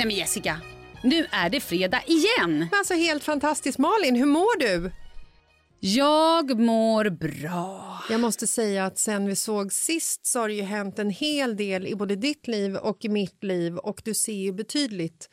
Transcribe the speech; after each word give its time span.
Nej 0.00 0.06
men 0.06 0.16
Jessica, 0.16 0.60
nu 1.02 1.26
är 1.30 1.50
det 1.50 1.60
fredag 1.60 2.02
igen. 2.06 2.58
Men 2.58 2.68
Alltså 2.72 2.94
helt 2.94 3.24
fantastiskt. 3.24 3.78
Malin, 3.78 4.16
hur 4.16 4.26
mår 4.26 4.58
du? 4.58 4.92
Jag 5.80 6.60
mår 6.60 7.10
bra. 7.10 7.98
Jag 8.10 8.20
måste 8.20 8.46
säga 8.46 8.84
att 8.84 8.98
sen 8.98 9.26
vi 9.26 9.36
såg 9.36 9.72
sist 9.72 10.26
så 10.26 10.40
har 10.40 10.48
det 10.48 10.54
ju 10.54 10.62
hänt 10.62 10.98
en 10.98 11.10
hel 11.10 11.56
del 11.56 11.86
i 11.86 11.94
både 11.94 12.16
ditt 12.16 12.48
liv 12.48 12.76
och 12.76 13.04
i 13.04 13.08
mitt 13.08 13.44
liv 13.44 13.76
och 13.76 14.02
du 14.04 14.14
ser 14.14 14.32
ju 14.32 14.52
betydligt 14.52 15.28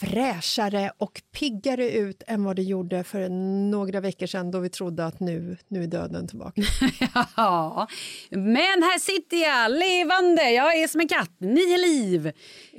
fräschare 0.00 0.92
och 0.98 1.22
piggare 1.32 1.90
ut 1.90 2.22
än 2.26 2.44
vad 2.44 2.56
du 2.56 2.62
gjorde 2.62 3.04
för 3.04 3.28
några 3.70 4.00
veckor 4.00 4.26
sedan 4.26 4.50
då 4.50 4.58
vi 4.58 4.68
trodde 4.68 5.06
att 5.06 5.20
nu, 5.20 5.56
nu 5.68 5.82
är 5.82 5.86
döden 5.86 6.28
tillbaka. 6.28 6.62
Ja, 7.36 7.88
men 8.30 8.56
här 8.82 8.98
sitter 8.98 9.36
jag 9.36 9.70
levande. 9.70 10.50
Jag 10.50 10.78
är 10.78 10.88
som 10.88 11.00
en 11.00 11.08
katt, 11.08 11.30
nio 11.38 11.78
liv. 11.78 12.32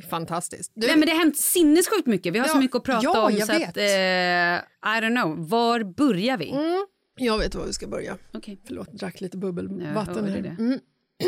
Fantastiskt. 0.09 0.71
Du, 0.75 0.87
Nej, 0.87 0.95
men 0.97 1.05
det 1.05 1.11
har 1.11 1.19
hänt 1.19 1.37
sinnessjukt 1.37 2.07
mycket. 2.07 2.33
Vi 2.33 2.39
har 2.39 2.45
Ja, 2.47 2.51
så 2.53 2.59
mycket 2.59 2.75
att 2.77 2.83
prata 2.83 3.03
ja, 3.03 3.25
om. 3.25 3.33
jag 3.35 3.47
så 3.47 3.53
vet. 3.53 3.69
Att, 3.69 3.77
eh, 3.77 3.83
I 3.83 4.99
don't 5.01 5.21
know. 5.21 5.49
Var 5.49 5.83
börjar 5.83 6.37
vi? 6.37 6.49
Mm, 6.51 6.85
jag 7.17 7.37
vet 7.37 7.55
var 7.55 7.65
vi 7.65 7.73
ska 7.73 7.87
börja. 7.87 8.17
Okej. 8.33 8.61
Förlåt, 8.67 8.91
drack 8.93 9.21
lite 9.21 9.37
Ja, 9.37 9.41
bubbelvatten 9.41 10.15
hörde 10.15 10.31
här. 10.31 10.41
det. 10.41 10.63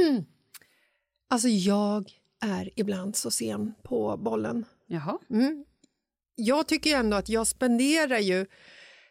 Mm. 0.02 0.23
Alltså 1.29 1.47
jag 1.47 2.09
är 2.46 2.70
ibland 2.76 3.16
så 3.16 3.32
sen 3.32 3.73
på 3.84 4.17
bollen. 4.17 4.66
Jaha. 4.87 5.17
Mm. 5.29 5.66
Jag 6.35 6.67
tycker 6.67 6.96
ändå 6.96 7.17
att 7.17 7.29
jag 7.29 7.47
spenderar 7.47 8.20
ju 8.20 8.46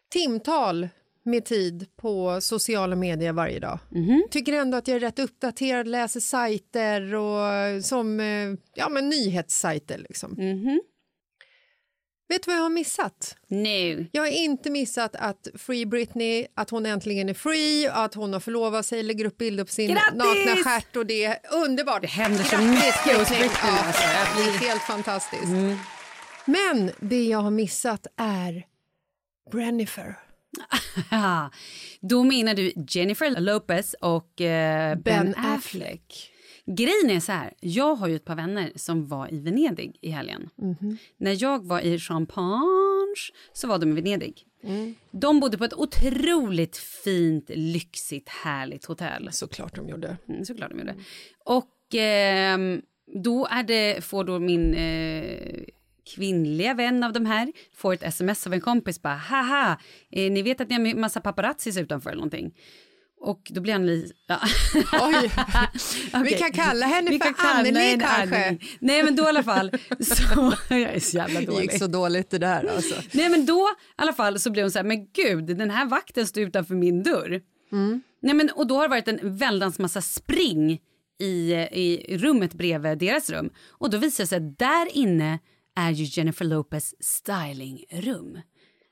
timtal 0.09 0.89
med 1.23 1.45
tid 1.45 1.85
på 1.95 2.41
sociala 2.41 2.95
medier 2.95 3.33
varje 3.33 3.59
dag. 3.59 3.79
Tycker 4.31 4.53
ändå 4.53 4.77
att 4.77 4.87
jag 4.87 4.95
är 4.95 4.99
rätt 4.99 5.19
uppdaterad, 5.19 5.87
läser 5.87 6.19
sajter 6.19 7.15
och 7.15 7.83
som 7.83 8.19
eh, 8.19 8.53
ja, 8.75 8.89
men 8.89 9.09
nyhetssajter. 9.09 9.97
Liksom. 9.97 10.31
Mhm. 10.31 10.81
Vet 12.27 12.43
du 12.43 12.51
vad 12.51 12.57
jag 12.57 12.63
har 12.63 12.69
missat? 12.69 13.35
Nu. 13.47 14.07
Jag 14.11 14.21
har 14.21 14.27
inte 14.29 14.69
missat 14.69 15.15
att 15.15 15.47
Free 15.57 15.85
Britney, 15.85 16.47
att 16.55 16.69
hon 16.69 16.85
äntligen 16.85 17.29
är 17.29 17.33
free, 17.33 17.87
att 17.87 18.13
hon 18.13 18.33
har 18.33 18.39
förlovat 18.39 18.85
sig, 18.85 19.03
lägger 19.03 19.25
upp 19.25 19.37
bilder 19.37 19.63
på 19.63 19.71
sin 19.71 19.91
Grattis! 19.91 20.13
nakna 20.13 20.63
stjärt 20.63 20.95
och 20.95 21.05
det 21.05 21.25
är 21.25 21.37
underbart. 21.51 22.01
Det 22.01 22.07
händer 22.07 22.43
så 22.43 22.57
mycket 22.57 23.17
hos 23.19 23.29
Britney. 23.29 23.49
Ja, 23.63 23.79
alltså. 23.87 24.01
Det 24.37 24.43
är 24.43 24.57
blir- 24.59 24.67
helt 24.69 24.81
fantastiskt. 24.81 25.43
Men 26.45 26.91
det 26.99 27.23
jag 27.25 27.39
har 27.39 27.51
missat 27.51 28.07
är 28.17 28.63
Brennifer. 29.51 30.15
Då 32.01 32.23
menar 32.23 32.53
du 32.53 32.73
Jennifer 32.89 33.39
Lopez 33.41 33.93
och 34.01 34.41
eh, 34.41 34.95
Ben, 34.97 35.35
Affleck. 35.37 36.31
Grejen 36.67 37.09
är 37.09 37.19
så 37.19 37.31
här, 37.31 37.53
jag 37.59 37.95
har 37.95 38.07
ju 38.07 38.15
ett 38.15 38.25
par 38.25 38.35
vänner 38.35 38.71
som 38.75 39.07
var 39.07 39.33
i 39.33 39.39
Venedig 39.39 39.97
i 40.01 40.09
helgen. 40.09 40.49
När 41.17 41.43
jag 41.43 41.65
var 41.65 41.79
i 41.79 41.99
Champagne 41.99 43.15
så 43.53 43.67
var 43.67 43.79
de 43.79 43.91
i 43.91 44.01
Venedig. 44.01 44.43
De 45.11 45.39
bodde 45.39 45.57
på 45.57 45.63
ett 45.63 45.73
otroligt 45.73 46.77
fint, 46.77 47.49
lyxigt, 47.49 48.29
härligt 48.29 48.85
hotell. 48.85 49.29
Såklart 49.31 49.75
de 49.75 49.89
gjorde. 49.89 50.17
Mm, 50.29 50.45
såklart 50.45 50.69
de 50.69 50.79
gjorde. 50.79 50.95
Och 51.45 51.95
ehm, 51.95 52.81
då 53.23 53.47
är 53.51 53.63
det, 53.63 54.03
får 54.03 54.23
då 54.23 54.39
min 54.39 54.73
eh, 54.73 55.63
kvinnliga 56.15 56.73
vän 56.73 57.03
av 57.03 57.13
de 57.13 57.25
här 57.25 57.53
får 57.73 57.93
ett 57.93 58.03
sms 58.03 58.47
av 58.47 58.53
en 58.53 58.61
kompis 58.61 59.01
bara 59.01 59.13
haha, 59.15 59.79
eh, 60.11 60.31
ni 60.31 60.41
vet 60.41 60.61
att 60.61 60.69
ni 60.69 60.75
har 60.75 60.95
massa 60.95 61.21
paparazzis 61.21 61.77
utanför 61.77 62.09
eller 62.09 62.17
någonting. 62.17 62.53
Och 63.25 63.41
då 63.49 63.61
blir 63.61 63.73
han 63.73 63.85
lite... 63.85 64.13
Ja. 64.27 64.39
Oj. 65.01 65.31
Vi 66.13 66.19
Okej. 66.19 66.37
kan 66.37 66.51
kalla 66.51 66.85
henne 66.85 67.09
Vi 67.11 67.19
för 67.19 67.33
kalla 67.33 67.49
Anneli 67.59 67.97
kanske. 67.99 68.45
Anneli. 68.47 68.59
Nej 68.79 69.03
men 69.03 69.15
då 69.15 69.23
i 69.23 69.27
alla 69.27 69.43
fall 69.43 69.71
så... 69.99 70.53
Jag 70.69 70.81
är 70.81 70.99
så 70.99 71.17
jävla 71.17 71.39
Det 71.39 71.45
dålig. 71.45 71.61
gick 71.61 71.79
så 71.79 71.87
dåligt 71.87 72.29
det 72.29 72.37
där 72.37 72.69
alltså. 72.75 72.95
Nej 73.11 73.29
men 73.29 73.45
då 73.45 73.69
i 73.69 73.83
alla 73.95 74.13
fall 74.13 74.39
så 74.39 74.49
blev 74.51 74.63
hon 74.63 74.71
så 74.71 74.79
här, 74.79 74.83
men 74.85 75.07
gud 75.13 75.57
den 75.57 75.69
här 75.69 75.85
vakten 75.85 76.27
står 76.27 76.43
utanför 76.43 76.75
min 76.75 77.03
dörr. 77.03 77.41
Nej 78.21 78.33
men 78.35 78.49
och 78.49 78.67
då 78.67 78.75
har 78.75 78.81
det 78.83 78.87
varit 78.89 79.07
en 79.07 79.37
väldans 79.37 79.79
massa 79.79 80.01
spring 80.01 80.79
i, 81.19 81.53
i 81.53 82.17
rummet 82.17 82.53
bredvid 82.53 82.97
deras 82.97 83.29
rum. 83.29 83.49
Och 83.69 83.89
då 83.89 83.97
visar 83.97 84.23
det 84.23 84.27
sig 84.27 84.37
att 84.37 84.59
där 84.59 84.97
inne 84.97 85.39
är 85.75 85.91
ju 85.91 86.03
Jennifer 86.03 86.45
Lopez 86.45 86.93
stylingrum. 86.99 88.39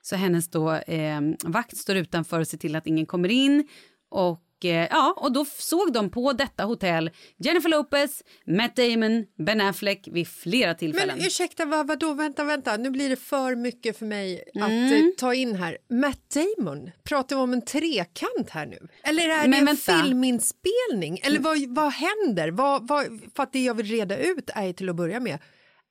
Så 0.02 0.16
hennes 0.16 0.48
då 0.50 0.72
eh, 0.72 1.20
vakt 1.44 1.76
står 1.76 1.96
utanför 1.96 2.40
och 2.40 2.48
ser 2.48 2.58
till 2.58 2.76
att 2.76 2.86
ingen 2.86 3.06
kommer 3.06 3.28
in. 3.28 3.68
Och 4.16 4.64
eh, 4.64 4.86
ja, 4.90 5.14
och 5.16 5.32
då 5.32 5.44
såg 5.44 5.92
de 5.92 6.10
på 6.10 6.32
detta 6.32 6.64
hotell 6.64 7.10
Jennifer 7.36 7.68
Lopez, 7.68 8.22
Matt 8.46 8.76
Damon, 8.76 9.24
Ben 9.46 9.60
Affleck 9.60 10.08
vid 10.12 10.28
flera 10.28 10.74
tillfällen. 10.74 11.16
Men 11.18 11.26
ursäkta, 11.26 11.64
vad, 11.64 11.86
vadå, 11.86 12.12
vänta, 12.14 12.44
vänta, 12.44 12.76
nu 12.76 12.90
blir 12.90 13.08
det 13.08 13.16
för 13.16 13.56
mycket 13.56 13.98
för 13.98 14.06
mig 14.06 14.44
att 14.54 14.70
Mm. 14.70 14.92
eh, 14.92 15.10
ta 15.18 15.34
in 15.34 15.54
här. 15.54 15.78
Matt 15.90 16.20
Damon, 16.58 16.90
pratar 17.04 17.36
vi 17.36 17.42
om 17.42 17.52
en 17.52 17.64
trekant 17.64 18.50
här 18.50 18.66
nu? 18.66 18.88
Eller 19.02 19.22
är 19.28 19.48
det 19.48 19.56
en 19.56 19.64
vänta. 19.64 20.02
filminspelning? 20.02 21.18
Eller 21.22 21.38
vad, 21.40 21.58
vad 21.68 21.92
händer? 21.92 22.50
Vad, 22.50 22.88
vad, 22.88 23.06
för 23.36 23.42
att 23.42 23.52
det 23.52 23.64
jag 23.64 23.74
vill 23.74 23.86
reda 23.86 24.16
ut 24.18 24.50
är 24.54 24.72
till 24.72 24.88
att 24.88 24.96
börja 24.96 25.20
med, 25.20 25.38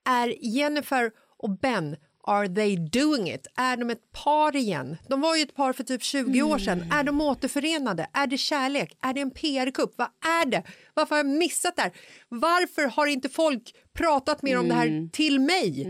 är 0.08 0.34
Jennifer 0.56 1.10
och 1.38 1.50
Ben 1.58 1.96
Are 2.26 2.48
they 2.48 2.76
doing 2.76 3.30
it? 3.30 3.46
Är 3.56 3.76
de 3.76 3.90
ett 3.90 4.12
par 4.12 4.56
igen? 4.56 4.96
De 5.08 5.20
var 5.20 5.36
ju 5.36 5.42
ett 5.42 5.54
par 5.56 5.72
för 5.72 5.84
typ 5.84 6.02
20 6.02 6.42
år 6.42 6.58
sedan. 6.58 6.80
Mm. 6.80 6.98
Är 6.98 7.04
de 7.04 7.20
återförenade? 7.20 8.06
Är 8.12 8.26
det 8.26 8.38
kärlek? 8.38 8.96
Är 9.02 9.14
det 9.14 9.20
en 9.20 9.30
PR-kupp? 9.30 9.94
Vad 9.96 10.08
är 10.42 10.46
det? 10.46 10.62
Varför 10.94 11.10
har 11.16 11.18
jag 11.24 11.26
missat 11.38 11.76
det 11.76 11.82
här? 11.82 11.92
Varför 12.28 12.82
har 12.86 13.06
inte 13.06 13.28
folk 13.28 13.74
pratat 13.94 14.42
mer 14.42 14.58
om 14.58 14.68
det 14.68 14.74
Mm. 14.74 15.02
här 15.02 15.08
till 15.12 15.40
mig? 15.40 15.86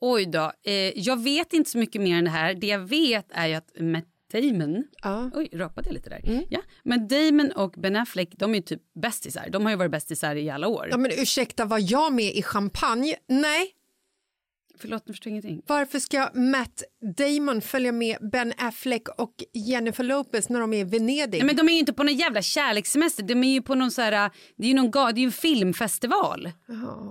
Oj 0.00 0.26
då. 0.26 0.52
Eh, 0.64 0.72
jag 0.98 1.22
vet 1.22 1.52
inte 1.52 1.70
så 1.70 1.78
mycket 1.78 2.00
mer 2.02 2.16
än 2.18 2.24
det 2.24 2.30
här. 2.30 2.54
Det 2.54 2.66
jag 2.66 2.78
vet 2.88 3.26
är 3.30 3.46
ju 3.46 3.54
att 3.54 3.68
Matt 3.80 4.04
Damon... 4.32 4.84
Ja. 5.02 5.30
Oj, 5.34 5.48
rapade 5.52 5.88
jag 5.88 5.94
lite 5.94 6.10
där? 6.10 6.46
Ja. 6.50 6.60
Men 6.82 7.08
Damon 7.08 7.52
och 7.52 7.70
Ben 7.76 7.96
Affleck, 7.96 8.28
de 8.38 8.50
är 8.50 8.54
ju 8.56 8.62
typ 8.62 8.82
bästisar. 9.02 9.48
De 9.50 9.64
har 9.64 9.70
ju 9.70 9.76
varit 9.76 9.90
bästisar 9.90 10.36
i 10.36 10.50
alla 10.50 10.68
år. 10.68 10.88
Ja, 10.90 10.96
men 10.96 11.10
ursäkta, 11.10 11.64
var 11.64 11.92
jag 11.92 12.12
med 12.12 12.34
i 12.34 12.42
champagne? 12.42 13.16
Nej. 13.28 13.70
Förlåt, 14.80 15.02
jag 15.06 15.14
förstår 15.14 15.30
ingenting. 15.30 15.62
Varför 15.66 15.98
ska 15.98 16.30
Matt 16.34 16.82
Damon 17.16 17.60
följa 17.60 17.92
med 17.92 18.16
Ben 18.32 18.52
Affleck 18.58 19.08
och 19.08 19.32
Jennifer 19.52 20.04
Lopez 20.04 20.48
när 20.48 20.60
de 20.60 20.72
är 20.72 20.78
i 20.78 20.84
Venedig? 20.84 21.38
Nej, 21.38 21.46
men 21.46 21.56
de 21.56 21.68
är 21.68 21.72
ju 21.72 21.78
inte 21.78 21.92
på 21.92 22.02
någon 22.02 22.14
jävla 22.14 22.42
kärlekssemester. 22.42 23.22
De 23.22 23.44
är 23.44 23.52
ju 23.52 23.62
på 23.62 23.74
någon 23.74 23.90
så 23.90 24.02
här... 24.02 24.30
Det 24.56 24.64
är 24.64 24.68
ju, 24.68 24.74
någon, 24.74 24.90
ga- 24.92 25.12
det 25.12 25.18
är 25.18 25.22
ju 25.22 25.26
en 25.26 25.32
filmfestival. 25.32 26.50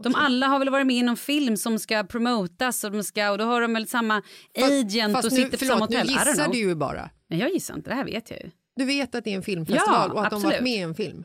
De 0.03 0.15
alla 0.15 0.47
har 0.47 0.59
väl 0.59 0.69
varit 0.69 0.87
med 0.87 0.95
i 0.95 1.03
någon 1.03 1.17
film 1.17 1.57
som 1.57 1.79
ska 1.79 2.03
promotas 2.03 2.83
och, 2.83 2.91
de 2.91 3.03
ska, 3.03 3.31
och 3.31 3.37
då 3.37 3.43
har 3.43 3.61
de 3.61 3.73
väl 3.73 3.87
samma 3.87 4.21
agent 4.57 5.13
Fast 5.13 5.25
och 5.25 5.31
nu, 5.31 5.37
sitter 5.43 5.51
på 5.51 5.57
förlåt, 5.57 5.73
samma 5.73 5.85
hotell. 5.85 6.07
nu 6.07 6.13
gissar 6.13 6.47
du 6.51 6.57
ju 6.57 6.75
bara. 6.75 7.09
Nej, 7.29 7.39
jag 7.39 7.51
gissar 7.53 7.75
inte. 7.75 7.89
Det 7.89 7.95
här 7.95 8.05
vet 8.05 8.29
jag 8.29 8.39
ju. 8.39 8.49
Du 8.75 8.85
vet 8.85 9.15
att 9.15 9.23
det 9.23 9.31
är 9.31 9.35
en 9.35 9.43
filmfestival 9.43 10.09
Ja, 10.09 10.13
och 10.13 10.23
att 10.23 10.29
de 10.29 10.35
absolut. 10.35 10.43
varit 10.55 10.63
med 10.63 10.73
i 10.73 10.79
en 10.79 10.95
film. 10.95 11.23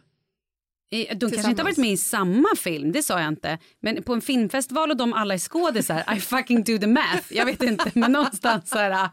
De 0.90 1.30
kanske 1.30 1.50
inte 1.50 1.62
har 1.62 1.64
varit 1.68 1.76
med 1.78 1.92
i 1.92 1.96
samma 1.96 2.48
film, 2.56 2.92
det 2.92 3.02
sa 3.02 3.20
jag 3.20 3.28
inte. 3.28 3.58
Men 3.82 4.02
på 4.02 4.12
en 4.12 4.20
filmfestival 4.20 4.90
och 4.90 4.96
de 4.96 5.12
alla 5.12 5.34
är 5.34 5.38
skådisar, 5.38 6.04
I 6.16 6.20
fucking 6.20 6.62
do 6.64 6.78
the 6.78 6.86
math. 6.86 7.24
Jag 7.30 7.46
vet 7.46 7.62
inte, 7.62 7.90
men 7.94 8.12
någonstans 8.12 8.70
så 8.70 8.78
här... 8.78 9.08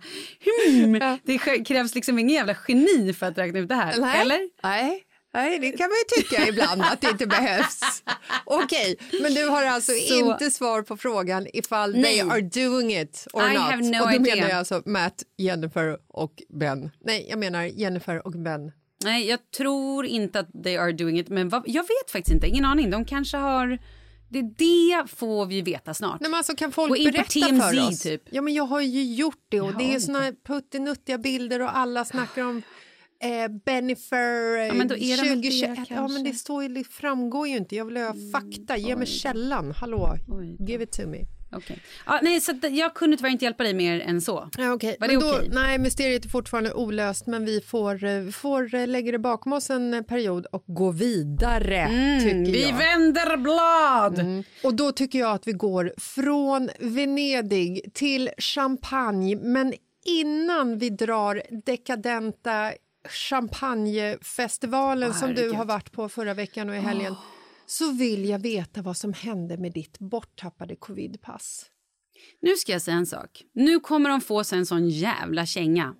Hmm, 0.69 1.19
det 1.23 1.37
krävs 1.65 1.95
liksom 1.95 2.19
ingen 2.19 2.35
jävla 2.35 2.55
geni 2.67 3.13
för 3.13 3.25
att 3.25 3.37
räkna 3.37 3.59
ut 3.59 3.69
det 3.69 3.75
här. 3.75 3.97
Nej. 3.99 4.21
Eller? 4.21 4.39
Nej. 4.63 5.01
Nej, 5.33 5.59
det 5.59 5.71
kan 5.71 5.89
man 5.89 5.95
ju 5.97 6.21
tycka 6.23 6.47
ibland 6.47 6.81
att 6.81 7.01
det 7.01 7.09
inte 7.09 7.27
behövs. 7.27 7.79
Okej, 8.45 8.95
men 9.21 9.33
du 9.33 9.47
har 9.47 9.63
alltså 9.65 9.91
Så- 9.91 10.15
inte 10.31 10.51
svar 10.51 10.81
på 10.81 10.97
frågan 10.97 11.47
ifall 11.53 11.91
Nej. 11.95 12.03
they 12.03 12.21
are 12.29 12.41
doing 12.41 12.97
it 12.97 13.27
or 13.33 13.43
I 13.43 13.53
not. 13.53 13.61
have 13.61 13.77
no 13.83 14.01
och 14.03 14.09
då 14.09 14.15
idea. 14.15 14.35
menar 14.35 14.49
jag 14.49 14.57
alltså 14.57 14.81
Matt, 14.85 15.23
Jennifer 15.37 15.97
och 16.07 16.33
Ben. 16.49 16.91
Nej, 17.05 17.25
jag 17.29 17.39
menar 17.39 17.63
Jennifer 17.63 18.27
och 18.27 18.31
Ben. 18.33 18.71
Nej, 19.05 19.27
jag 19.27 19.39
tror 19.57 20.05
inte 20.05 20.39
att 20.39 20.63
they 20.63 20.77
are 20.77 20.91
doing 20.91 21.19
it. 21.19 21.29
Men 21.29 21.49
vad, 21.49 21.63
jag 21.65 21.83
vet 21.83 22.11
faktiskt 22.11 22.33
inte, 22.35 22.47
ingen 22.47 22.65
aning. 22.65 22.89
De 22.89 23.05
kanske 23.05 23.37
har... 23.37 23.77
Det, 24.29 24.41
det 24.41 25.09
får 25.15 25.45
vi 25.45 25.61
veta 25.61 25.93
snart. 25.93 26.21
Nej, 26.21 26.29
men 26.29 26.37
alltså, 26.37 26.55
kan 26.55 26.71
folk 26.71 26.89
Gå 26.89 26.95
in 26.95 27.05
på 27.05 27.11
berätta 27.11 27.29
TMZ 27.47 27.63
för 27.63 27.87
oss? 27.87 27.99
typ. 28.01 28.21
Ja, 28.31 28.41
men 28.41 28.53
jag 28.53 28.63
har 28.63 28.81
ju 28.81 29.03
gjort 29.15 29.45
det 29.49 29.61
och 29.61 29.71
Ja, 29.71 29.75
det 29.77 29.93
är 29.95 29.99
såna 29.99 30.19
här 30.19 30.35
puttinuttiga 30.47 31.17
bilder 31.17 31.61
och 31.61 31.77
alla 31.77 32.05
snackar 32.05 32.43
om 32.43 32.61
eh, 33.23 33.47
Benifer 33.65 34.57
eh, 34.57 34.65
Ja, 34.67 34.73
men 34.73 34.87
då 34.87 34.95
är 34.97 35.17
de 35.23 35.29
väl 35.29 35.41
det, 35.41 35.49
2021. 35.49 35.79
Ja, 35.89 36.07
men 36.07 36.23
det, 36.23 36.33
står, 36.33 36.63
ju- 36.63 36.69
det 36.69 36.83
framgår 36.83 37.47
ju 37.47 37.57
inte. 37.57 37.75
Jag 37.75 37.85
vill 37.85 37.97
ha 37.97 38.13
fakta. 38.33 38.77
Ge 38.77 38.95
mig 38.95 39.07
källan. 39.07 39.71
Hallå, 39.71 40.15
give 40.67 40.83
it 40.83 40.91
to 40.91 41.07
me. 41.07 41.17
Okej. 41.57 41.79
Ja, 42.05 42.19
nej, 42.23 42.41
så 42.41 42.53
jag 42.71 42.93
kunde 42.93 43.17
tyvärr 43.17 43.29
inte 43.31 43.45
hjälpa 43.45 43.63
dig 43.63 43.73
mer 43.73 43.99
än 43.99 44.21
så. 44.21 44.49
Ja, 44.57 44.71
okay. 44.73 44.95
Var 44.99 45.07
det 45.07 45.17
okej? 45.17 45.49
Nej, 45.53 45.79
mysteriet 45.79 46.25
är 46.25 46.29
fortfarande 46.29 46.73
olöst 46.73 47.27
men 47.27 47.45
vi 47.45 47.61
får, 47.61 48.03
eh, 48.03 48.27
får 48.29 48.75
eh, 48.75 48.87
lägga 48.87 49.11
det 49.11 49.19
bakom 49.19 49.53
oss 49.53 49.69
en 49.69 49.93
eh, 49.93 50.01
period 50.01 50.45
och 50.45 50.63
gå 50.67 50.91
vidare, 50.91 51.87
tycker 52.23 52.35
Mm, 52.35 52.51
Vi 52.51 52.69
jag. 52.69 52.77
vänder 52.77 53.37
blad! 53.37 54.43
Och 54.63 54.73
då 54.73 54.91
tycker 54.91 55.19
jag 55.19 55.31
att 55.31 55.47
vi 55.47 55.51
går 55.51 55.93
från 55.97 56.69
Venedig 56.79 57.93
till 57.93 58.29
Champagne 58.37 59.35
men 59.35 59.73
innan 60.05 60.77
vi 60.77 60.89
drar 60.89 61.41
dekadenta 61.65 62.71
champagnefestivalen 63.09 65.13
som 65.13 65.33
du 65.35 65.51
har 65.51 65.65
varit 65.65 65.91
på 65.91 66.09
förra 66.09 66.33
veckan 66.33 66.69
och 66.69 66.75
i 66.75 66.79
helgen 66.79 67.15
så 67.67 67.91
vill 67.91 68.25
jag 68.29 68.39
veta 68.39 68.81
vad 68.81 68.97
som 68.97 69.13
hände 69.13 69.57
med 69.57 69.73
ditt 69.73 69.99
borttappade 69.99 70.75
covidpass. 70.75 71.65
Nu 72.41 72.55
ska 72.55 72.71
jag 72.71 72.81
säga 72.81 72.97
en 72.97 73.05
sak. 73.05 73.43
Nu 73.53 73.79
kommer 73.79 74.09
de 74.09 74.21
få 74.21 74.43
sig 74.43 74.57
en 74.59 74.65
sån 74.65 74.89
jävla 74.89 75.45
känga. 75.45 75.95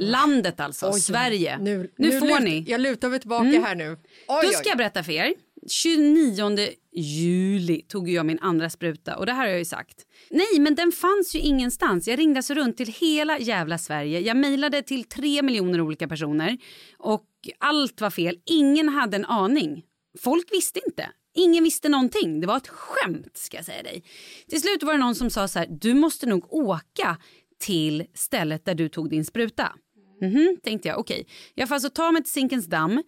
Landet 0.00 0.60
alltså, 0.60 0.90
Oj, 0.92 1.00
Sverige. 1.00 1.58
Nu, 1.58 1.92
Nu, 1.98 2.18
får 2.20 2.26
lut- 2.26 2.42
ni. 2.42 2.64
Jag 2.68 2.80
lutar 2.80 3.08
mig 3.08 3.20
tillbaka 3.20 3.44
här 3.60 3.74
nu. 3.74 3.90
Oj, 3.92 3.98
Då 4.28 4.48
oj. 4.48 4.54
ska 4.54 4.68
jag 4.68 4.78
berätta 4.78 5.02
för 5.04 5.12
er. 5.12 5.34
29 5.68 6.68
juli 6.92 7.80
tog 7.88 8.08
jag 8.08 8.26
min 8.26 8.38
andra 8.38 8.70
spruta 8.70 9.16
och 9.16 9.26
det 9.26 9.32
här 9.32 9.48
har 9.48 9.54
jag 9.54 9.66
sagt. 9.66 10.06
Nej, 10.30 10.60
men 10.60 10.74
den 10.74 10.92
fanns 10.92 11.34
ju 11.34 11.38
ingenstans. 11.38 12.08
Jag 12.08 12.18
ringde 12.18 12.38
alltså 12.38 12.54
runt 12.54 12.76
till 12.76 12.92
hela 13.00 13.38
jävla 13.38 13.78
Sverige. 13.78 14.20
Jag 14.20 14.36
mejlade 14.36 14.82
till 14.82 15.04
tre 15.04 15.42
miljoner 15.42 15.80
olika 15.80 16.08
personer 16.08 16.58
och 16.98 17.24
allt 17.58 18.00
var 18.00 18.10
fel. 18.10 18.38
Ingen 18.46 18.88
hade 18.88 19.16
en 19.16 19.24
aning. 19.24 19.82
Folk 20.20 20.52
visste 20.52 20.80
inte. 20.86 21.10
Ingen 21.34 21.64
visste 21.64 21.88
någonting. 21.88 22.40
Det 22.40 22.46
var 22.46 22.56
ett 22.56 22.68
skämt 22.68 23.36
ska 23.36 23.56
jag 23.56 23.66
säga 23.66 23.82
dig. 23.82 24.04
Till 24.48 24.60
slut 24.60 24.82
var 24.82 24.92
det 24.92 24.98
någon 24.98 25.14
som 25.14 25.30
sa 25.30 25.48
så 25.48 25.58
här, 25.58 25.66
du 25.70 25.94
måste 25.94 26.26
nog 26.26 26.52
åka 26.52 27.18
till 27.58 28.06
stället 28.14 28.64
där 28.64 28.74
du 28.74 28.88
tog 28.88 29.10
din 29.10 29.24
spruta. 29.24 29.72
Mhm, 30.20 30.56
tänkte 30.62 30.88
jag. 30.88 30.98
Okej. 30.98 31.26
Jag 31.54 31.68
får 31.68 31.74
alltså 31.74 31.90
ta 31.90 32.12
mig 32.12 32.22
till 32.22 32.32
Zinkensdamm 32.32 33.02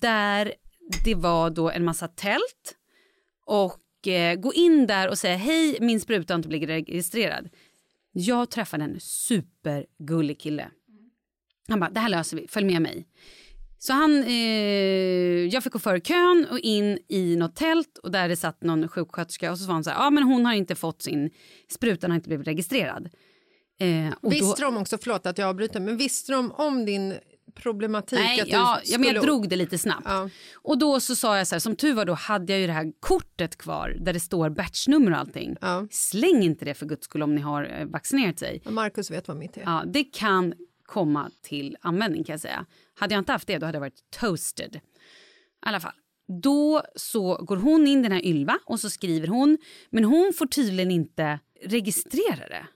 där 0.00 0.54
det 1.04 1.14
var 1.14 1.50
då 1.50 1.70
en 1.70 1.84
massa 1.84 2.08
tält 2.08 2.76
och 3.46 4.08
eh, 4.08 4.34
gå 4.34 4.54
in 4.54 4.86
där 4.86 5.08
och 5.08 5.18
säga 5.18 5.36
hej, 5.36 5.78
min 5.80 6.00
spruta 6.00 6.34
har 6.34 6.38
inte 6.38 6.48
blivit 6.48 6.68
registrerad. 6.68 7.48
Jag 8.12 8.50
träffade 8.50 8.84
en 8.84 9.00
supergullig 9.00 10.40
kille. 10.40 10.70
Han 11.68 11.80
bara, 11.80 11.90
det 11.90 12.00
här 12.00 12.08
löser 12.08 12.36
vi, 12.36 12.48
följ 12.48 12.66
med 12.66 12.82
mig. 12.82 13.06
Så 13.86 13.92
han, 13.92 14.22
eh, 14.24 14.32
jag 15.46 15.62
fick 15.64 15.72
gå 15.72 15.78
före 15.78 16.00
kön 16.00 16.46
och 16.50 16.58
in 16.58 16.98
i 17.08 17.36
något 17.36 17.56
tält 17.56 17.98
och 18.02 18.10
där 18.10 18.28
det 18.28 18.36
satt 18.36 18.62
någon 18.62 18.88
sjuksköterska 18.88 19.52
och 19.52 19.58
så 19.58 19.64
sa 19.64 19.72
han 19.72 19.84
så 19.84 19.90
här, 19.90 19.96
ja 20.04 20.10
men 20.10 20.22
hon 20.22 20.46
har 20.46 20.52
inte 20.54 20.74
fått 20.74 21.02
sin, 21.02 21.30
sprutan 21.70 22.10
har 22.10 22.16
inte 22.16 22.28
blivit 22.28 22.46
registrerad. 22.46 23.08
Eh, 23.80 24.14
Visste 24.30 24.62
då, 24.62 24.70
de 24.70 24.76
också, 24.76 24.98
förlåt 24.98 25.26
att 25.26 25.38
jag 25.38 25.48
avbryter, 25.48 25.80
men 25.80 25.96
visste 25.96 26.32
de 26.32 26.50
om 26.52 26.84
din 26.84 27.14
problematik? 27.54 28.18
Nej, 28.18 28.40
att 28.40 28.48
ja, 28.48 28.80
ja, 28.84 28.98
men 28.98 29.06
jag 29.08 29.16
skulle- 29.16 29.20
drog 29.32 29.48
det 29.48 29.56
lite 29.56 29.78
snabbt. 29.78 30.04
Ja. 30.04 30.28
Och 30.54 30.78
då 30.78 31.00
så 31.00 31.16
sa 31.16 31.38
jag 31.38 31.46
så 31.46 31.54
här, 31.54 31.60
som 31.60 31.76
tur 31.76 31.94
var 31.94 32.04
då 32.04 32.14
hade 32.14 32.52
jag 32.52 32.60
ju 32.60 32.66
det 32.66 32.72
här 32.72 32.92
kortet 33.00 33.56
kvar 33.58 33.96
där 34.00 34.12
det 34.12 34.20
står 34.20 34.50
batchnummer 34.50 35.10
och 35.12 35.18
allting. 35.18 35.56
Ja. 35.60 35.86
Släng 35.90 36.42
inte 36.42 36.64
det 36.64 36.74
för 36.74 36.86
guds 36.86 37.04
skull 37.04 37.22
om 37.22 37.34
ni 37.34 37.40
har 37.40 37.64
eh, 37.80 37.86
vaccinerat 37.86 38.38
sig. 38.38 38.62
Marcus 38.64 39.10
vet 39.10 39.28
vad 39.28 39.36
mitt 39.36 39.56
är. 39.56 39.62
Ja, 39.62 39.82
det 39.86 40.04
kan 40.04 40.54
komma 40.86 41.30
till 41.42 41.76
användning 41.80 42.24
kan 42.24 42.32
jag 42.32 42.40
säga. 42.40 42.66
Hade 42.94 43.14
jag 43.14 43.20
inte 43.20 43.32
haft 43.32 43.46
det 43.46 43.58
då 43.58 43.66
hade 43.66 43.76
jag 43.76 43.80
varit 43.80 44.10
toasted. 44.20 44.76
I 44.76 44.80
alla 45.60 45.80
fall. 45.80 45.92
Då 46.42 46.82
så 46.96 47.36
går 47.36 47.56
hon 47.56 47.86
in, 47.86 48.02
den 48.02 48.12
här 48.12 48.24
Ylva, 48.24 48.58
och 48.64 48.80
så 48.80 48.90
skriver 48.90 49.28
hon. 49.28 49.58
Men 49.90 50.04
hon 50.04 50.32
får 50.38 50.46
tydligen 50.46 50.90
inte 50.90 51.40
registrera 51.62 52.48
det. 52.48 52.66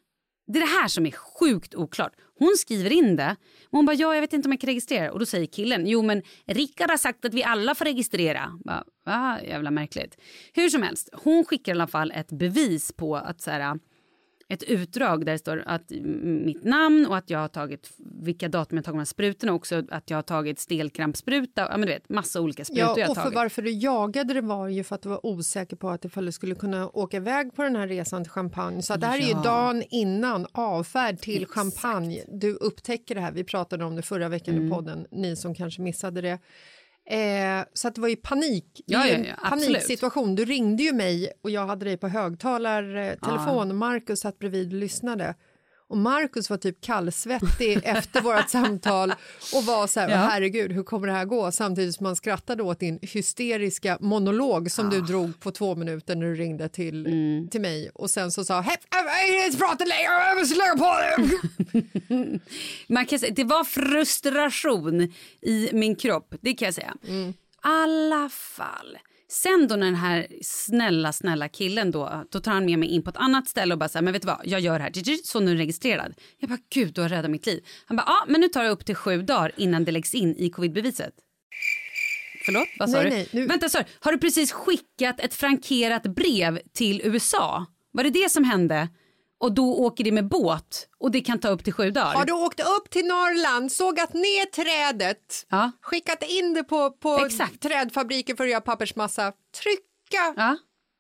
Det 0.46 0.58
är 0.58 0.60
det 0.60 0.80
här 0.80 0.88
som 0.88 1.06
är 1.06 1.10
sjukt 1.10 1.74
oklart. 1.74 2.12
Hon 2.38 2.54
skriver 2.58 2.92
in 2.92 3.16
det. 3.16 3.36
men 3.70 3.78
hon 3.78 3.86
bara, 3.86 3.96
ja 3.96 4.14
jag 4.14 4.20
vet 4.20 4.32
inte 4.32 4.48
om 4.48 4.52
jag 4.52 4.60
kan 4.60 4.68
registrera. 4.68 5.12
Och 5.12 5.18
då 5.18 5.26
säger 5.26 5.46
killen, 5.46 5.86
jo 5.86 6.02
men 6.02 6.22
Rickard 6.46 6.90
har 6.90 6.96
sagt 6.96 7.24
att 7.24 7.34
vi 7.34 7.44
alla 7.44 7.74
får 7.74 7.84
registrera. 7.84 8.58
Bara, 8.64 8.84
Va? 9.08 9.38
Jävla 9.44 9.70
märkligt. 9.70 10.18
Hur 10.52 10.68
som 10.68 10.82
helst, 10.82 11.08
hon 11.12 11.44
skickar 11.44 11.72
i 11.72 11.74
alla 11.74 11.86
fall 11.86 12.12
ett 12.14 12.32
bevis 12.32 12.92
på 12.92 13.16
att 13.16 13.40
så 13.40 13.50
här, 13.50 13.78
ett 14.50 14.62
utdrag 14.62 15.24
där 15.26 15.32
det 15.32 15.38
står 15.38 15.62
att 15.66 15.90
mitt 16.22 16.64
namn 16.64 17.06
och 17.06 17.16
att 17.16 17.30
jag 17.30 17.38
har 17.38 17.48
tagit 17.48 17.90
vilka 18.22 18.48
datum 18.48 18.76
jag 18.76 18.84
tagit 18.84 18.94
de 18.94 18.98
här 18.98 19.04
sprutorna 19.04 19.52
också 19.52 19.82
att 19.90 20.10
jag 20.10 20.16
har 20.16 20.22
tagit 20.22 20.58
stelkrampsspruta, 20.60 21.60
ja 21.70 21.76
men 21.76 21.80
du 21.80 21.86
vet 21.92 22.08
massa 22.08 22.40
olika 22.40 22.64
sprutor 22.64 22.84
ja, 22.88 22.98
jag 22.98 23.10
och 23.10 23.16
har 23.16 23.22
för 23.22 23.22
tagit. 23.22 23.36
varför 23.36 23.62
du 23.62 23.70
jagade 23.70 24.34
det 24.34 24.40
var 24.40 24.68
ju 24.68 24.84
för 24.84 24.94
att 24.94 25.02
du 25.02 25.08
var 25.08 25.26
osäker 25.26 25.76
på 25.76 25.90
att 25.90 26.04
ifall 26.04 26.26
du 26.26 26.32
skulle 26.32 26.54
kunna 26.54 26.88
åka 26.88 27.16
iväg 27.16 27.54
på 27.54 27.62
den 27.62 27.76
här 27.76 27.88
resan 27.88 28.24
till 28.24 28.30
Champagne. 28.32 28.82
Så 28.82 28.96
det 28.96 29.06
här 29.06 29.18
är 29.18 29.22
ju 29.22 29.28
Ja. 29.30 29.42
dagen 29.42 29.82
innan 29.90 30.46
avfärd 30.52 31.18
till 31.18 31.42
Exakt. 31.42 31.54
Champagne. 31.54 32.24
Du 32.28 32.52
upptäcker 32.54 33.14
det 33.14 33.20
här, 33.20 33.32
vi 33.32 33.44
pratade 33.44 33.84
om 33.84 33.96
det 33.96 34.02
förra 34.02 34.28
veckan 34.28 34.54
Mm. 34.54 34.66
i 34.66 34.70
podden, 34.70 35.06
ni 35.10 35.36
som 35.36 35.54
kanske 35.54 35.82
missade 35.82 36.20
det. 36.20 36.38
Eh, 37.10 37.64
så 37.72 37.88
att 37.88 37.94
det 37.94 38.00
var 38.00 38.08
ju 38.08 38.16
panik, 38.16 38.80
Ja, 38.86 39.06
ja, 39.06 39.18
ja, 39.18 39.48
paniksituation. 39.48 40.34
Du 40.34 40.44
ringde 40.44 40.82
ju 40.82 40.92
mig 40.92 41.32
och 41.42 41.50
jag 41.50 41.66
hade 41.66 41.84
dig 41.84 41.96
på 41.96 42.08
högtalartelefon 42.08 43.70
och 43.70 43.76
Markus 43.76 44.20
satt 44.20 44.38
bredvid 44.38 44.66
och 44.72 44.78
lyssnade. 44.78 45.34
Och 45.90 45.96
Markus 45.96 46.50
var 46.50 46.56
typ 46.56 46.80
kallsvettig 46.80 47.80
efter 47.84 48.20
vårt 48.20 48.48
samtal 48.50 49.12
och 49.54 49.64
var 49.64 49.86
så 49.86 50.00
här, 50.00 50.08
Ja. 50.08 50.16
herregud, 50.16 50.72
hur 50.72 50.82
kommer 50.82 51.06
det 51.06 51.12
här 51.12 51.24
gå? 51.24 51.52
Samtidigt 51.52 51.94
som 51.94 52.04
man 52.04 52.16
skrattade 52.16 52.62
åt 52.62 52.80
din 52.80 52.98
hysteriska 53.02 53.98
monolog 54.00 54.70
som 54.70 54.86
Ah. 54.86 54.90
du 54.90 55.00
drog 55.00 55.40
på 55.40 55.50
två 55.50 55.74
minuter 55.74 56.16
när 56.16 56.26
du 56.26 56.34
ringde 56.34 56.68
till, 56.68 57.06
Mm. 57.06 57.48
till 57.48 57.60
mig 57.60 57.90
och 57.94 58.10
sen 58.10 58.30
så 58.32 58.44
sa, 58.44 58.60
"Hepp, 58.60 58.80
jag 58.90 59.04
längre, 59.84 60.02
jag 60.28 60.38
måste 60.38 60.54
lägga 60.58 60.76
på 60.76 60.94
det. 61.00 62.38
Man 62.94 63.06
kan 63.06 63.18
säga, 63.18 63.32
det 63.36 63.44
var 63.44 63.64
frustration 63.64 65.12
i 65.42 65.70
min 65.72 65.96
kropp, 65.96 66.34
det 66.40 66.52
kan 66.54 66.66
jag 66.66 66.74
säga. 66.74 66.94
Mm. 67.08 67.34
alla 67.62 68.28
fall. 68.28 68.98
Sen 69.30 69.68
då 69.68 69.76
när 69.76 69.86
den 69.86 69.94
här 69.94 70.26
snälla, 70.42 71.12
snälla 71.12 71.48
killen 71.48 71.90
då, 71.90 72.24
då 72.30 72.40
tar 72.40 72.52
han 72.52 72.64
med 72.64 72.78
mig 72.78 72.88
in 72.88 73.02
på 73.02 73.10
ett 73.10 73.16
annat 73.16 73.48
ställe 73.48 73.74
och 73.74 73.78
bara 73.78 73.88
så 73.88 73.98
här, 73.98 74.02
men 74.02 74.12
vet 74.12 74.22
du 74.22 74.26
vad, 74.26 74.40
jag 74.44 74.60
gör 74.60 74.78
det 74.78 74.84
här, 74.84 75.26
så 75.26 75.40
nu 75.40 75.52
är 75.52 75.56
registrerad. 75.56 76.14
Jag 76.38 76.50
bara, 76.50 76.58
gud, 76.70 76.94
du 76.94 77.00
har 77.00 77.08
räddat 77.08 77.30
mitt 77.30 77.46
liv. 77.46 77.64
Han 77.86 77.96
bara, 77.96 78.04
ja, 78.06 78.24
men 78.28 78.40
nu 78.40 78.48
tar 78.48 78.64
det 78.64 78.70
upp 78.70 78.84
till 78.84 78.94
sju 78.94 79.22
dagar 79.22 79.52
innan 79.56 79.84
det 79.84 79.92
läggs 79.92 80.14
in 80.14 80.36
i 80.38 80.50
covidbeviset. 80.50 81.12
Förlåt, 82.44 82.68
vad 82.78 82.90
sa 82.90 82.96
Nej, 83.02 83.10
du? 83.10 83.16
nej, 83.16 83.28
nu- 83.32 83.46
Vänta, 83.46 83.68
sorry. 83.68 83.84
har 84.00 84.12
du 84.12 84.18
precis 84.18 84.52
skickat 84.52 85.20
ett 85.20 85.34
frankerat 85.34 86.02
brev 86.02 86.60
till 86.74 87.00
USA? 87.04 87.66
Var 87.92 88.04
det 88.04 88.10
det 88.10 88.30
som 88.30 88.44
hände? 88.44 88.88
Och 89.40 89.52
då 89.52 89.74
åker 89.74 90.04
det 90.04 90.12
med 90.12 90.28
båt 90.28 90.88
och 90.98 91.10
det 91.10 91.20
kan 91.20 91.38
ta 91.38 91.48
upp 91.48 91.64
till 91.64 91.72
sju 91.72 91.90
dagar? 91.90 92.14
Har 92.14 92.24
du 92.24 92.32
åkt 92.32 92.60
upp 92.60 92.90
till 92.90 93.06
Norrland, 93.06 93.72
sågat 93.72 94.14
ner 94.14 94.44
trädet, 94.46 95.46
Ja. 95.48 95.70
skickat 95.82 96.22
in 96.22 96.54
det 96.54 96.64
på, 96.64 96.90
på 96.90 97.18
Exakt. 97.26 97.60
trädfabriken 97.62 98.36
för 98.36 98.44
att 98.44 98.50
göra 98.50 98.60
pappersmassa, 98.60 99.32
trycka 99.62 100.34
Ja. 100.36 100.56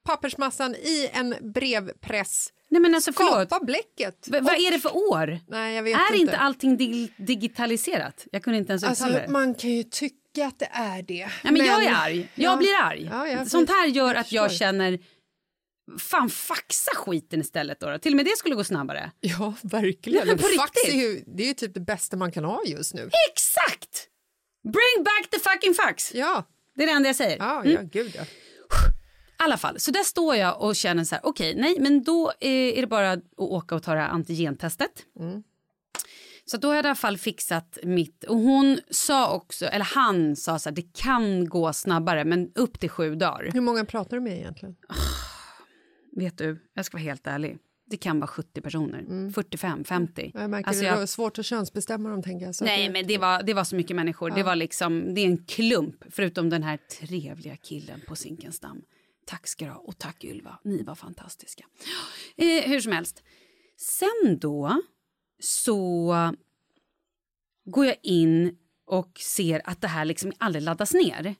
pappersmassan 0.06 0.74
i 0.74 1.10
en 1.12 1.34
brevpress, 1.54 2.48
Nej 2.70 2.80
men 2.80 2.94
alltså 2.94 3.12
förlåt. 3.12 3.32
skapa 3.48 3.64
bläcket. 3.64 4.28
V- 4.28 4.40
vad 4.40 4.54
är 4.54 4.70
det 4.70 4.78
för 4.78 4.96
år? 4.96 5.40
Nej, 5.48 5.74
jag 5.76 5.82
vet 5.82 5.94
är 5.96 6.00
inte. 6.12 6.18
inte 6.18 6.36
allting 6.36 6.76
dig- 6.76 7.12
digitaliserat? 7.16 8.26
Jag 8.32 8.42
kunde 8.42 8.58
inte 8.58 8.72
ens 8.72 8.82
uttala 8.82 8.90
Alltså, 8.90 9.06
det. 9.26 9.28
man 9.32 9.54
kan 9.54 9.70
ju 9.70 9.82
tycka 9.82 10.46
att 10.46 10.58
det 10.58 10.68
är 10.72 11.02
det. 11.02 11.28
Nej, 11.44 11.52
men 11.52 11.56
jag 11.66 11.84
är 11.84 11.94
arg. 11.94 12.28
Jag 12.34 12.52
Ja. 12.52 12.56
blir 12.56 12.74
arg. 12.82 13.08
Ja, 13.12 13.26
jag- 13.28 13.48
Sånt 13.50 13.70
här 13.70 13.86
gör 13.86 14.14
att 14.14 14.32
jag 14.32 14.52
känner... 14.52 14.98
Fan, 15.98 16.30
faxa 16.30 16.90
skiten 16.94 17.40
istället. 17.40 17.80
Då. 17.80 17.98
Till 17.98 18.12
och 18.12 18.16
med 18.16 18.24
det 18.26 18.36
skulle 18.38 18.54
gå 18.54 18.64
snabbare. 18.64 19.10
Ja, 19.20 19.54
verkligen. 19.62 20.26
Nej, 20.26 20.38
Fax 20.38 20.50
riktigt. 20.52 20.94
är 20.94 20.98
ju, 20.98 21.24
det 21.26 21.42
är 21.42 21.46
ju 21.46 21.54
typ 21.54 21.74
det 21.74 21.80
bästa 21.80 22.16
man 22.16 22.32
kan 22.32 22.44
ha 22.44 22.62
just 22.66 22.94
nu. 22.94 23.10
Exakt! 23.32 24.08
Bring 24.64 25.04
back 25.04 25.30
the 25.30 25.38
fucking 25.38 25.74
fax! 25.74 26.14
Ja, 26.14 26.44
Det 26.76 26.82
är 26.82 26.86
det 26.86 26.92
enda 26.92 27.08
jag 27.08 27.16
säger. 27.16 27.36
ja, 27.38 27.60
Mm. 27.60 27.72
ja 27.72 27.80
gud 27.82 28.12
ja. 28.16 28.22
I 28.22 28.26
alla 29.42 29.56
fall, 29.56 29.80
så 29.80 29.90
där 29.90 30.02
står 30.04 30.36
jag 30.36 30.62
och 30.62 30.76
känner 30.76 31.04
så 31.04 31.14
här, 31.14 31.26
okej, 31.26 31.54
nej, 31.56 31.76
men 31.80 32.02
då 32.04 32.32
eh, 32.40 32.50
är 32.50 32.80
det 32.80 32.86
bara 32.86 33.12
att 33.12 33.20
åka 33.36 33.74
och 33.74 33.82
ta 33.82 33.94
det 33.94 34.00
här 34.00 34.08
antigentestet. 34.08 34.90
Så 36.44 36.56
då 36.56 36.68
har 36.68 36.74
jag 36.74 36.84
i 36.84 36.88
alla 36.88 36.94
fall 36.94 37.18
fixat 37.18 37.78
mitt, 37.82 38.24
och 38.24 38.36
hon 38.36 38.80
sa 38.90 39.32
också, 39.34 39.66
eller 39.66 39.84
han 39.84 40.36
sa 40.36 40.58
så 40.58 40.68
här, 40.68 40.76
det 40.76 40.92
kan 40.94 41.48
gå 41.48 41.72
snabbare, 41.72 42.24
men 42.24 42.50
upp 42.54 42.80
till 42.80 42.90
sju 42.90 43.14
dagar. 43.14 43.50
Hur 43.52 43.60
många 43.60 43.84
pratar 43.84 44.16
du 44.16 44.20
med 44.22 44.36
egentligen? 44.38 44.76
Vet 46.18 46.38
du, 46.38 46.58
jag 46.74 46.84
ska 46.84 46.96
vara 46.96 47.02
helt 47.04 47.26
ärlig. 47.26 47.58
Det 47.90 47.96
kan 47.96 48.20
vara 48.20 48.26
70 48.28 48.60
personer, 48.60 49.30
45, 49.30 49.84
50. 49.84 50.30
Jag 50.34 50.50
märker 50.50 50.68
Alltså 50.68 50.82
det 50.82 50.86
jag- 50.88 50.96
var 50.96 51.06
svårt 51.06 51.38
att 51.38 51.46
könsbestämma 51.46 52.08
dem 52.08 52.22
tänker 52.22 52.46
jag. 52.46 52.54
Så 52.54 52.64
Nej, 52.64 52.86
att 52.86 52.92
men 52.92 53.06
det 53.06 53.18
var, 53.18 53.42
det 53.42 53.54
var 53.54 53.64
så 53.64 53.76
mycket 53.76 53.96
människor. 53.96 54.30
Det 54.30 54.42
var 54.42 54.56
liksom, 54.56 55.14
det 55.14 55.20
är 55.20 55.26
en 55.26 55.44
klump, 55.44 56.04
förutom 56.10 56.50
den 56.50 56.62
här 56.62 56.76
trevliga 56.76 57.56
killen 57.56 58.00
på 58.06 58.16
Zinkensdamm. 58.16 58.82
Tack 59.26 59.46
ska 59.46 59.64
du 59.64 59.70
ha, 59.70 59.78
och 59.78 59.98
tack 59.98 60.24
Ylva, 60.24 60.58
ni 60.64 60.82
var 60.82 60.94
fantastiska. 60.94 61.64
Eh, 62.36 62.70
hur 62.70 62.80
som 62.80 62.92
helst, 62.92 63.22
sen 63.76 64.38
då 64.40 64.82
så 65.40 66.12
går 67.64 67.86
jag 67.86 67.96
in 68.02 68.56
och 68.86 69.18
ser 69.20 69.62
att 69.64 69.80
det 69.80 69.88
här 69.88 70.04
liksom 70.04 70.32
aldrig 70.38 70.62
laddas 70.62 70.94
ner. 70.94 71.34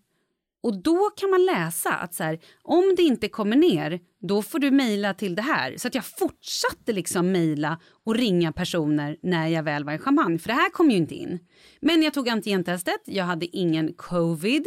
Och 0.60 0.82
då 0.82 1.10
kan 1.16 1.30
man 1.30 1.44
läsa 1.44 1.94
att 1.94 2.14
så 2.14 2.24
här, 2.24 2.38
om 2.62 2.94
det 2.96 3.02
inte 3.02 3.28
kommer 3.28 3.56
ner, 3.56 4.00
då 4.20 4.42
får 4.42 4.58
du 4.58 4.70
mejla 4.70 5.14
till 5.14 5.34
det 5.34 5.42
här. 5.42 5.76
Så 5.76 5.88
att 5.88 5.94
jag 5.94 6.04
fortsatte 6.04 6.92
liksom 6.92 7.32
mejla 7.32 7.80
och 8.04 8.14
ringa 8.14 8.52
personer 8.52 9.16
när 9.22 9.48
jag 9.48 9.62
väl 9.62 9.84
var 9.84 9.92
i 9.92 9.98
Champagne. 9.98 10.38
För 10.38 10.48
det 10.48 10.54
här 10.54 10.70
kom 10.70 10.90
ju 10.90 10.96
inte 10.96 11.14
in. 11.14 11.38
Men 11.80 12.02
jag 12.02 12.14
tog 12.14 12.28
antigentestet, 12.28 13.00
jag 13.04 13.24
hade 13.24 13.46
ingen 13.56 13.92
covid 13.92 14.66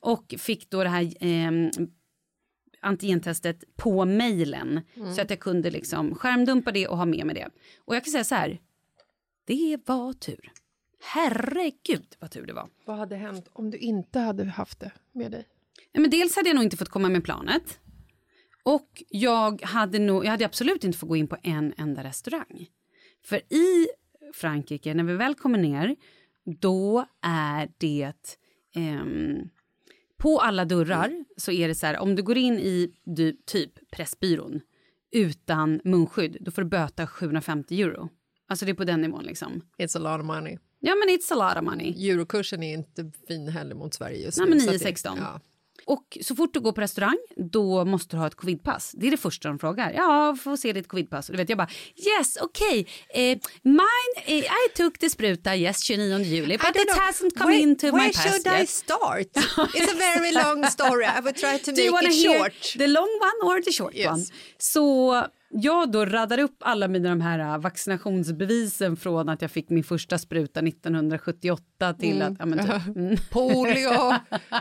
och 0.00 0.34
fick 0.38 0.70
då 0.70 0.82
det 0.82 0.88
här 0.88 1.12
ehm, 1.20 1.70
antigentestet 2.80 3.76
på 3.76 4.04
mejlen. 4.04 4.80
Så 5.14 5.22
att 5.22 5.30
jag 5.30 5.40
kunde 5.40 5.70
liksom 5.70 6.14
skärmdumpa 6.14 6.72
det 6.72 6.88
och 6.88 6.96
ha 6.96 7.04
med 7.04 7.26
mig 7.26 7.34
det. 7.34 7.48
Och 7.84 7.96
jag 7.96 8.04
kan 8.04 8.12
säga 8.12 8.24
så 8.24 8.34
här, 8.34 8.60
det 9.46 9.78
var 9.86 10.12
tur. 10.12 10.52
Herregud 11.00 12.16
vad 12.18 12.30
tur 12.30 12.46
det 12.46 12.52
var. 12.52 12.68
Vad 12.84 12.96
hade 12.96 13.16
hänt 13.16 13.48
om 13.52 13.70
du 13.70 13.78
inte 13.78 14.18
hade 14.18 14.44
haft 14.44 14.80
det 14.80 14.92
med 15.12 15.30
dig? 15.30 15.46
Nej, 15.92 16.02
men 16.02 16.10
dels 16.10 16.36
hade 16.36 16.48
jag 16.48 16.54
nog 16.54 16.64
inte 16.64 16.76
fått 16.76 16.88
komma 16.88 17.08
med 17.08 17.24
planet. 17.24 17.78
Och 18.62 19.02
jag 19.08 19.62
hade, 19.62 19.98
nog, 19.98 20.24
jag 20.24 20.30
hade 20.30 20.44
absolut 20.44 20.84
inte 20.84 20.98
fått 20.98 21.08
gå 21.08 21.16
in 21.16 21.28
på 21.28 21.36
en 21.42 21.74
enda 21.76 22.04
restaurang. 22.04 22.66
För 23.24 23.36
i 23.54 23.88
Frankrike, 24.34 24.94
när 24.94 25.04
vi 25.04 25.14
väl 25.14 25.34
kommer 25.34 25.58
ner, 25.58 25.96
då 26.44 27.06
är 27.22 27.70
det... 27.78 28.38
ehm, 28.74 29.48
på 30.18 30.38
alla 30.38 30.64
dörrar 30.64 31.24
så 31.36 31.52
är 31.52 31.68
det 31.68 31.74
så 31.74 31.86
här, 31.86 31.98
om 31.98 32.16
du 32.16 32.22
går 32.22 32.38
in 32.38 32.58
i 32.58 32.94
du, 33.04 33.32
typ 33.46 33.90
Pressbyrån 33.90 34.60
utan 35.12 35.80
munskydd, 35.84 36.36
då 36.40 36.50
får 36.50 36.62
du 36.62 36.68
böta 36.68 37.06
750 37.06 37.82
euro. 37.82 38.08
Alltså 38.48 38.64
det 38.64 38.72
är 38.72 38.74
på 38.74 38.84
den 38.84 39.00
nivån 39.00 39.24
liksom. 39.24 39.62
It's 39.78 39.96
a 39.96 39.98
lot 39.98 40.20
of 40.20 40.26
money. 40.26 40.58
Ja 40.80 40.94
men 40.94 41.08
it's 41.08 41.32
a 41.32 41.48
lot 41.48 41.56
of 41.58 41.64
money. 41.64 42.10
Eurokursen 42.10 42.62
är 42.62 42.74
inte 42.74 43.10
fin 43.28 43.48
heller 43.48 43.74
mot 43.74 43.94
Sverige 43.94 44.16
just 44.24 44.38
Nej, 44.38 44.46
nu. 44.48 44.50
men 44.56 44.60
så 44.60 44.70
att 44.70 44.78
det- 44.78 44.84
9,16. 44.90 45.18
Ja. 45.18 45.40
Och 45.86 46.18
så 46.22 46.34
fort 46.36 46.54
du 46.54 46.60
går 46.60 46.72
på 46.72 46.80
restaurang, 46.80 47.16
då 47.36 47.84
måste 47.84 48.16
du 48.16 48.20
ha 48.20 48.26
ett 48.26 48.34
covidpass. 48.34 48.92
Det 48.96 49.06
är 49.06 49.10
det 49.10 49.16
första 49.16 49.48
de 49.48 49.58
frågar. 49.58 49.92
Ja, 49.92 50.36
får 50.42 50.56
se 50.56 50.72
ditt 50.72 50.88
covidpass. 50.88 51.28
Och 51.28 51.32
du 51.32 51.36
vet, 51.42 51.48
jag 51.48 51.58
bara, 51.58 51.68
yes, 52.18 52.36
okay. 52.42 52.84
Eh, 53.14 53.38
mine, 53.62 54.14
eh, 54.26 54.38
I 54.38 54.68
took 54.76 54.98
the 54.98 55.10
spruta, 55.10 55.56
yes, 55.56 55.82
29 55.82 56.22
juli, 56.24 56.58
but 56.58 56.76
it 56.76 56.88
know. 56.88 56.96
hasn't 57.02 57.38
come 57.38 57.52
Where- 57.52 57.60
into 57.62 57.86
my 57.86 57.92
Where 57.92 58.12
pass 58.12 58.22
should 58.22 58.46
I 58.46 58.60
yet. 58.60 58.68
start? 58.68 59.26
It's 59.74 59.92
a 59.92 59.96
very 59.98 60.32
long 60.32 60.66
story. 60.70 61.04
I 61.04 61.20
will 61.24 61.34
try 61.34 61.58
to 61.58 61.70
Do 61.72 61.92
make 61.92 62.06
it 62.06 62.24
short. 62.24 62.72
the 62.78 62.86
long 62.86 63.08
one 63.20 63.50
or 63.54 63.62
the 63.62 63.72
short 63.72 63.94
Yes. 63.94 64.06
one? 64.06 64.24
Så 64.58 65.14
jag 65.50 65.92
då 65.92 66.04
raddar 66.04 66.38
upp 66.38 66.56
alla 66.60 66.88
mina 66.88 67.08
de 67.08 67.20
här 67.20 67.38
äh, 67.38 67.58
vaccinationsbevisen 67.58 68.96
från 68.96 69.28
att 69.28 69.42
jag 69.42 69.50
fick 69.50 69.70
min 69.70 69.84
första 69.84 70.18
spruta 70.18 70.60
1978 70.60 71.94
till 71.94 72.22
att... 72.22 72.36
Ja, 72.38 72.46
men 72.46 72.58
typ, 72.58 72.86
mm. 72.96 73.16
Polio, 73.30 74.14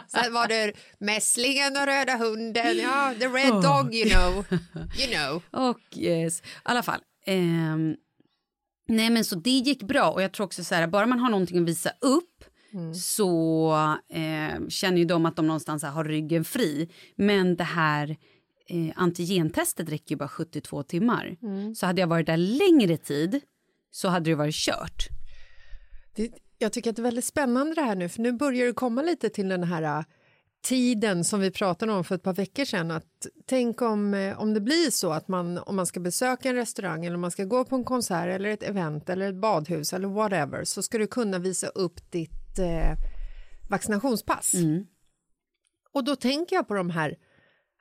sen 0.08 0.34
var 0.34 0.48
det 0.48 0.74
mässlingen 1.00 1.78
och 1.78 1.86
röda 1.86 2.18
hunden. 2.18 2.78
Ja, 2.78 3.14
the 3.20 3.28
red 3.28 3.54
dog 3.54 3.96
you 3.96 4.10
know. 4.10 4.46
You 5.00 5.16
know. 5.16 5.44
Och 5.70 5.98
yes, 5.98 6.42
i 6.42 6.44
alla 6.64 6.84
fall. 6.84 7.00
ehm, 7.26 7.96
nej 8.88 9.10
men 9.10 9.26
så 9.26 9.36
det 9.36 9.50
gick 9.50 9.84
bra 9.84 10.10
och 10.10 10.22
jag 10.22 10.32
tror 10.32 10.46
också 10.46 10.64
så 10.64 10.76
här, 10.76 10.88
bara 10.88 11.06
man 11.06 11.20
har 11.20 11.30
någonting 11.30 11.60
att 11.60 11.70
visa 11.70 11.90
upp 12.02 12.44
så 12.96 13.72
eh, 14.14 14.68
känner 14.70 14.98
ju 14.98 15.06
de 15.06 15.26
att 15.26 15.36
de 15.36 15.48
någonstans 15.48 15.84
har 15.84 16.04
ryggen 16.04 16.46
fri. 16.46 16.90
Men 17.16 17.56
det 17.56 17.64
här 17.64 18.18
eh, 18.70 18.94
antigentestet 18.96 19.90
räcker 19.90 20.12
ju 20.12 20.18
bara 20.18 20.30
72 20.30 20.84
timmar. 20.84 21.38
Så 21.76 21.86
hade 21.86 22.02
jag 22.02 22.08
varit 22.08 22.26
där 22.26 22.38
längre 22.38 22.98
tid 22.98 23.42
så 23.92 24.08
hade 24.08 24.30
det 24.30 24.36
varit 24.36 24.56
kört. 24.56 25.08
Det, 26.16 26.32
jag 26.58 26.74
tycker 26.74 26.90
att 26.90 26.96
det 26.96 27.02
är 27.02 27.04
väldigt 27.04 27.26
spännande 27.26 27.76
det 27.76 27.82
här 27.82 27.96
nu, 27.96 28.10
för 28.10 28.22
nu 28.22 28.32
börjar 28.32 28.68
det 28.68 28.74
komma 28.74 29.02
lite 29.02 29.30
till 29.30 29.50
den 29.50 29.64
här 29.64 29.84
äh, 29.84 30.04
tiden 30.62 31.24
som 31.24 31.40
vi 31.40 31.52
pratade 31.52 31.92
om 31.92 32.04
för 32.04 32.16
ett 32.16 32.24
par 32.24 32.34
veckor 32.34 32.66
sedan. 32.66 32.92
Att 32.92 33.28
tänk 33.46 33.82
om, 33.82 34.14
eh, 34.14 34.42
om 34.42 34.54
det 34.54 34.62
blir 34.62 34.92
så 34.92 35.12
att 35.12 35.28
man, 35.28 35.58
om 35.58 35.76
man 35.76 35.86
ska 35.86 36.00
besöka 36.00 36.50
en 36.50 36.56
restaurang 36.56 37.06
eller 37.06 37.16
om 37.16 37.22
man 37.22 37.32
ska 37.32 37.44
gå 37.44 37.66
på 37.66 37.76
en 37.76 37.84
konsert 37.84 38.28
eller 38.28 38.50
ett 38.50 38.64
event 38.64 39.10
eller 39.10 39.30
ett 39.30 39.42
badhus 39.42 39.94
eller 39.94 40.08
whatever 40.08 40.64
så 40.64 40.82
ska 40.82 40.98
du 40.98 41.08
kunna 41.08 41.40
visa 41.40 41.68
upp 41.68 42.12
ditt 42.12 42.60
eh, 42.60 42.94
vaccinationspass. 43.70 44.54
Och 45.92 46.04
då 46.04 46.16
tänker 46.16 46.56
jag 46.56 46.68
på 46.68 46.74
de 46.74 46.90
här 46.90 47.16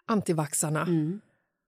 antivaxarna 0.08 0.86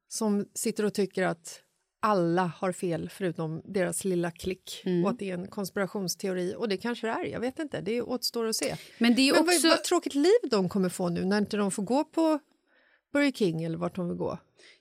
som 0.08 0.46
sitter 0.54 0.84
och 0.84 0.94
tycker 0.94 1.22
att 1.26 1.62
alla 2.02 2.52
har 2.56 2.72
fel 2.72 3.08
förutom 3.08 3.62
deras 3.64 4.04
lilla 4.04 4.30
klick 4.30 4.82
och 5.04 5.10
att 5.10 5.18
det 5.18 5.30
är 5.30 5.34
en 5.34 5.46
konspirationsteori. 5.46 6.54
Och 6.56 6.68
det 6.68 6.76
kanske 6.76 7.06
det 7.06 7.12
är, 7.12 7.24
jag 7.24 7.40
vet 7.40 7.58
inte, 7.58 7.80
det 7.80 8.02
återstår 8.02 8.46
att 8.46 8.56
se. 8.56 8.76
Men 8.98 9.14
det 9.14 9.28
är 9.28 9.32
Men 9.32 9.44
vad, 9.44 9.54
också... 9.54 9.68
vad 9.68 9.84
tråkigt 9.84 10.14
liv 10.14 10.50
de 10.50 10.68
kommer 10.68 10.88
få 10.88 11.08
nu 11.08 11.24
när 11.24 11.38
inte 11.38 11.56
de 11.56 11.70
får 11.70 11.82
gå 11.82 12.04
på 12.04 12.38
Burger 13.12 13.32
King 13.32 13.62
eller 13.62 13.78
vart 13.78 13.96
de 13.96 14.08
vill 14.08 14.18
gå. 14.18 14.38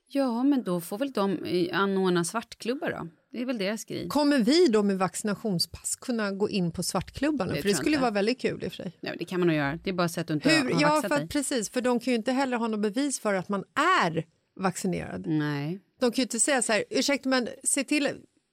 Ja, 0.07 0.43
men 0.43 0.63
då 0.63 0.81
får 0.81 0.97
väl 0.97 1.11
de 1.11 1.43
eh, 1.43 1.79
anordna 1.79 2.23
svartklubbar 2.23 2.89
då. 2.91 3.07
Det 3.31 3.41
är 3.41 3.45
väl 3.45 3.57
deras 3.57 3.85
grej. 3.85 4.07
Kommer 4.07 4.39
vi 4.39 4.67
då 4.67 4.83
med 4.83 4.97
vaccinationspass 4.97 5.95
kunna 5.95 6.31
gå 6.31 6.49
in 6.49 6.71
på 6.71 6.83
svartklubbarna? 6.83 7.53
Det 7.53 7.61
För 7.61 7.69
det 7.69 7.75
skulle 7.75 7.89
inte. 7.91 8.01
vara 8.01 8.11
väldigt 8.11 8.41
kul 8.41 8.63
i 8.63 8.69
för. 8.69 8.91
Nej, 9.01 9.15
det 9.19 9.25
kan 9.25 9.39
man 9.39 9.47
nog 9.47 9.57
göra. 9.57 9.79
Det 9.83 9.89
är 9.89 9.93
bara 9.93 10.09
så 10.09 10.21
att 10.21 10.27
du 10.27 10.33
inte 10.33 10.49
Hur? 10.49 10.73
har 10.73 10.81
Ja, 10.81 11.01
för 11.07 11.15
att, 11.15 11.29
precis, 11.29 11.69
för 11.69 11.81
de 11.81 11.99
kan 11.99 12.11
ju 12.13 12.17
inte 12.17 12.31
heller 12.31 12.57
ha 12.57 12.67
något 12.67 12.79
bevis 12.81 13.19
för 13.19 13.33
att 13.33 13.49
man 13.49 13.63
är 14.03 14.25
vaccinerad. 14.59 15.27
Nej. 15.27 15.79
De 15.99 16.11
kan 16.11 16.15
ju 16.15 16.23
inte 16.23 16.39
säga 16.39 16.61
så 16.61 16.73
här, 16.73 16.83
ursäkta 16.89 17.29
men 17.29 17.47
se 17.63 17.83
till, 17.83 18.09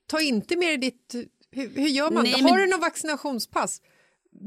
ta 0.07 0.21
inte 0.21 0.57
med 0.57 0.69
dig 0.69 0.79
ditt, 0.79 1.15
hur, 1.51 1.69
hur 1.75 1.89
gör 1.89 2.11
man? 2.11 2.23
Nej, 2.25 2.33
har 2.33 2.43
men- 2.51 2.61
du 2.61 2.67
något 2.67 2.81
vaccinationspass? 2.81 3.81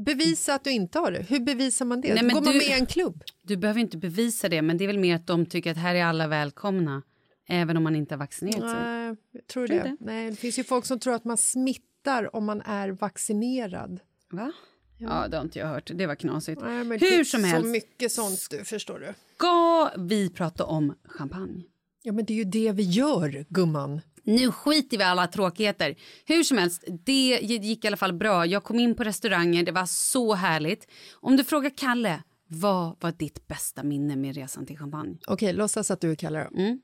Bevisa 0.06 0.54
att 0.54 0.64
du 0.64 0.70
inte 0.70 0.98
har 0.98 1.12
det. 1.12 1.22
Hur 1.28 1.40
bevisar 1.40 1.84
man 1.84 2.00
det? 2.00 2.14
Nej, 2.14 2.22
går 2.34 2.40
man 2.40 2.52
du- 2.52 2.58
med 2.58 2.66
i 2.68 2.72
en 2.72 2.86
klubb. 2.86 3.22
Du 3.42 3.56
behöver 3.56 3.80
inte 3.80 3.96
bevisa 3.98 4.48
det, 4.48 4.62
men 4.62 4.78
det 4.78 4.84
är 4.84 4.86
väl 4.86 4.98
mer 4.98 5.14
att 5.16 5.26
de 5.26 5.46
tycker 5.46 5.70
att 5.70 5.76
här 5.76 5.94
är 5.94 6.04
alla 6.04 6.28
välkomna. 6.28 7.02
Även 7.50 7.76
om 7.76 7.82
man 7.82 7.96
inte 7.96 8.14
har 8.14 8.18
vaccinerat 8.18 8.70
sig. 8.70 8.80
Nej, 8.80 9.16
tror 9.48 9.62
du 9.62 9.68
Tror 9.68 9.82
det? 9.82 9.88
inte. 9.88 10.04
Nej, 10.04 10.30
det 10.30 10.36
finns 10.36 10.58
ju 10.58 10.64
folk 10.64 10.86
som 10.86 10.98
tror 10.98 11.14
att 11.14 11.24
man 11.24 11.36
smittar 11.36 12.36
om 12.36 12.44
man 12.44 12.60
är 12.60 12.88
vaccinerad. 12.88 14.00
Va? 14.30 14.52
Ja, 14.98 15.28
det 15.28 15.36
har 15.36 15.44
inte 15.44 15.58
jag 15.58 15.66
hört. 15.66 15.90
Det 15.94 16.06
var 16.06 16.14
knasigt. 16.14 16.60
Nej, 16.62 16.84
det 16.84 17.10
Hur 17.10 17.24
som 17.24 17.40
Så 17.40 17.46
helst, 17.46 17.68
mycket 17.68 18.12
sånt, 18.12 18.46
du, 18.50 18.64
förstår 18.64 18.98
du. 18.98 19.14
ska 19.36 19.90
vi 19.98 20.30
prata 20.30 20.64
om 20.64 20.94
champagne? 21.04 21.62
Ja, 22.02 22.12
men 22.12 22.24
det 22.24 22.32
är 22.32 22.36
ju 22.36 22.44
det 22.44 22.72
vi 22.72 22.82
gör, 22.82 23.44
gumman. 23.48 24.00
Nu 24.22 24.52
skiter 24.52 24.96
vi 24.98 25.02
i 25.02 25.06
alla 25.06 25.26
tråkigheter. 25.26 25.94
Hur 26.26 26.42
som 26.42 26.58
helst, 26.58 26.84
det 27.04 27.38
gick 27.42 27.84
i 27.84 27.88
alla 27.88 27.96
fall 27.96 28.12
bra. 28.12 28.46
Jag 28.46 28.64
kom 28.64 28.78
in 28.78 28.94
på 28.94 29.04
restauranger, 29.04 29.62
det 29.62 29.72
var 29.72 29.86
så 29.86 30.34
härligt. 30.34 30.86
Om 31.12 31.36
du 31.36 31.44
frågar 31.44 31.70
Kalle, 31.76 32.22
vad 32.46 32.96
var 33.00 33.12
ditt 33.12 33.48
bästa 33.48 33.82
minne 33.82 34.16
med 34.16 34.34
resan 34.34 34.66
till 34.66 34.78
Champagne? 34.78 35.16
Okej, 35.26 35.52
låtsas 35.52 35.90
att 35.90 36.00
du 36.00 36.10
är 36.10 36.14
Kalle. 36.14 36.40
Mm. 36.56 36.80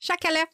Tja, 0.00 0.16
Kalle! 0.20 0.46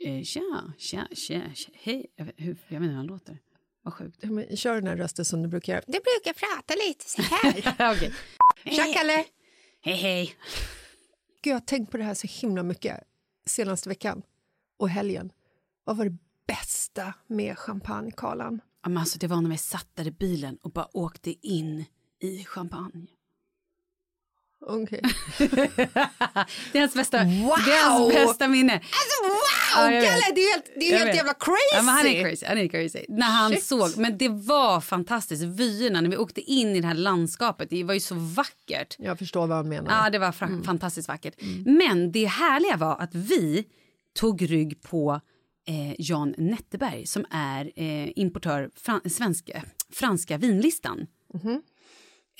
Eh, 0.00 0.22
tja, 0.22 0.72
tja, 0.78 1.08
tja, 1.12 1.54
tja, 1.54 1.70
hej. 1.74 2.06
Jag 2.16 2.24
vet, 2.24 2.34
hur, 2.38 2.56
jag 2.68 2.80
vet 2.80 2.86
inte 2.86 2.88
hur 2.88 2.96
han 2.96 3.06
låter. 3.06 3.38
Vad 3.82 3.94
sjukt. 3.94 4.18
Ja, 4.20 4.30
men 4.30 4.56
Kör 4.56 4.74
den 4.74 4.86
här 4.86 4.96
rösten 4.96 5.24
som 5.24 5.42
du 5.42 5.48
brukar 5.48 5.72
göra. 5.72 5.84
Du 5.86 5.92
brukar 5.92 6.32
prata 6.32 6.74
lite 6.88 7.04
så 7.10 7.22
här. 7.22 7.92
Okej. 7.96 8.14
Tja, 8.64 8.92
Kalle! 8.94 9.24
Hej, 9.80 9.96
hej. 9.96 10.34
Gud, 11.42 11.50
jag 11.50 11.54
har 11.54 11.60
tänkt 11.60 11.90
på 11.90 11.96
det 11.96 12.04
här 12.04 12.14
så 12.14 12.26
himla 12.26 12.62
mycket 12.62 13.00
senaste 13.46 13.88
veckan 13.88 14.22
och 14.78 14.88
helgen. 14.88 15.32
Vad 15.84 15.96
var 15.96 16.04
det 16.04 16.16
bästa 16.46 17.14
med 17.26 17.58
champagne, 17.58 18.10
Karlan? 18.16 18.60
Ja, 18.82 18.88
men 18.88 18.98
alltså, 18.98 19.18
det 19.18 19.26
var 19.26 19.40
när 19.40 19.50
vi 19.50 19.58
satt 19.58 19.88
där 19.94 20.06
i 20.06 20.10
bilen 20.10 20.56
och 20.56 20.72
bara 20.72 20.96
åkte 20.96 21.46
in 21.48 21.84
i 22.20 22.44
champagne. 22.44 23.06
Okej. 24.66 25.00
Det 26.72 26.78
är 26.78 26.80
hans 26.80 26.94
bästa, 26.94 27.18
Wow! 27.24 27.56
det 27.66 27.72
är 27.72 27.90
hans 27.90 28.14
bästa 28.14 28.48
minne. 28.48 28.72
Alltså, 28.74 29.22
wow, 29.24 29.92
Ja. 29.92 30.00
Kalle! 30.00 30.34
Det 30.34 30.40
är 30.40 30.52
helt, 30.52 30.64
det 30.76 30.92
är 30.92 30.98
helt 30.98 31.16
jävla 31.16 31.34
crazy! 31.34 31.74
Ja, 31.74 31.80
han 31.80 32.06
är 32.06 32.22
crazy. 32.24 32.46
Han 32.46 32.58
är 32.58 32.68
crazy. 32.68 33.04
När 33.08 33.26
han 33.26 33.50
Shit. 33.52 33.64
såg, 33.64 33.96
men 33.96 34.18
det 34.18 34.28
var 34.28 34.80
fantastiskt. 34.80 35.42
Vyerna 35.42 36.00
när 36.00 36.10
vi 36.10 36.16
åkte 36.16 36.40
in 36.40 36.68
i 36.76 36.80
det 36.80 36.86
här 36.86 36.94
landskapet, 36.94 37.70
det 37.70 37.84
var 37.84 37.94
ju 37.94 38.00
så 38.00 38.14
vackert. 38.14 38.96
Jag 38.98 39.18
förstår 39.18 39.46
vad 39.46 39.56
han 39.56 39.68
menar. 39.68 40.04
Ja, 40.04 40.10
det 40.10 40.18
var 40.18 40.32
fra- 40.32 40.62
fantastiskt 40.64 41.08
vackert. 41.08 41.34
Men 41.66 42.12
det 42.12 42.24
härliga 42.26 42.76
var 42.76 42.96
att 43.00 43.14
vi 43.14 43.64
tog 44.18 44.50
rygg 44.50 44.82
på 44.82 45.20
eh, 45.68 45.94
Jan 45.98 46.34
Netteberg 46.38 47.06
som 47.06 47.24
är 47.30 47.72
eh, 47.76 48.08
importör 48.16 48.70
fran- 48.84 49.08
svenska, 49.10 49.62
franska 49.92 50.38
vinlistan. 50.38 51.06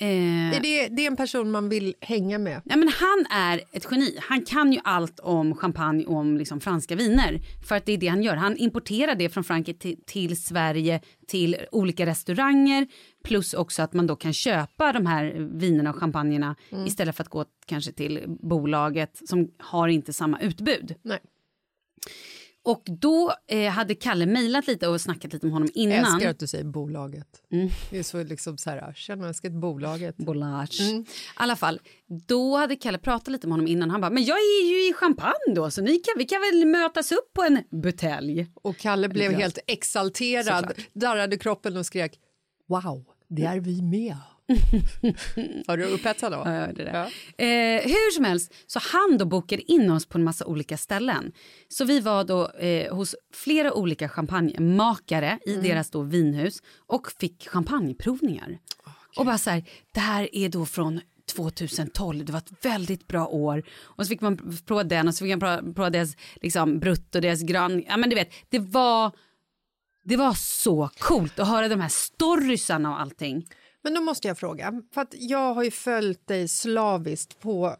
Eh, 0.01 0.55
Är 0.57 0.61
det, 0.61 0.87
det 0.87 1.01
är 1.03 1.07
en 1.07 1.15
person 1.15 1.51
man 1.51 1.69
vill 1.69 1.95
hänga 2.01 2.37
med. 2.39 2.61
Ja, 2.65 2.75
men 2.75 2.87
han 2.87 3.25
är 3.29 3.61
ett 3.71 3.87
geni. 3.91 4.17
Han 4.21 4.41
kan 4.45 4.73
ju 4.73 4.79
allt 4.83 5.19
om 5.19 5.55
champagne 5.55 6.05
och 6.05 6.15
om 6.15 6.37
liksom 6.37 6.59
franska 6.61 6.95
viner. 6.95 7.39
För 7.67 7.75
att 7.75 7.85
det 7.85 7.91
är 7.91 7.97
det 7.97 8.07
han 8.07 8.23
gör. 8.23 8.35
Han 8.35 8.57
importerar 8.57 9.15
det 9.15 9.29
från 9.29 9.43
Frankrike 9.43 9.79
till, 9.79 9.97
till 10.05 10.41
Sverige 10.41 11.01
till 11.27 11.57
olika 11.71 12.05
restauranger. 12.05 12.87
Plus 13.23 13.53
också 13.53 13.81
att 13.81 13.93
man 13.93 14.07
då 14.07 14.15
kan 14.15 14.33
köpa 14.33 14.93
de 14.93 15.05
här 15.05 15.49
vinerna 15.53 15.89
och 15.89 15.95
champagnerna 15.95 16.55
istället 16.87 17.15
för 17.15 17.23
att 17.23 17.29
gå 17.29 17.45
kanske 17.65 17.91
till 17.91 18.23
bolaget 18.27 19.21
som 19.25 19.51
har 19.57 19.87
inte 19.87 20.13
samma 20.13 20.39
utbud. 20.39 20.95
Nej. 21.01 21.19
Och 22.63 22.83
då 22.85 23.33
eh, 23.47 23.69
hade 23.71 23.95
Kalle 23.95 24.25
mejlat 24.25 24.67
lite 24.67 24.87
och 24.87 25.01
snackat 25.01 25.33
lite 25.33 25.45
med 25.45 25.53
honom 25.53 25.69
Jag 25.73 25.83
innan. 25.83 26.13
älskar 26.13 26.29
att 26.29 26.39
du 26.39 26.47
säger 26.47 26.63
bolaget. 26.63 27.27
Det 27.89 27.97
är 27.99 28.03
så 28.03 28.23
liksom 28.23 28.57
så 28.57 28.69
här, 28.69 28.93
känner 28.93 29.19
man 29.19 29.29
älskat 29.29 29.51
bolaget. 29.51 30.17
Bolage. 30.17 30.81
Mm. 30.81 31.01
I 31.01 31.05
alla 31.33 31.55
fall, 31.55 31.79
då 32.27 32.57
hade 32.57 32.75
Kalle 32.75 32.97
pratat 32.97 33.27
lite 33.27 33.47
med 33.47 33.53
honom 33.53 33.67
innan. 33.67 33.89
Han 33.89 34.01
bara, 34.01 34.11
men 34.11 34.23
jag 34.23 34.37
är 34.37 34.69
ju 34.69 34.89
i 34.89 34.93
Champagne 34.93 35.53
då, 35.55 35.71
så 35.71 35.81
ni 35.81 35.99
kan, 35.99 36.13
vi 36.17 36.25
kan 36.25 36.41
väl 36.41 36.65
mötas 36.65 37.11
upp 37.11 37.33
på 37.33 37.43
en 37.43 37.63
butelj. 37.81 38.47
Och 38.53 38.77
Kalle 38.77 39.09
blev 39.09 39.31
helt 39.31 39.59
exalterad, 39.67 40.73
darrade 40.93 41.37
kroppen 41.37 41.77
och 41.77 41.85
skrek 41.85 42.19
Wow, 42.67 43.05
det 43.27 43.43
är 43.43 43.59
vi 43.59 43.81
med. 43.81 44.17
Har 45.67 45.77
du 45.77 45.83
upphetsad 45.83 46.31
då? 46.31 46.41
Ja, 46.45 46.53
jag 46.53 46.65
hörde 46.65 46.83
det. 46.83 46.91
Eh, 47.45 47.81
hur 47.83 48.11
som 48.11 48.25
helst, 48.25 48.53
så 48.67 48.79
han 48.79 49.17
då 49.17 49.25
bokade 49.25 49.71
in 49.71 49.91
oss 49.91 50.05
på 50.05 50.17
en 50.17 50.23
massa 50.23 50.45
olika 50.45 50.77
ställen. 50.77 51.31
Så 51.67 51.85
vi 51.85 51.99
var 51.99 52.23
då 52.23 52.49
eh, 52.49 52.95
hos 52.95 53.15
flera 53.33 53.73
olika 53.73 54.09
champagnemakare 54.09 55.39
i 55.45 55.55
deras 55.55 55.89
då 55.89 56.01
vinhus 56.01 56.61
och 56.87 57.11
fick 57.19 57.49
champagneprovningar. 57.49 58.57
Och 59.17 59.25
bara 59.25 59.37
så 59.37 59.49
här, 59.49 59.63
det 59.93 59.99
här 59.99 60.35
är 60.35 60.49
då 60.49 60.65
från 60.65 61.01
2012, 61.35 62.25
det 62.25 62.31
var 62.31 62.39
ett 62.39 62.65
väldigt 62.65 63.07
bra 63.07 63.27
år. 63.27 63.63
Och 63.81 64.05
så 64.05 64.09
fick 64.09 64.21
man 64.21 64.57
prova 64.65 64.83
den 64.83 65.07
och 65.07 65.15
så 65.15 65.25
fick 65.25 65.41
man 65.41 65.73
prova, 65.73 65.89
deras 65.89 66.15
liksom, 66.41 66.79
brutt 66.79 67.15
och 67.15 67.21
deras 67.21 67.41
gran. 67.41 67.83
Ja 67.87 67.97
men 67.97 68.09
du 68.09 68.15
vet, 68.15 68.31
det 68.49 68.59
var, 68.59 69.11
det 70.03 70.17
var 70.17 70.33
så 70.33 70.89
coolt 70.99 71.39
att 71.39 71.47
höra 71.47 71.67
de 71.67 71.81
här 71.81 71.89
storiesarna 71.89 72.91
och 72.91 73.01
allting. 73.01 73.47
Men 73.83 73.93
då 73.93 74.01
måste 74.01 74.27
jag 74.27 74.37
fråga, 74.37 74.81
för 74.93 75.01
att 75.01 75.13
jag 75.17 75.53
har 75.53 75.63
ju 75.63 75.71
följt 75.71 76.27
dig 76.27 76.47
slaviskt 76.47 77.39
på 77.39 77.75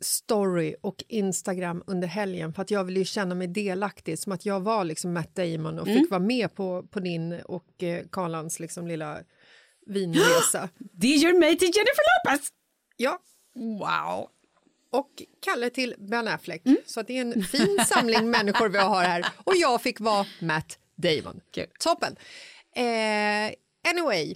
story 0.00 0.74
och 0.80 1.04
Instagram 1.08 1.82
under 1.86 2.08
helgen 2.08 2.52
för 2.52 2.62
att 2.62 2.70
jag 2.70 2.84
vill 2.84 2.96
ju 2.96 3.04
känna 3.04 3.34
mig 3.34 3.46
delaktig 3.46 4.18
som 4.18 4.32
att 4.32 4.46
jag 4.46 4.60
var 4.60 4.84
liksom 4.84 5.12
Matt 5.12 5.34
Damon 5.34 5.78
och 5.78 5.86
fick 5.86 6.10
vara 6.10 6.20
med 6.20 6.54
på, 6.54 6.82
på 6.90 7.00
din 7.00 7.40
och 7.44 7.82
eh, 7.82 8.04
Karlans 8.12 8.60
liksom 8.60 8.86
lilla 8.86 9.18
vinresa. 9.86 10.68
Det 10.78 11.08
gör 11.08 11.32
mig 11.40 11.58
till 11.58 11.68
Jennifer 11.68 12.30
Lopez! 12.30 12.48
ja, 12.96 13.18
Wow. 13.54 14.28
och 14.92 15.10
Kalle 15.40 15.70
till 15.70 15.94
Ben 15.98 16.28
Affleck. 16.28 16.62
Så 16.86 17.00
att 17.00 17.06
det 17.06 17.18
är 17.18 17.20
en 17.20 17.44
fin 17.44 17.78
samling 17.86 18.30
människor 18.30 18.68
vi 18.68 18.78
har 18.78 19.02
här. 19.02 19.26
Och 19.44 19.56
jag 19.56 19.82
fick 19.82 20.00
vara 20.00 20.26
Matt 20.40 20.78
Damon. 20.96 21.40
Kul. 21.50 21.66
Toppen. 21.78 22.16
Eh, 22.76 23.54
anyway. 23.90 24.34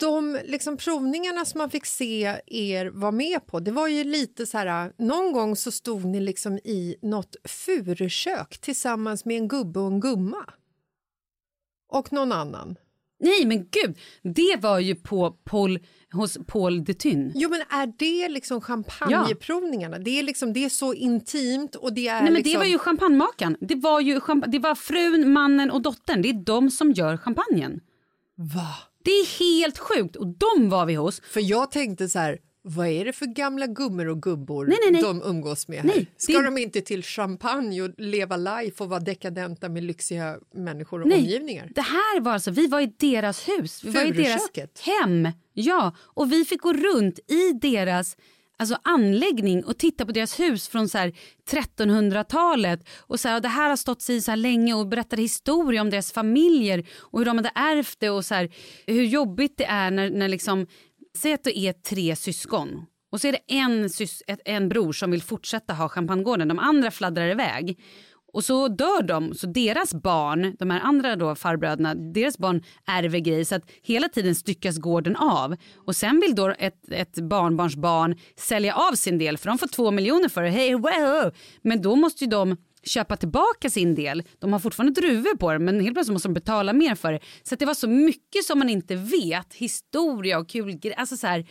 De 0.00 0.38
liksom 0.44 0.76
provningarna 0.76 1.44
som 1.44 1.58
man 1.58 1.70
fick 1.70 1.86
se 1.86 2.40
er 2.46 2.86
vara 2.86 3.12
med 3.12 3.46
på, 3.46 3.60
det 3.60 3.70
var 3.72 3.88
ju 3.88 4.04
lite 4.04 4.46
så 4.46 4.58
här, 4.58 4.92
någon 4.98 5.32
gång 5.32 5.56
så 5.56 5.70
stod 5.70 6.04
ni 6.04 6.20
liksom 6.20 6.58
i 6.58 6.96
något 7.02 7.36
furukök 7.44 8.58
tillsammans 8.60 9.24
med 9.24 9.36
en 9.36 9.48
gubbe 9.48 9.80
och 9.80 9.86
en 9.86 10.00
gumma. 10.00 10.44
Och 11.88 12.12
någon 12.12 12.32
annan. 12.32 12.76
Nej 13.20 13.46
men 13.46 13.58
gud, 13.58 13.98
det 14.22 14.56
var 14.60 14.78
ju 14.78 14.94
på 14.94 15.30
Paul, 15.30 15.78
hos 16.12 16.38
Paul 16.46 16.84
de 16.84 16.94
Thun. 16.94 17.32
Jo 17.34 17.50
men 17.50 17.60
är 17.60 17.92
det 17.98 18.28
liksom 18.28 18.60
champagneprovningarna? 18.60 19.98
Det, 19.98 20.18
är 20.18 20.22
liksom, 20.22 20.52
det 20.52 20.64
är 20.64 20.68
så 20.68 20.94
intimt 20.94 21.74
och 21.74 21.92
det 21.92 22.08
är 22.08 22.14
Nej 22.14 22.24
men 22.24 22.34
liksom... 22.34 22.52
det 22.52 22.58
var 22.58 22.64
ju 22.64 22.78
champagnemakaren. 22.78 23.56
Det 23.60 23.74
var 23.74 24.00
ju 24.00 24.20
champa- 24.20 24.46
det 24.46 24.58
var 24.58 24.74
frun, 24.74 25.32
mannen 25.32 25.70
och 25.70 25.82
dottern. 25.82 26.22
Det 26.22 26.28
är 26.28 26.44
de 26.44 26.70
som 26.70 26.92
gör 26.92 27.16
champagnen. 27.16 27.80
Va? 28.36 28.91
Det 29.04 29.10
är 29.10 29.38
helt 29.38 29.78
sjukt 29.78 30.16
och 30.16 30.26
de 30.26 30.68
var 30.68 30.86
vi 30.86 30.94
hos. 30.94 31.20
För 31.24 31.40
jag 31.40 31.70
tänkte 31.70 32.08
så 32.08 32.18
här, 32.18 32.38
Vad 32.64 32.86
är 32.86 33.04
det 33.04 33.12
för 33.12 33.26
gamla 33.26 33.66
gummor 33.66 34.08
och 34.08 34.22
gubbor 34.22 34.66
Nej, 34.66 34.78
nej, 34.82 34.92
nej. 34.92 35.02
de 35.02 35.22
umgås 35.22 35.68
med 35.68 35.82
här? 35.82 36.06
Ska 36.16 36.32
det- 36.38 36.44
de 36.44 36.58
inte 36.58 36.80
till 36.80 37.02
champagne 37.02 37.82
och 37.82 37.90
leva 37.98 38.36
life 38.36 38.82
och 38.84 38.88
vara 38.90 39.00
dekadenta 39.00 39.68
med 39.68 39.82
lyxiga 39.84 40.36
människor 40.54 41.02
och 41.02 41.08
Nej, 41.08 41.18
omgivningar? 41.18 41.70
det 41.74 41.80
här 41.80 42.20
var 42.20 42.32
alltså, 42.32 42.50
vi 42.50 42.66
var 42.66 42.80
i 42.80 42.92
deras 42.98 43.48
hus. 43.48 43.84
Vi 43.84 43.90
var 43.90 44.04
i 44.04 44.10
deras 44.10 44.48
hem. 44.80 45.28
Ja, 45.52 45.96
och 46.00 46.32
vi 46.32 46.44
fick 46.44 46.60
gå 46.60 46.72
runt 46.72 47.18
i 47.18 47.52
deras 47.52 48.16
alltså 48.62 48.78
anläggning 48.84 49.64
och 49.64 49.78
titta 49.78 50.06
på 50.06 50.12
deras 50.12 50.40
hus 50.40 50.68
från 50.68 50.88
så 50.88 50.98
1300-talet. 51.50 52.88
Och 52.98 53.20
så 53.20 53.28
här, 53.28 53.36
och 53.36 53.42
det 53.42 53.48
här 53.48 53.68
har 53.68 53.76
stått 53.76 54.02
sig 54.02 54.20
så 54.20 54.30
här 54.30 54.36
länge 54.36 54.74
och 54.74 54.88
berättar 54.88 55.16
historia 55.16 55.80
om 55.80 55.90
deras 55.90 56.12
familjer 56.12 56.86
och 56.98 57.18
hur 57.18 57.26
de 57.26 57.36
hade 57.36 57.52
ärvt 57.54 57.96
det 58.00 58.10
och 58.10 58.24
så 58.24 58.34
här, 58.34 58.54
hur 58.86 59.04
jobbigt 59.04 59.58
det 59.58 59.64
är 59.64 59.90
när, 59.90 60.10
när 60.10 60.28
liksom, 60.28 60.66
säg 61.18 61.32
att 61.32 61.44
det 61.44 61.58
är 61.58 61.72
tre 61.72 62.16
syskon 62.16 62.86
och 63.12 63.20
så 63.20 63.28
är 63.28 63.32
det 63.32 63.54
en, 63.54 63.90
sys, 63.90 64.22
en 64.44 64.68
bror 64.68 64.92
som 64.92 65.10
vill 65.10 65.22
fortsätta 65.22 65.74
ha 65.74 65.88
champagnegården. 65.88 66.48
De 66.48 66.58
andra 66.58 66.90
fladdrar 66.90 67.28
iväg. 67.28 67.78
Och 68.32 68.44
så 68.44 68.68
dör 68.68 69.02
de, 69.02 69.34
så 69.34 69.46
deras 69.46 69.94
barn, 69.94 70.56
de 70.58 70.70
här 70.70 70.80
andra 70.80 71.16
då 71.16 71.34
farbröderna, 71.34 71.94
deras 71.94 72.38
barn 72.38 72.62
ärver 72.86 73.18
grejer 73.18 73.44
så 73.44 73.54
att 73.54 73.70
hela 73.82 74.08
tiden 74.08 74.34
styckas 74.34 74.78
gården 74.78 75.16
av. 75.16 75.56
Och 75.76 75.96
sen 75.96 76.20
vill 76.20 76.34
då 76.34 76.54
ett, 76.58 76.92
ett 76.92 77.14
barnbarns 77.14 77.76
barn 77.76 78.18
sälja 78.36 78.74
av 78.74 78.92
sin 78.92 79.18
del 79.18 79.38
för 79.38 79.48
de 79.48 79.58
får 79.58 79.66
två 79.66 79.90
miljoner 79.90 80.28
för 80.28 80.42
det. 80.42 80.50
Hey, 80.50 80.74
wow. 80.74 81.32
Men 81.62 81.82
då 81.82 81.96
måste 81.96 82.24
ju 82.24 82.30
de 82.30 82.56
köpa 82.84 83.16
tillbaka 83.16 83.70
sin 83.70 83.94
del. 83.94 84.22
De 84.38 84.52
har 84.52 84.60
fortfarande 84.60 85.00
druvor 85.00 85.36
på 85.36 85.52
det 85.52 85.58
men 85.58 85.80
helt 85.80 85.94
plötsligt 85.94 86.12
måste 86.12 86.28
de 86.28 86.34
betala 86.34 86.72
mer 86.72 86.94
för 86.94 87.12
det. 87.12 87.20
Så 87.42 87.54
att 87.54 87.60
det 87.60 87.66
var 87.66 87.74
så 87.74 87.88
mycket 87.88 88.44
som 88.44 88.58
man 88.58 88.68
inte 88.68 88.96
vet, 88.96 89.54
historia 89.54 90.38
och 90.38 90.48
kul 90.48 90.72
grejer. 90.72 90.98
Alltså 90.98 91.16
så 91.16 91.26
här, 91.26 91.46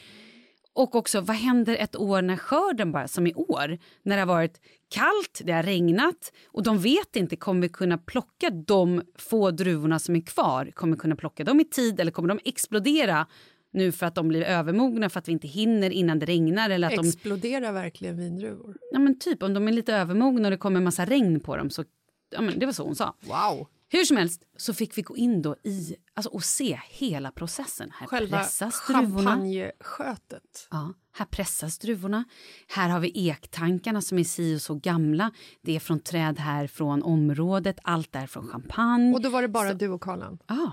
och 0.74 0.96
också 0.96 1.22
vad 1.22 1.36
händer 1.36 1.76
ett 1.76 1.96
år 1.96 2.22
när 2.22 2.38
skörden 2.38 2.92
bara 2.92 3.08
som 3.08 3.28
i 3.28 3.34
år 3.34 3.78
när 4.04 4.16
det 4.16 4.22
har 4.22 4.28
varit 4.28 4.62
kallt, 4.90 5.42
det 5.44 5.52
har 5.52 5.64
regnat 5.64 6.34
och 6.46 6.64
de 6.64 6.80
vet 6.80 7.16
inte 7.16 7.36
kommer 7.36 7.62
vi 7.62 7.70
kunna 7.70 7.98
plocka 7.98 8.50
de 8.50 9.02
få 9.16 9.52
druvorna 9.52 10.00
som 10.00 10.16
är 10.16 10.22
kvar, 10.22 10.72
kommer 10.74 10.96
vi 10.96 11.00
kunna 11.00 11.16
plocka 11.16 11.44
dem 11.44 11.60
i 11.60 11.66
tid 11.66 12.00
eller 12.00 12.12
kommer 12.12 12.30
de 12.30 12.40
explodera 12.46 13.28
nu 13.74 13.92
för 13.92 14.06
att 14.06 14.16
de 14.16 14.28
blir 14.28 14.42
övermogna 14.42 15.10
för 15.10 15.20
att 15.20 15.28
vi 15.28 15.32
inte 15.32 15.48
hinner 15.48 15.90
innan 15.90 16.20
det 16.20 16.26
regnar 16.26 16.70
eller 16.70 16.88
att 16.88 16.96
de, 16.96 17.08
Exploderar 17.08 17.72
verkligen 17.72 18.18
vindruvor? 18.18 18.78
ja 18.92 19.00
men 19.00 19.20
typ 19.20 19.44
om 19.44 19.54
de 19.54 19.68
är 19.68 19.72
lite 19.72 19.94
övermogna 19.94 20.48
och 20.48 20.52
det 20.52 20.58
kommer 20.58 20.78
en 20.78 20.84
massa 20.84 21.06
regn 21.06 21.40
på 21.40 21.58
dem 21.58 21.70
så, 21.70 21.84
ja 22.32 22.42
men 22.42 22.60
det 22.60 22.66
var 22.66 22.74
så 22.74 22.84
hon 22.84 22.96
sa. 22.96 23.16
Wow! 23.22 23.68
Hur 23.94 24.06
som 24.06 24.18
helst 24.18 24.44
så 24.58 24.74
fick 24.74 24.98
vi 24.98 25.02
gå 25.02 25.18
in 25.18 25.42
då 25.42 25.56
i, 25.64 25.96
alltså 26.14 26.30
och 26.30 26.44
se 26.44 26.80
hela 26.90 27.32
processen. 27.32 27.92
Här 27.92 28.08
Själva 28.08 28.38
pressas 28.38 28.76
champagneskötet. 28.76 30.68
Ja, 30.72 30.94
här 31.14 31.26
pressas 31.26 31.78
druvorna. 31.78 32.24
Här 32.68 32.90
har 32.90 33.00
vi 33.00 33.28
ektankarna 33.30 34.02
som 34.02 34.20
är 34.20 34.24
si 34.24 34.56
och 34.56 34.62
så 34.62 34.76
gamla. 34.76 35.32
Det 35.62 35.76
är 35.76 35.80
från 35.80 36.00
träd 36.00 36.40
här 36.40 36.68
från 36.68 37.04
området. 37.04 37.80
Allt 37.84 38.16
är 38.16 38.28
från 38.28 38.48
champagne. 38.48 39.14
Och 39.14 39.22
då 39.22 39.30
var 39.30 39.42
det 39.42 39.48
bara 39.48 39.74
du 39.74 39.88
och 39.90 40.02
Karlan? 40.02 40.40
ah, 40.46 40.72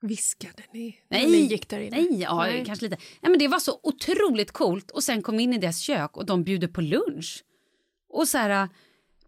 Viskade 0.00 0.62
ni 0.72 0.98
nej, 1.08 1.26
ni 1.30 1.36
gick 1.36 1.68
där 1.68 1.80
inne? 1.80 1.96
nej, 1.96 2.20
ja, 2.20 2.46
kanske 2.66 2.84
lite. 2.84 2.96
Nej, 3.20 3.30
men 3.30 3.38
det 3.38 3.48
var 3.48 3.58
så 3.58 3.80
otroligt 3.82 4.52
coolt. 4.52 4.90
Och 4.90 5.04
sen 5.04 5.22
kom 5.22 5.36
vi 5.36 5.42
in 5.42 5.52
i 5.52 5.58
deras 5.58 5.78
kök 5.78 6.16
och 6.16 6.26
de 6.26 6.44
bjuder 6.44 6.68
på 6.68 6.80
lunch. 6.80 7.44
Och 8.08 8.28
så 8.28 8.38
här, 8.38 8.68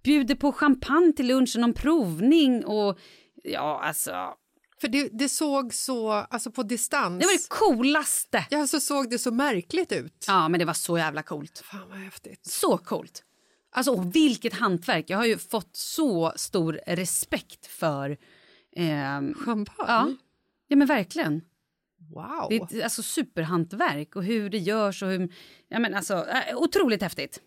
bjuder 0.09 0.35
på 0.35 0.53
champagne 0.53 1.12
till 1.12 1.27
lunchen, 1.27 1.61
någon 1.61 1.75
provning 1.75 2.64
och 2.64 2.99
ja, 3.44 3.81
alltså. 3.85 4.35
För 4.81 4.88
det, 4.88 5.09
det 5.12 5.29
såg 5.29 5.75
så, 5.75 6.11
alltså 6.11 6.51
på 6.51 6.62
distans, 6.62 7.21
Det 7.21 7.27
var 7.27 7.33
det 7.33 7.49
coolaste. 7.49 8.47
ja, 8.51 8.66
så 8.66 8.81
såg 8.81 9.11
det 9.11 9.18
så 9.18 9.31
märkligt 9.31 9.92
ut. 9.92 10.25
Ja, 10.27 10.49
men 10.49 10.59
det 10.61 10.64
var 10.64 10.75
så 10.75 10.99
jävla 10.99 11.23
coolt. 11.23 11.59
Fan 11.64 11.88
vad 11.88 11.99
häftigt. 11.99 12.47
Så 12.47 12.79
coolt. 12.79 13.25
Alltså, 13.73 13.92
och 13.92 14.16
vilket 14.16 14.55
hantverk. 14.55 15.11
Jag 15.11 15.18
har 15.18 15.27
ju 15.27 15.38
fått 15.38 15.77
så 15.77 16.33
stor 16.37 16.81
respekt 16.87 17.66
för... 17.66 18.16
ehm, 18.77 19.35
Champagne? 19.35 19.87
ja. 19.88 20.11
ja, 20.68 20.77
men 20.77 20.87
verkligen. 20.88 21.40
Wow! 22.14 22.47
Det 22.49 22.57
är 22.57 22.79
ett 22.79 22.85
alltså, 22.85 23.03
superhantverk 23.03 24.16
och 24.16 24.25
hur 24.25 24.51
det 24.51 24.59
görs 24.59 25.03
och 25.03 25.09
hur... 25.09 25.35
Ja, 25.68 25.79
men 25.79 25.94
alltså, 25.94 26.14
äh, 26.14 26.57
otroligt 26.57 27.03
häftigt. 27.03 27.40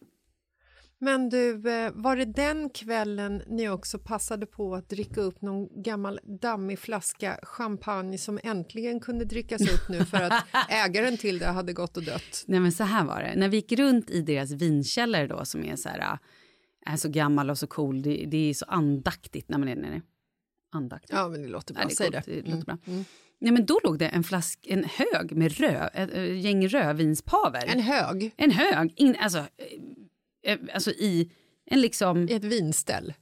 Men 1.03 1.29
du, 1.29 1.69
eh, 1.69 1.91
var 1.93 2.15
det 2.15 2.25
den 2.25 2.69
kvällen 2.69 3.41
ni 3.47 3.69
också 3.69 3.99
passade 3.99 4.45
på 4.45 4.75
att 4.75 4.89
dricka 4.89 5.21
upp 5.21 5.41
någon 5.41 5.83
gammal 5.83 6.19
dammig 6.41 6.79
flaska 6.79 7.39
champagne 7.43 8.17
som 8.17 8.39
äntligen 8.43 8.99
kunde 8.99 9.25
drickas 9.25 9.61
upp 9.61 9.89
nu 9.89 10.05
för 10.05 10.17
att 10.17 10.45
ägaren 10.69 11.17
till 11.17 11.39
det 11.39 11.45
hade 11.45 11.73
gått 11.73 11.97
och 11.97 12.03
dött? 12.03 12.43
Nej, 12.47 12.59
men 12.59 12.71
så 12.71 12.83
här 12.83 13.05
var 13.05 13.21
det. 13.21 13.35
När 13.35 13.49
vi 13.49 13.57
gick 13.57 13.71
runt 13.71 14.09
i 14.09 14.21
deras 14.21 14.51
vinkällare 14.51 15.27
då 15.27 15.45
som 15.45 15.63
är 15.63 15.75
så 15.75 15.89
här... 15.89 15.99
äh, 15.99 16.17
är 16.93 16.97
så 16.97 17.09
gammal 17.09 17.49
och 17.49 17.57
så 17.57 17.67
cool. 17.67 18.01
Det, 18.01 18.25
det 18.27 18.49
är 18.49 18.53
så 18.53 18.65
andaktigt 18.65 19.49
när 19.49 19.57
man 19.57 19.67
är 19.67 19.75
nere. 19.75 20.01
Andaktigt. 20.71 21.13
Ja, 21.13 21.27
men 21.27 21.41
det 21.41 21.47
låter 21.47 21.73
bra. 21.73 21.83
Ja, 21.83 21.89
det 21.89 21.95
Säg 21.95 22.11
coolt. 22.11 22.25
det. 22.25 22.31
Mm. 22.31 22.45
Det 22.45 22.51
låter 22.51 22.65
bra. 22.65 22.77
Nej, 23.41 23.51
men 23.51 23.65
då 23.65 23.79
låg 23.83 23.99
det 23.99 24.07
en, 24.07 24.23
flask, 24.23 24.67
en 24.67 24.83
hög 24.83 25.35
med 25.35 25.57
rö, 25.57 25.87
ett, 25.87 26.43
gäng 26.43 26.67
rödvinspaver. 26.67 27.63
En 27.67 27.79
hög 27.79 28.33
En 28.37 28.51
hög, 28.51 28.93
in, 28.95 29.15
alltså, 29.19 29.39
eh, 29.39 29.45
eh, 29.57 29.79
alltså 30.73 30.91
i 30.91 31.31
en 31.65 31.81
liksom... 31.81 32.29
i 32.29 32.33
ett 32.33 32.43
vinställ. 32.43 33.13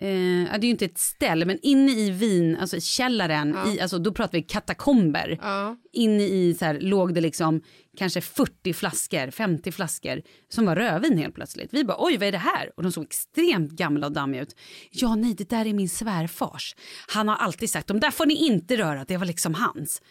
Eh, 0.00 0.42
ja, 0.42 0.58
det 0.58 0.64
är 0.64 0.68
ju 0.68 0.70
inte 0.70 0.84
ett 0.84 0.98
ställ, 0.98 1.46
men 1.46 1.58
inne 1.62 1.92
i 1.92 2.10
vin, 2.10 2.56
alltså 2.56 2.80
källaren, 2.80 3.56
i, 3.66 3.80
alltså, 3.80 3.98
då 3.98 4.12
pratar 4.12 4.32
vi 4.32 4.42
katakomber. 4.42 5.38
Ja. 5.42 5.76
Inne 5.92 6.22
i 6.22 6.54
så 6.58 6.64
här, 6.64 6.80
låg 6.80 7.14
det 7.14 7.20
liksom 7.20 7.62
kanske 7.96 8.20
40 8.20 8.72
flaskor, 8.72 9.30
50 9.30 9.72
flaskor 9.72 10.22
som 10.48 10.66
var 10.66 10.76
rödvin 10.76 11.18
helt 11.18 11.34
plötsligt. 11.34 11.74
Vi 11.74 11.84
bara 11.84 11.96
oj 12.00 12.16
vad 12.16 12.28
är 12.28 12.32
det 12.32 12.38
här? 12.38 12.72
Och 12.76 12.82
de 12.82 12.92
såg 12.92 13.04
extremt 13.04 13.70
gamla 13.70 14.06
och 14.06 14.12
dammiga 14.12 14.42
ut. 14.42 14.56
Ja 14.90 15.14
nej 15.14 15.34
det 15.34 15.48
där 15.48 15.66
är 15.66 15.72
min 15.72 15.88
svärfars. 15.88 16.76
Han 17.08 17.28
har 17.28 17.36
alltid 17.36 17.70
sagt 17.70 17.86
de 17.86 18.00
där 18.00 18.10
får 18.10 18.26
ni 18.26 18.34
inte 18.34 18.76
röra, 18.76 19.04
det 19.04 19.16
var 19.16 19.26
liksom 19.26 19.54
hans. 19.54 20.02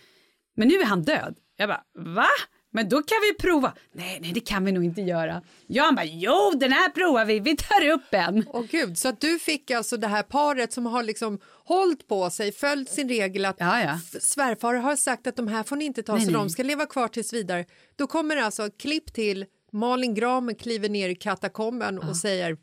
Men 0.55 0.67
nu 0.67 0.75
är 0.75 0.85
han 0.85 1.03
död. 1.03 1.35
Jag 1.57 1.69
bara 1.69 1.83
va? 2.15 2.27
Men 2.75 2.89
då 2.89 3.01
kan 3.01 3.17
vi 3.21 3.33
prova. 3.33 3.73
Nej, 3.91 4.19
nej, 4.21 4.31
det 4.33 4.39
kan 4.39 4.65
vi 4.65 4.71
nog 4.71 4.83
inte 4.83 5.01
göra. 5.01 5.41
Ja, 5.67 5.83
han 5.83 5.95
bara, 5.95 6.05
jo, 6.05 6.51
den 6.55 6.71
här 6.71 6.89
provar 6.89 7.25
vi. 7.25 7.39
Vi 7.39 7.55
tar 7.55 7.87
upp 7.89 8.13
en. 8.13 8.45
Åh 8.47 8.63
gud, 8.71 8.97
så 8.97 9.07
att 9.07 9.21
du 9.21 9.39
fick 9.39 9.71
alltså 9.71 9.97
det 9.97 10.07
här 10.07 10.23
paret 10.23 10.73
som 10.73 10.85
har 10.85 11.03
liksom 11.03 11.39
hållit 11.65 12.07
på 12.07 12.29
sig, 12.29 12.51
följt 12.51 12.89
sin 12.89 13.09
regel 13.09 13.45
att 13.45 13.55
Ja, 13.59 13.81
ja. 13.81 13.99
svärfar 14.21 14.73
har 14.73 14.95
sagt 14.95 15.27
att 15.27 15.35
de 15.35 15.47
här 15.47 15.63
får 15.63 15.75
ni 15.75 15.85
inte 15.85 16.03
ta 16.03 16.15
Nej, 16.15 16.25
så 16.25 16.31
nej. 16.31 16.39
de 16.39 16.49
ska 16.49 16.63
leva 16.63 16.85
kvar 16.85 17.07
tills 17.07 17.33
vidare. 17.33 17.65
Då 17.95 18.07
kommer 18.07 18.37
alltså 18.37 18.69
klipp 18.79 19.13
till 19.13 19.45
Malin 19.71 20.13
Gramer 20.15 20.53
kliver 20.53 20.89
ner 20.89 21.09
i 21.09 21.15
katakomben 21.15 21.99
och 21.99 22.17
säger 22.17 22.57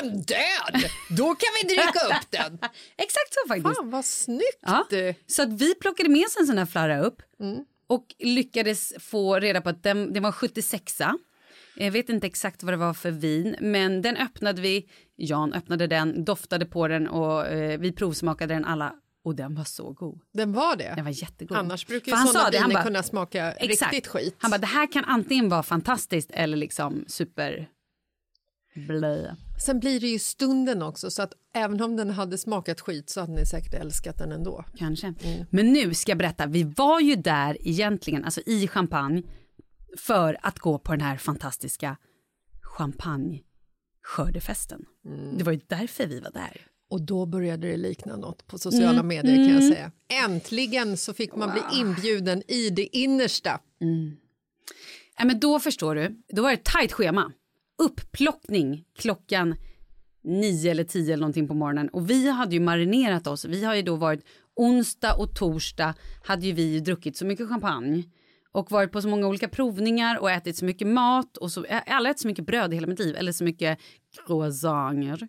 en 0.00 0.22
död, 0.22 0.90
då 1.18 1.34
kan 1.34 1.48
vi 1.62 1.68
dricka 1.68 2.06
upp 2.06 2.30
den. 2.30 2.58
Exakt 2.96 3.34
så 3.34 3.48
faktiskt. 3.48 3.76
Fan 3.76 3.90
vad 3.90 4.04
snyggt! 4.04 4.58
Ja. 4.60 4.86
Så 5.26 5.42
att 5.42 5.52
vi 5.52 5.74
plockade 5.74 6.08
med 6.08 6.24
oss 6.26 6.36
en 6.40 6.46
sån 6.46 6.58
här 6.58 6.66
flarra 6.66 7.00
upp 7.00 7.22
och 7.88 8.14
lyckades 8.18 8.92
få 8.98 9.38
reda 9.38 9.60
på 9.60 9.68
att 9.68 9.82
den, 9.82 10.12
den 10.12 10.22
var 10.22 10.32
76 10.32 10.98
Jag 11.76 11.90
vet 11.90 12.08
inte 12.08 12.26
exakt 12.26 12.62
vad 12.62 12.72
det 12.72 12.76
var 12.76 12.94
för 12.94 13.10
vin, 13.10 13.56
men 13.60 14.02
den 14.02 14.16
öppnade 14.16 14.62
vi. 14.62 14.88
Jan 15.16 15.52
öppnade 15.52 15.86
den, 15.86 16.24
doftade 16.24 16.66
på 16.66 16.88
den 16.88 17.08
och 17.08 17.46
eh, 17.46 17.78
vi 17.78 17.92
provsmakade 17.92 18.54
den 18.54 18.64
alla. 18.64 18.94
Och 19.24 19.34
den 19.34 19.54
var 19.54 19.64
så 19.64 19.92
god. 19.92 20.20
Den 20.32 20.52
var 20.52 20.76
det? 20.76 20.92
Den 20.96 21.04
var 21.04 21.22
jättegod. 21.22 21.58
Annars 21.58 21.86
brukar 21.86 22.12
ju 22.12 22.16
han 22.18 22.28
sådana 22.28 22.50
viner 22.50 22.82
kunna 22.82 23.02
smaka 23.02 23.52
Exakt. 23.52 23.92
riktigt 23.92 24.10
skit. 24.12 24.36
Han 24.38 24.50
bara, 24.50 24.58
det 24.58 24.66
här 24.66 24.92
kan 24.92 25.04
antingen 25.04 25.48
vara 25.48 25.62
fantastiskt 25.62 26.30
eller 26.30 26.56
liksom 26.56 27.04
super... 27.08 27.68
Blö. 28.86 29.34
Sen 29.64 29.80
blir 29.80 30.00
det 30.00 30.08
ju 30.08 30.18
stunden 30.18 30.82
också 30.82 31.10
så 31.10 31.22
att 31.22 31.32
även 31.54 31.82
om 31.82 31.96
den 31.96 32.10
hade 32.10 32.38
smakat 32.38 32.80
skit 32.80 33.10
så 33.10 33.20
hade 33.20 33.32
ni 33.32 33.46
säkert 33.46 33.74
älskat 33.74 34.18
den 34.18 34.32
ändå. 34.32 34.64
Kanske. 34.76 35.14
Men 35.50 35.72
nu 35.72 35.94
ska 35.94 36.10
jag 36.10 36.18
berätta, 36.18 36.46
vi 36.46 36.62
var 36.62 37.00
ju 37.00 37.16
där 37.16 37.56
egentligen, 37.60 38.24
alltså 38.24 38.40
i 38.46 38.68
Champagne, 38.68 39.22
för 39.96 40.36
att 40.42 40.58
gå 40.58 40.78
på 40.78 40.92
den 40.92 41.00
här 41.00 41.16
fantastiska 41.16 41.96
champagne-skördefesten. 42.62 44.84
Det 45.38 45.44
var 45.44 45.52
ju 45.52 45.60
därför 45.66 46.06
vi 46.06 46.20
var 46.20 46.30
där. 46.30 46.66
Och 46.90 47.02
då 47.02 47.26
började 47.26 47.68
det 47.68 47.76
likna 47.76 48.16
något 48.16 48.46
på 48.46 48.58
sociala 48.58 49.02
medier 49.02 49.36
kan 49.36 49.54
jag 49.54 49.74
säga. 49.74 49.92
Äntligen 50.24 50.96
så 50.96 51.14
fick 51.14 51.36
man 51.36 51.50
bli 51.50 51.62
inbjuden 51.80 52.42
i 52.48 52.70
det 52.70 52.96
innersta. 52.96 53.60
Ja, 55.18 55.24
men 55.24 55.40
då 55.40 55.60
förstår 55.60 55.94
du, 55.94 56.22
då 56.28 56.42
var 56.42 56.48
det 56.48 56.54
ett 56.54 56.64
tajt 56.64 56.92
schema. 56.92 57.32
Upplockning 57.78 58.84
klockan 58.98 59.56
nio 60.24 60.70
eller 60.70 60.84
tio 60.84 61.12
eller 61.12 61.20
någonting 61.20 61.48
på 61.48 61.54
morgonen. 61.54 61.88
Och 61.88 62.10
vi 62.10 62.30
hade 62.30 62.54
ju 62.54 62.60
marinerat 62.60 63.26
oss. 63.26 63.44
Vi 63.44 63.64
har 63.64 63.74
ju 63.74 63.82
då 63.82 63.96
varit 63.96 64.24
onsdag 64.56 65.14
och 65.14 65.34
torsdag 65.34 65.94
hade 66.24 66.46
ju 66.46 66.52
vi 66.52 66.62
ju 66.62 66.80
druckit 66.80 67.16
så 67.16 67.26
mycket 67.26 67.48
champagne 67.48 68.04
och 68.52 68.70
varit 68.70 68.92
på 68.92 69.02
så 69.02 69.08
många 69.08 69.26
olika 69.26 69.48
provningar 69.48 70.18
och 70.18 70.30
ätit 70.30 70.56
så 70.56 70.64
mycket 70.64 70.88
mat 70.88 71.36
och 71.36 71.52
så, 71.52 71.66
jag 71.68 71.94
har 71.94 72.06
ätit 72.06 72.20
så 72.20 72.28
mycket 72.28 72.46
bröd 72.46 72.72
i 72.72 72.76
hela 72.76 72.86
mitt 72.86 72.98
liv 72.98 73.16
eller 73.16 73.32
så 73.32 73.44
mycket 73.44 73.78
croissanter. 74.26 75.28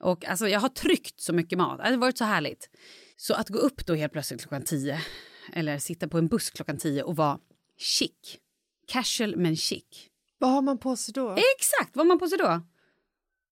Och 0.00 0.24
alltså 0.24 0.48
jag 0.48 0.60
har 0.60 0.68
tryckt 0.68 1.20
så 1.20 1.32
mycket 1.32 1.58
mat, 1.58 1.78
det 1.78 1.90
har 1.90 1.96
varit 1.96 2.18
så 2.18 2.24
härligt. 2.24 2.70
Så 3.16 3.34
att 3.34 3.48
gå 3.48 3.58
upp 3.58 3.86
då 3.86 3.94
helt 3.94 4.12
plötsligt 4.12 4.40
klockan 4.40 4.62
tio 4.62 5.00
eller 5.52 5.78
sitta 5.78 6.08
på 6.08 6.18
en 6.18 6.28
buss 6.28 6.50
klockan 6.50 6.76
tio 6.76 7.02
och 7.02 7.16
vara 7.16 7.38
chic, 7.78 8.38
casual 8.86 9.36
men 9.36 9.56
chic. 9.56 10.10
Vad 10.44 10.52
har 10.52 10.62
man 10.62 10.78
på 10.78 10.96
sig 10.96 11.14
då? 11.14 11.30
Exakt, 11.58 11.96
vad 11.96 12.06
har 12.06 12.08
man 12.08 12.18
på 12.18 12.26
sig 12.28 12.38
då? 12.38 12.60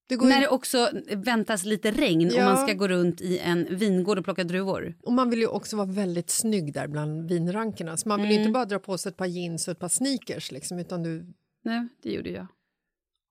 Det 0.09 0.17
När 0.17 0.41
det 0.41 0.49
också 0.49 0.91
väntas 1.17 1.65
lite 1.65 1.91
regn 1.91 2.27
och 2.29 2.33
Ja. 2.35 2.45
man 2.45 2.67
ska 2.67 2.73
gå 2.77 2.89
runt 2.89 3.21
i 3.21 3.39
en 3.39 3.77
vingård 3.77 4.19
och 4.19 4.25
plocka 4.25 4.45
druvor. 4.45 4.95
och 5.03 5.13
man 5.13 5.31
vill 5.31 5.39
ju 5.41 5.47
också 5.47 5.77
vara 5.77 5.87
väldigt 5.87 6.31
snygg 6.31 6.73
där 6.73 6.87
bland 6.89 7.29
vinrankerna. 7.29 7.97
Så 7.97 8.09
man 8.09 8.23
vill 8.23 8.31
Mm. 8.31 8.41
inte 8.43 8.51
bara 8.53 8.65
dra 8.65 8.79
på 8.79 8.99
sig 8.99 9.11
ett 9.11 9.17
par 9.17 9.27
jeans 9.27 9.69
och 9.69 9.73
ett 9.73 9.79
par 9.79 9.89
sneakers 9.89 10.53
liksom, 10.53 10.79
utan 10.79 11.03
du... 11.03 11.27
Nej, 11.65 11.89
det 12.03 12.11
gjorde 12.13 12.31
jag. 12.31 12.47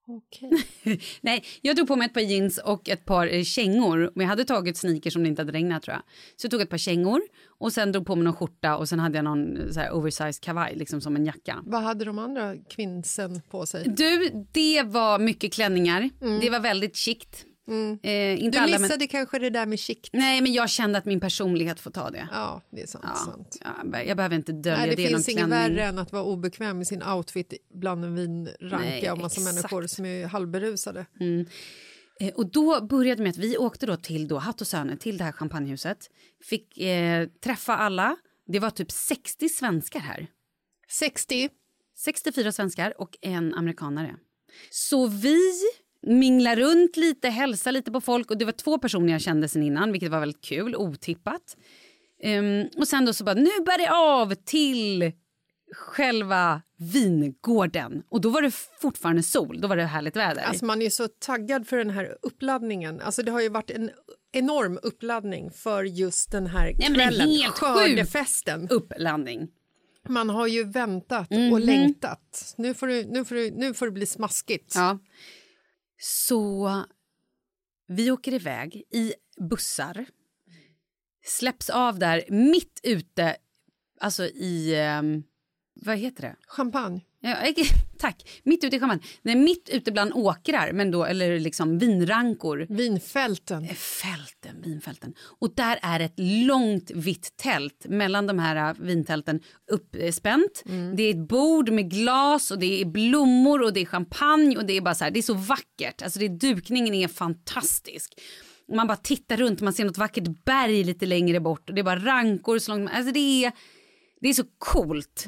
Okej. 0.08 0.52
Nej, 1.22 1.44
jag 1.62 1.78
tog 1.78 1.88
på 1.88 1.96
mig 1.96 2.06
ett 2.06 2.14
par 2.14 2.22
jeans 2.22 2.58
och 2.58 2.90
ett 2.90 3.06
par 3.06 3.34
eh, 3.34 3.44
kängor. 3.44 4.12
Men 4.16 4.24
jag 4.24 4.30
hade 4.30 4.46
tagit 4.46 4.78
sneakers 4.78 5.16
om 5.16 5.24
det 5.24 5.30
inte 5.30 5.42
hade 5.42 5.52
regnat 5.52 5.84
tror 5.84 5.94
jag. 5.94 6.04
Så 6.36 6.46
jag 6.46 6.52
tog 6.52 6.62
ett 6.62 6.70
par 6.70 6.78
kängor 6.78 7.22
och 7.60 7.74
sen 7.74 7.92
drog 7.92 8.06
på 8.06 8.16
mig 8.16 8.24
någon 8.24 8.34
skjorta 8.34 8.78
och 8.78 8.90
sen 8.90 9.00
hade 9.00 9.18
jag 9.18 9.26
någon 9.26 9.58
eh, 9.58 9.70
så 9.72 9.80
här 9.80 9.92
oversized 9.92 10.42
kavaj 10.42 10.76
liksom 10.76 11.02
som 11.02 11.16
en 11.16 11.26
jacka. 11.26 11.64
Vad 11.66 11.82
hade 11.82 12.06
de 12.06 12.20
andra 12.20 12.56
kvinnsen 12.58 13.42
på 13.50 13.66
sig? 13.66 13.84
Du, 13.98 14.46
det 14.52 14.84
var 14.84 15.20
mycket 15.20 15.54
klänningar. 15.54 16.10
Det 16.42 16.50
var 16.50 16.60
väldigt 16.60 16.96
chict. 17.69 18.06
Eh, 18.06 18.32
inte 18.32 18.41
Mm. 18.41 18.52
Du 18.52 18.58
alla, 18.58 18.71
men... 18.71 18.82
missade 18.82 19.08
kanske 19.08 19.39
det 19.39 19.50
där 19.50 19.65
med 19.65 19.80
chic. 19.80 19.97
Nej, 20.13 20.41
men 20.41 20.54
jag 20.54 20.69
kände 20.69 20.97
att 20.97 21.06
min 21.06 21.19
personlighet 21.19 21.80
får 21.80 21.91
ta 21.91 22.10
det. 22.10 22.28
Ja, 22.32 22.62
det 22.71 22.82
är 22.82 22.88
sant. 22.88 23.06
Ja, 23.08 23.15
sant. 23.15 23.58
ja, 23.91 24.02
jag 24.04 24.17
behöver 24.17 24.36
inte 24.36 24.52
dölja 24.52 24.78
Nej, 24.78 24.89
det, 24.95 25.04
det. 25.04 25.08
finns 25.08 25.30
inget 25.30 25.47
värre 25.47 25.84
än 25.84 26.00
att 26.00 26.12
vara 26.12 26.24
obekväm 26.24 26.82
i 26.82 26.86
sin 26.86 27.04
outfit 27.04 27.54
bland 27.74 28.06
en 28.06 28.15
vinranka 28.15 29.13
och 29.13 29.19
massa 29.19 29.41
exakt. 29.41 29.56
människor 29.56 29.88
som 29.88 30.06
är 30.06 30.26
halvberusade. 30.28 31.06
Eh, 32.19 32.30
Och 32.34 32.52
då 32.52 32.82
började 32.86 33.24
med 33.24 33.30
att 33.30 33.38
vi 33.38 33.58
åkte 33.58 33.86
då 33.86 33.95
till 33.95 34.28
då 34.28 34.38
Hatt 34.38 34.62
och 34.62 34.67
Söner, 34.67 34.95
till 34.95 35.17
det 35.17 35.24
här 35.24 35.32
champagnehuset. 35.32 35.97
Fick 36.43 36.78
eh, 36.78 37.28
träffa 37.43 37.76
alla. 37.78 38.15
Det 38.47 38.60
var 38.60 38.69
typ 38.69 38.91
60 38.91 39.50
svenskar 39.50 40.00
här. 40.00 40.28
60. 40.89 41.50
64 41.97 42.52
svenskar 42.52 43.02
och 43.02 43.17
en 43.21 43.54
amerikanare. 43.54 44.15
Så 44.69 45.08
vi 45.08 45.39
minglar 46.08 46.56
runt 46.56 46.98
lite, 46.98 47.30
hälsar 47.30 47.72
lite 47.72 47.92
på 47.92 48.02
folk 48.02 48.32
och 48.32 48.38
det 48.38 48.46
var 48.46 48.52
två 48.52 48.78
personer 48.80 49.12
jag 49.14 49.22
kände 49.22 49.48
sen 49.48 49.64
innan, 49.64 49.92
vilket 49.92 50.12
var 50.12 50.20
väldigt 50.20 50.42
kul, 50.46 50.76
otippat. 50.76 51.58
Ehm, 52.24 52.68
och 52.78 52.88
sen 52.88 53.06
då 53.06 53.14
så 53.14 53.24
bara, 53.24 53.36
nu 53.36 53.50
bär 53.66 53.78
det 53.78 53.92
av 53.92 54.34
till 54.36 55.12
själva 55.76 56.62
vingården. 56.78 58.04
Och 58.10 58.22
då 58.22 58.30
var 58.30 58.42
det 58.42 58.52
fortfarande 58.82 59.24
sol, 59.24 59.62
då 59.62 59.68
var 59.68 59.76
det 59.78 59.84
härligt 59.86 60.16
väder. 60.16 60.42
Alltså 60.42 60.66
man 60.66 60.82
är 60.82 60.90
så 60.90 61.08
taggad 61.08 61.68
för 61.68 61.78
den 61.78 61.90
här 61.90 62.18
uppladdningen. 62.22 63.02
Alltså 63.02 63.24
det 63.24 63.32
har 63.32 63.42
ju 63.42 63.50
varit 63.50 63.72
en 63.72 63.90
enorm 64.34 64.80
uppladdning 64.84 65.52
för 65.52 65.84
just 65.84 66.32
den 66.32 66.48
här 66.48 66.74
kvällen, 66.74 67.30
helt 67.30 67.60
sjuk. 67.60 67.70
skördefesten. 67.70 68.68
Upplandning. 68.70 69.48
Man 70.10 70.30
har 70.30 70.48
ju 70.48 70.64
väntat 70.64 71.30
Mhm. 71.30 71.54
och 71.54 71.60
längtat. 71.60 72.54
Nu 72.58 72.74
får, 72.74 72.88
du, 72.88 73.06
nu, 73.06 73.26
får 73.26 73.36
du, 73.36 73.52
nu 73.52 73.74
får 73.74 73.86
det 73.86 73.92
bli 73.92 74.06
smaskigt. 74.06 74.74
Ja. 74.76 75.00
Så 76.04 76.86
vi 77.88 78.12
åker 78.12 78.34
iväg 78.34 78.84
i 78.90 79.14
bussar. 79.50 80.06
Släpps 81.26 81.70
av 81.70 82.00
där 82.00 82.24
mitt 82.30 82.80
ute, 82.84 83.36
alltså 84.00 84.26
i... 84.26 84.76
Ehm, 84.76 85.24
vad 85.74 85.98
heter 85.98 86.22
det? 86.22 86.36
Champagne. 86.48 87.02
Ja, 87.23 87.36
eh, 87.36 87.53
tack. 87.97 88.41
Mitt 88.43 88.63
ute 88.63 88.75
i 88.75 88.79
Champagne. 88.79 89.01
Nej, 89.21 89.36
mitt 89.36 89.69
ute 89.69 89.91
bland 89.91 90.13
åkrar, 90.13 90.71
men 90.71 90.91
då, 90.91 91.05
eller 91.05 91.39
liksom 91.39 91.77
vinrankor. 91.77 92.65
Vinfälten. 92.69 93.63
Eh, 93.63 93.73
Fälten, 93.73 94.62
vinfälten. 94.62 95.13
Och 95.39 95.55
där 95.55 95.79
är 95.81 95.99
ett 95.99 96.13
långt 96.17 96.91
vitt 96.91 97.38
tält 97.38 97.86
mellan 97.89 98.27
de 98.27 98.39
här 98.39 98.69
eh, 98.69 98.75
vintälten 98.79 99.39
uppspänt. 99.71 100.63
Det 100.95 101.03
är 101.03 101.10
ett 101.10 101.27
bord 101.27 101.69
med 101.69 101.91
glas 101.91 102.51
och 102.51 102.60
det 102.60 102.81
är 102.81 102.86
blommor 102.86 103.62
och 103.62 103.73
det 103.73 103.81
är 103.81 103.86
champagne 103.86 104.57
och 104.57 104.65
det 104.65 104.77
är 104.77 104.81
bara 104.81 104.95
så 104.95 105.03
här, 105.03 105.12
det 105.12 105.19
är 105.19 105.21
så 105.21 105.34
vackert. 105.34 106.01
Alltså 106.01 106.19
det, 106.19 106.27
dukningen 106.27 106.93
är 106.93 107.07
fantastisk. 107.07 108.13
Man 108.73 108.88
bara 108.88 108.97
tittar 108.97 109.38
runt, 109.38 109.62
man 109.62 109.73
ser 109.73 109.86
något 109.86 109.97
vackert 109.97 110.43
berg 110.45 110.84
lite 110.84 111.05
längre 111.05 111.39
bort 111.39 111.69
och 111.69 111.75
det 111.75 111.81
är 111.81 111.84
bara 111.84 112.05
rankor 112.05 112.60
så 112.60 112.71
långt. 112.77 112.91
Alltså 112.93 113.13
det 113.13 113.45
är, 113.45 113.51
det 114.21 114.29
är 114.29 114.34
så 114.34 114.43
coolt. 114.57 115.25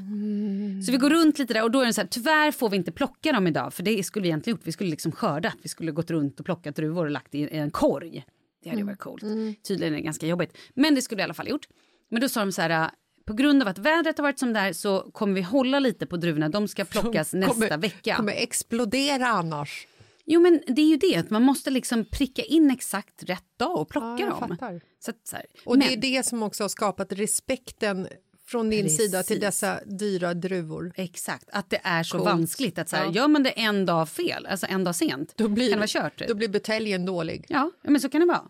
Så 0.85 0.91
vi 0.91 0.97
går 0.97 1.09
runt 1.09 1.39
lite 1.39 1.53
där 1.53 1.63
och 1.63 1.71
då 1.71 1.81
är 1.81 1.85
det 1.85 1.93
så 1.93 2.01
här, 2.01 2.07
tyvärr 2.07 2.51
får 2.51 2.69
vi 2.69 2.77
inte 2.77 2.91
plocka 2.91 3.31
dem 3.31 3.47
idag 3.47 3.73
för 3.73 3.83
det 3.83 4.03
skulle 4.03 4.23
vi 4.23 4.29
egentligen 4.29 4.57
gjort. 4.57 4.67
Vi 4.67 4.71
skulle 4.71 4.89
liksom 4.89 5.11
skördat, 5.11 5.55
vi 5.61 5.69
skulle 5.69 5.91
gått 5.91 6.11
runt 6.11 6.39
och 6.39 6.45
plockat 6.45 6.75
druvor 6.75 7.05
och 7.05 7.11
lagt 7.11 7.35
i 7.35 7.49
en 7.57 7.71
korg. 7.71 8.25
Det 8.63 8.69
hade 8.69 8.81
ju 8.81 8.85
varit 8.85 8.99
coolt. 8.99 9.23
Tydligen 9.67 9.93
är 9.93 9.97
det 9.97 10.03
ganska 10.03 10.27
jobbigt. 10.27 10.57
Men 10.73 10.95
det 10.95 11.01
skulle 11.01 11.15
vi 11.17 11.21
i 11.21 11.23
alla 11.23 11.33
fall 11.33 11.47
gjort. 11.49 11.67
Men 12.11 12.21
då 12.21 12.29
sa 12.29 12.39
de 12.39 12.51
så 12.51 12.61
här, 12.61 12.91
på 13.25 13.33
grund 13.33 13.61
av 13.61 13.67
att 13.67 13.77
vädret 13.77 14.17
har 14.17 14.23
varit 14.23 14.39
som 14.39 14.53
det 14.53 14.59
är 14.59 14.73
så 14.73 14.99
kommer 15.11 15.33
vi 15.33 15.41
hålla 15.41 15.79
lite 15.79 16.05
på 16.05 16.17
druvorna. 16.17 16.49
De 16.49 16.67
ska 16.67 16.85
plockas 16.85 17.33
nästa 17.33 17.53
kommer, 17.53 17.77
vecka. 17.77 18.15
kommer 18.15 18.33
explodera 18.33 19.27
annars. 19.27 19.87
Jo 20.25 20.41
men 20.41 20.61
det 20.67 20.81
är 20.81 20.85
ju 20.85 20.97
det, 20.97 21.15
att 21.15 21.29
man 21.29 21.41
måste 21.43 21.69
liksom 21.71 22.05
pricka 22.05 22.41
in 22.43 22.71
exakt 22.71 23.23
rätt 23.23 23.57
dag 23.59 23.77
och 23.79 23.89
plocka 23.89 24.23
Ja, 24.23 24.29
dem. 24.29 24.49
fattar. 24.49 24.81
Så 24.99 25.11
att, 25.11 25.17
så. 25.27 25.37
Och 25.65 25.79
det 25.79 25.85
är 25.85 25.89
Men- 25.89 25.99
det 25.99 26.25
som 26.25 26.43
också 26.43 26.63
har 26.63 26.69
skapat 26.69 27.11
respekten 27.11 28.07
från 28.53 28.69
din 28.69 28.83
Precis. 28.83 28.97
sida 28.97 29.23
till 29.23 29.39
dessa 29.39 29.79
dyra 29.85 30.33
druvor. 30.33 30.93
Exakt, 30.95 31.49
att 31.51 31.69
det 31.69 31.79
är 31.83 32.03
så 32.03 32.17
Coolt. 32.17 32.25
vanskligt. 32.29 32.77
Att 32.79 32.89
så 32.89 32.95
här, 32.95 33.05
Ja. 33.05 33.11
Gör 33.11 33.27
man 33.27 33.43
det 33.43 33.49
en 33.49 33.85
dag 33.85 34.09
fel, 34.09 34.45
alltså 34.45 34.67
en 34.69 34.83
dag 34.83 34.95
sent, 34.95 35.33
Då 35.37 35.47
blir, 35.47 35.69
kan 35.69 35.71
det 35.71 35.93
vara 35.95 36.03
kört. 36.03 36.19
typ. 36.19 36.27
Då 36.27 36.35
blir 36.35 36.47
buteljen 36.47 37.05
dålig. 37.05 37.45
Ja, 37.49 37.71
men 37.83 38.01
så 38.01 38.09
kan 38.09 38.21
det 38.21 38.27
vara. 38.27 38.43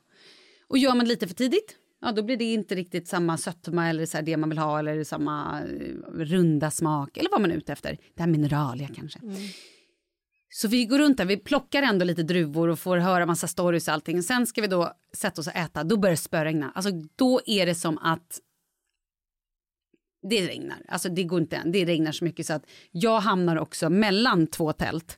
Och 0.68 0.78
gör 0.78 0.90
man 0.96 1.00
det 1.00 1.06
lite 1.06 1.28
för 1.28 1.36
tidigt, 1.36 1.76
ja, 2.02 2.12
då 2.12 2.24
blir 2.24 2.38
det 2.38 2.44
inte 2.54 2.76
riktigt 2.76 3.08
samma 3.08 3.38
sötma 3.38 3.90
eller 3.90 4.06
så 4.06 4.22
det 4.22 4.38
man 4.38 4.50
vill 4.50 4.58
ha 4.58 4.80
eller 4.80 5.04
samma 5.04 5.62
eh, 5.62 5.66
runda 6.16 6.72
smak 6.72 7.18
eller 7.18 7.30
vad 7.32 7.42
man 7.42 7.52
är 7.52 7.56
ute 7.56 7.72
efter. 7.74 7.98
Det 8.16 8.22
här 8.24 8.30
mineraliga 8.30 8.88
kanske. 8.96 9.20
Så 10.50 10.68
vi 10.68 10.86
går 10.86 11.00
runt 11.00 11.18
där, 11.18 11.26
vi 11.26 11.38
plockar 11.38 11.84
ändå 11.84 12.06
lite 12.06 12.24
druvor 12.24 12.68
och 12.68 12.80
får 12.80 12.98
höra 12.98 13.26
massa 13.26 13.48
stories 13.48 13.88
och 13.88 13.94
allting. 13.94 14.24
Sen 14.24 14.48
ska 14.48 14.62
vi 14.62 14.68
då 14.68 14.92
sätta 15.14 15.42
oss 15.42 15.48
och 15.48 15.56
äta, 15.56 15.84
då 15.84 15.98
börjar 15.98 16.12
det 16.14 16.18
spöregna. 16.18 16.72
Alltså 16.76 16.92
då 17.16 17.42
är 17.46 17.66
det 17.66 17.76
som 17.76 17.98
att 17.98 18.40
det 20.30 20.48
regnar. 20.48 20.78
Alltså 20.88 21.10
det 21.10 21.24
går 21.24 21.42
inte 21.42 21.56
än. 21.56 21.72
Det 21.72 21.86
regnar 21.86 22.12
så 22.12 22.24
mycket 22.26 22.46
så 22.46 22.54
att 22.54 22.64
jag 22.92 23.20
hamnar 23.20 23.56
också 23.58 23.90
mellan 23.90 24.48
två 24.48 24.74
tält. 24.74 25.18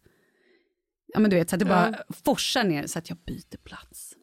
Ja 1.13 1.19
men 1.19 1.29
du 1.31 1.35
vet 1.37 1.49
så 1.49 1.55
att 1.55 1.59
det 1.59 1.65
bara 1.65 1.95
forsar 2.23 2.63
ner 2.63 2.87
så 2.87 2.99
att 2.99 3.09
jag 3.09 3.17
byter 3.27 3.57
plats. 3.63 4.13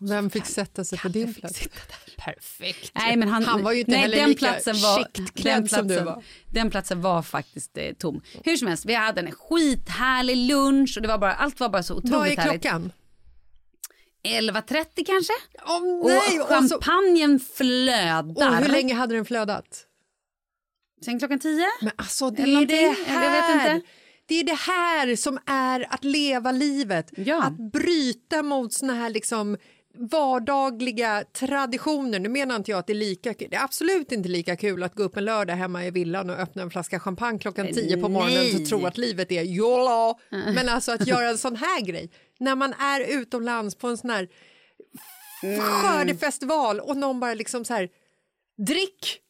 Vem 0.00 0.30
fick 0.30 0.46
sätta 0.46 0.84
sig 0.84 0.98
på 0.98 1.08
din 1.08 1.34
plats? 1.34 1.68
Perfekt. 2.16 2.90
Nej, 2.94 3.16
men 3.16 3.28
han, 3.28 3.44
Han 3.44 3.62
var 3.62 3.72
ju 3.72 3.78
inte 3.80 3.90
nej, 3.90 4.00
heller 4.00 4.16
den 4.16 4.28
lika 4.28 4.38
platsen 4.46 4.76
var, 4.82 5.06
den 5.14 5.26
klädd 5.26 5.70
som 5.70 5.88
du 5.88 5.94
platsen- 5.94 6.04
var. 6.04 6.22
Den 6.52 6.70
platsen 6.70 7.00
var 7.00 7.22
faktiskt 7.22 7.78
eh, 7.78 7.92
tom. 7.98 8.20
Hur 8.44 8.56
som 8.56 8.68
helst, 8.68 8.84
vi 8.86 8.94
hade 8.94 9.20
en 9.20 9.32
skithärlig 9.32 10.36
lunch 10.36 10.94
och 10.96 11.02
det 11.02 11.08
var 11.08 11.18
bara, 11.18 11.32
allt 11.34 11.60
var 11.60 11.68
bara 11.68 11.82
så 11.82 11.94
otroligt 11.94 12.12
Vad 12.12 12.28
är 12.28 12.36
härligt. 12.36 12.62
klockan? 12.62 12.92
11.30 14.24 15.04
kanske? 15.06 15.32
Åh 15.66 16.06
nej! 16.06 16.40
och 16.40 16.50
Och, 16.58 16.64
så, 16.64 16.80
champagnen 16.80 17.40
flödar. 17.40 18.48
och 18.48 18.56
hur 18.56 18.68
länge 18.68 18.94
hade 18.94 19.14
den 19.14 19.24
flödat? 19.24 19.82
Sen 21.06 21.18
klockan 21.18 21.38
10? 21.38 21.66
Men 21.80 21.92
alltså 21.96 22.30
det 22.30 22.42
är 22.42 22.66
det 22.66 22.96
här. 23.06 23.82
Det 24.28 24.34
är 24.40 24.44
det 24.44 24.58
här 24.58 25.16
som 25.16 25.38
är 25.46 25.86
att 25.94 26.04
leva 26.04 26.52
livet. 26.52 27.10
Ja. 27.16 27.42
Att 27.42 27.72
bryta 27.72 28.42
mot 28.42 28.72
såna 28.72 28.94
här 28.94 29.10
liksom 29.10 29.56
vardagliga 29.98 31.24
traditioner. 31.32 32.18
Nu 32.18 32.28
menar 32.28 32.56
inte 32.56 32.70
jag 32.70 32.78
att 32.78 32.86
det 32.86 32.92
är 32.92 32.94
lika 32.94 33.34
kul. 33.34 33.48
Det 33.50 33.56
är 33.56 33.64
absolut 33.64 34.12
inte 34.12 34.28
lika 34.28 34.56
kul 34.56 34.82
att 34.82 34.94
gå 34.94 35.02
upp 35.02 35.16
en 35.16 35.24
lördag 35.24 35.54
hemma 35.54 35.84
i 35.86 35.90
villan 35.90 36.30
och 36.30 36.36
öppna 36.36 36.62
en 36.62 36.70
flaska 36.70 37.00
champagne 37.00 37.38
klockan 37.38 37.66
tio 37.66 37.96
på 37.96 38.08
morgonen 38.08 38.62
och 38.62 38.68
tro 38.68 38.86
att 38.86 38.98
livet 38.98 39.32
är 39.32 39.42
jola. 39.42 40.14
Men 40.30 40.68
alltså 40.68 40.92
att 40.92 41.06
göra 41.06 41.28
en 41.28 41.38
sån 41.38 41.56
här 41.56 41.80
grej 41.80 42.10
när 42.40 42.54
man 42.56 42.72
är 42.72 43.00
utomlands 43.00 43.74
på 43.74 43.88
en 43.88 43.96
sån 43.98 44.10
här 44.10 44.28
Mm. 45.42 45.60
skördefestival 45.60 46.80
och 46.80 46.96
någon 46.96 47.20
bara 47.20 47.34
liksom 47.34 47.64
så 47.64 47.74
här 47.74 47.88
drick 48.66 49.20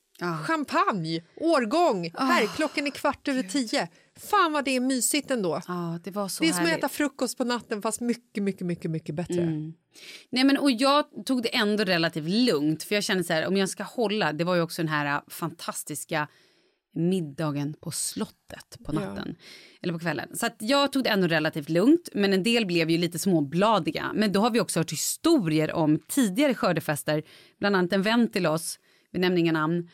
champagne, 0.47 1.23
årgång, 1.37 2.11
Ah. 2.15 2.25
här 2.25 2.47
klockan 2.47 2.87
är 2.87 2.91
kvart 2.91 3.29
över 3.29 3.43
tio. 3.43 3.89
Fan 4.17 4.53
vad 4.53 4.65
det 4.65 4.71
är 4.77 4.81
mysigt 4.81 5.31
ändå. 5.31 5.61
Ja, 5.69 5.99
det 6.05 6.11
var 6.11 6.29
så 6.29 6.43
Det 6.45 6.49
är 6.49 6.53
som 6.53 6.63
att 6.63 6.69
härligt. 6.69 6.85
äta 6.85 6.89
frukost 6.89 7.39
på 7.39 7.45
natten 7.45 7.83
fast 7.83 8.01
mycket, 8.01 8.43
mycket, 8.43 8.67
mycket, 8.67 8.91
mycket 8.91 9.15
bättre. 9.15 9.43
Mm. 9.43 9.73
Nej, 10.31 10.45
men, 10.45 10.59
och 10.59 10.71
jag 10.71 11.05
tog 11.27 11.43
det 11.43 11.57
ändå 11.57 11.85
relativt 11.85 12.29
lugnt 12.29 12.83
för 12.83 12.95
jag 12.95 13.05
kände 13.05 13.25
så 13.25 13.33
här, 13.33 13.47
om 13.47 13.57
jag 13.57 13.69
ska 13.69 13.83
hålla, 13.83 14.33
det 14.33 14.45
var 14.45 14.55
ju 14.55 14.61
också 14.63 14.83
den 14.83 14.89
här 14.89 15.07
äh, 15.17 15.21
fantastiska 15.29 16.29
middagen 16.95 17.75
på 17.81 17.91
slottet 17.91 18.79
på 18.85 18.93
natten. 18.93 19.37
Eller 19.83 19.93
på 19.93 19.99
kvällen. 19.99 20.29
Så 20.37 20.49
jag 20.59 20.93
tog 20.93 21.05
det 21.05 21.11
ändå 21.11 21.27
relativt 21.27 21.69
lugnt, 21.69 22.09
men 22.15 22.33
en 22.33 22.43
del 22.43 22.67
blev 22.67 22.91
ju 22.91 22.99
lite 22.99 23.19
småbladiga. 23.19 24.13
Men 24.15 24.33
då 24.33 24.41
har 24.41 24.51
vi 24.51 24.61
också 24.61 24.81
hört 24.81 24.93
historier 24.93 25.73
om 25.73 25.99
tidigare 26.09 26.55
skördefester, 26.55 27.23
bland 27.59 27.77
annat 27.77 27.93
en 27.93 28.03
vän 28.03 28.29
till 28.31 28.47
oss, 28.47 28.79
vi 29.13 29.19
nämner 29.19 29.39
inga 29.39 29.53
namn, 29.53 29.91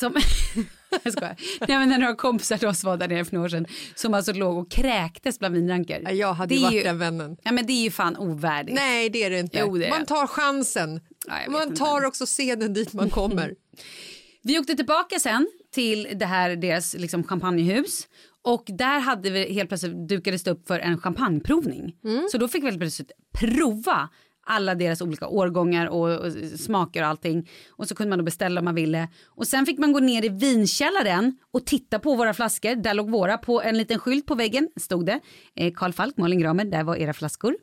som... 0.00 0.14
jag 1.04 1.12
skojar. 1.12 1.36
Nej, 1.68 1.78
men 1.78 1.88
när 1.88 1.98
några 1.98 2.14
kompisar 2.16 2.56
till 2.58 2.68
oss 2.68 2.84
var 2.84 2.96
där 2.96 3.08
nere 3.08 3.24
för 3.24 3.34
några 3.34 3.44
år 3.44 3.48
sedan 3.48 3.66
som 3.94 4.14
alltså 4.14 4.32
låg 4.32 4.58
och 4.58 4.70
kräktes 4.70 5.38
bland 5.38 5.54
vinrankor. 5.54 5.96
Ja, 6.04 6.10
Jag 6.10 6.34
hade 6.34 6.54
Det 6.54 6.58
ju 6.58 6.62
varit 6.62 6.74
ju- 6.74 6.82
den 6.82 6.98
vännen. 6.98 7.36
Ja, 7.42 7.52
men 7.52 7.66
det 7.66 7.72
är 7.72 7.82
ju 7.84 7.90
fan 7.90 8.16
ovärdigt. 8.16 8.74
Nej, 8.76 9.10
det 9.10 9.24
är 9.24 9.30
det 9.30 9.38
inte. 9.40 9.58
Jo, 9.58 9.78
det 9.78 9.86
är 9.86 9.90
man 9.90 10.06
tar 10.06 10.26
chansen. 10.26 11.00
Ja, 11.26 11.50
man 11.50 11.62
inte. 11.62 11.76
tar 11.76 12.04
också 12.04 12.26
scenen 12.26 12.72
dit 12.74 12.92
man 12.92 13.10
kommer. 13.10 13.54
Vi 14.42 14.58
åkte 14.58 14.74
tillbaka 14.76 15.18
sen 15.18 15.46
till 15.74 16.08
det 16.14 16.26
här 16.26 16.56
deras 16.56 16.94
liksom, 16.94 17.24
champagnehus. 17.24 18.08
Och 18.42 18.64
där 18.66 18.98
hade 19.00 19.30
vi 19.30 19.52
helt 19.54 19.68
plötsligt 19.68 20.08
dukades 20.08 20.42
det 20.42 20.50
upp 20.50 20.66
för 20.68 20.78
en 20.78 20.98
champagneprovning. 20.98 21.94
Så 22.32 22.38
då 22.38 22.48
fick 22.48 22.62
vi 22.62 22.66
helt 22.66 22.78
plötsligt 22.80 23.12
prova 23.38 24.08
alla 24.46 24.74
deras 24.74 25.00
olika 25.00 25.28
årgångar 25.28 25.86
och, 25.86 26.18
och 26.26 26.32
smaker 26.58 27.02
och 27.02 27.08
allting. 27.08 27.48
Och 27.70 27.88
så 27.88 27.94
kunde 27.94 28.10
man 28.10 28.18
då 28.18 28.24
beställa 28.24 28.60
om 28.60 28.64
man 28.64 28.74
ville. 28.74 29.08
Och 29.26 29.46
sen 29.46 29.66
fick 29.66 29.78
man 29.78 29.92
gå 29.92 30.00
ner 30.00 30.24
i 30.24 30.28
vinkällaren 30.28 31.36
och 31.52 31.66
titta 31.66 31.98
på 31.98 32.14
våra 32.14 32.34
flaskor. 32.34 32.74
Där 32.74 32.94
låg 32.94 33.10
våra 33.10 33.38
på 33.38 33.62
en 33.62 33.78
liten 33.78 33.98
skylt 33.98 34.26
på 34.26 34.34
väggen. 34.34 34.68
Stod 34.80 35.06
det 35.06 35.20
eh, 35.56 35.72
Carl 35.74 35.92
Falk, 35.92 36.16
Malin 36.16 36.40
Gramer, 36.40 36.64
där 36.64 36.84
var 36.84 36.96
era 36.96 37.12
flaskor. 37.12 37.56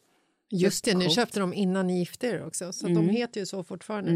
Just 0.54 0.86
det, 0.86 0.94
ni 0.94 1.06
Coolt. 1.06 1.16
köpte 1.16 1.40
dem 1.40 1.54
innan 1.54 1.88
ni 1.88 2.00
gifte 2.00 2.28
er 2.28 2.46
också, 2.46 2.74
så 2.74 2.88
de 2.88 3.10
heter 3.10 3.40
ju 3.40 3.46
så 3.46 3.64
fortfarande. 3.64 4.12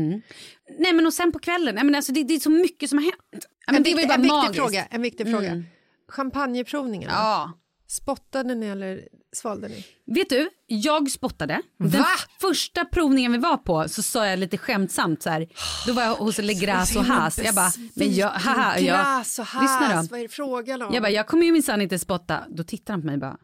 Nej 0.79 0.93
men 0.93 1.05
och 1.05 1.13
sen 1.13 1.31
på 1.31 1.39
kvällen, 1.39 1.75
men 1.75 1.95
alltså, 1.95 2.11
det, 2.13 2.23
det 2.23 2.33
är 2.35 2.39
så 2.39 2.49
mycket 2.49 2.89
som 2.89 2.97
har 2.97 3.03
hänt. 3.03 3.45
Men 3.67 3.75
en 3.75 3.83
det 3.83 3.93
var 3.93 4.01
ju 4.01 4.07
viktig, 4.07 4.09
bara 4.09 4.15
en 4.15 4.21
viktig 4.21 4.33
magiskt. 4.35 4.55
fråga. 4.55 4.85
En 4.89 5.01
viktig 5.01 5.31
fråga. 5.31 5.63
Champagneprovningen, 6.09 7.09
Ja. 7.13 7.51
Spottade 7.87 8.55
ni 8.55 8.65
eller 8.65 9.07
svalde 9.35 9.67
ni? 9.67 9.85
Vet 10.05 10.29
du, 10.29 10.49
jag 10.67 11.11
spottade. 11.11 11.61
Den 11.77 11.89
Va? 11.89 12.05
första 12.41 12.85
provningen 12.85 13.31
vi 13.31 13.37
var 13.37 13.57
på 13.57 13.89
så 13.89 14.03
sa 14.03 14.27
jag 14.27 14.39
lite 14.39 14.57
skämtsamt 14.57 15.23
så 15.23 15.29
här. 15.29 15.47
Då 15.87 15.93
var 15.93 16.03
jag 16.03 16.15
hos 16.15 16.37
Le 16.37 16.53
Gras 16.53 16.95
och 16.95 17.05
Haas. 17.05 17.37
Jag 17.37 17.55
bara, 17.55 17.71
men 17.93 18.15
jag, 18.15 18.29
haha, 18.29 18.79
jag, 18.79 19.19
lyssna 19.19 20.01
då. 20.01 20.07
vad 20.11 20.19
är 20.19 20.23
det 20.23 20.29
frågan 20.29 20.81
om? 20.81 20.93
Jag 20.93 21.03
bara, 21.03 21.11
jag 21.11 21.27
kommer 21.27 21.45
ju 21.45 21.51
minsann 21.51 21.81
inte 21.81 21.99
spotta. 21.99 22.43
Då 22.49 22.63
tittar 22.63 22.93
han 22.93 23.01
på 23.01 23.07
mig 23.07 23.17
bara, 23.17 23.37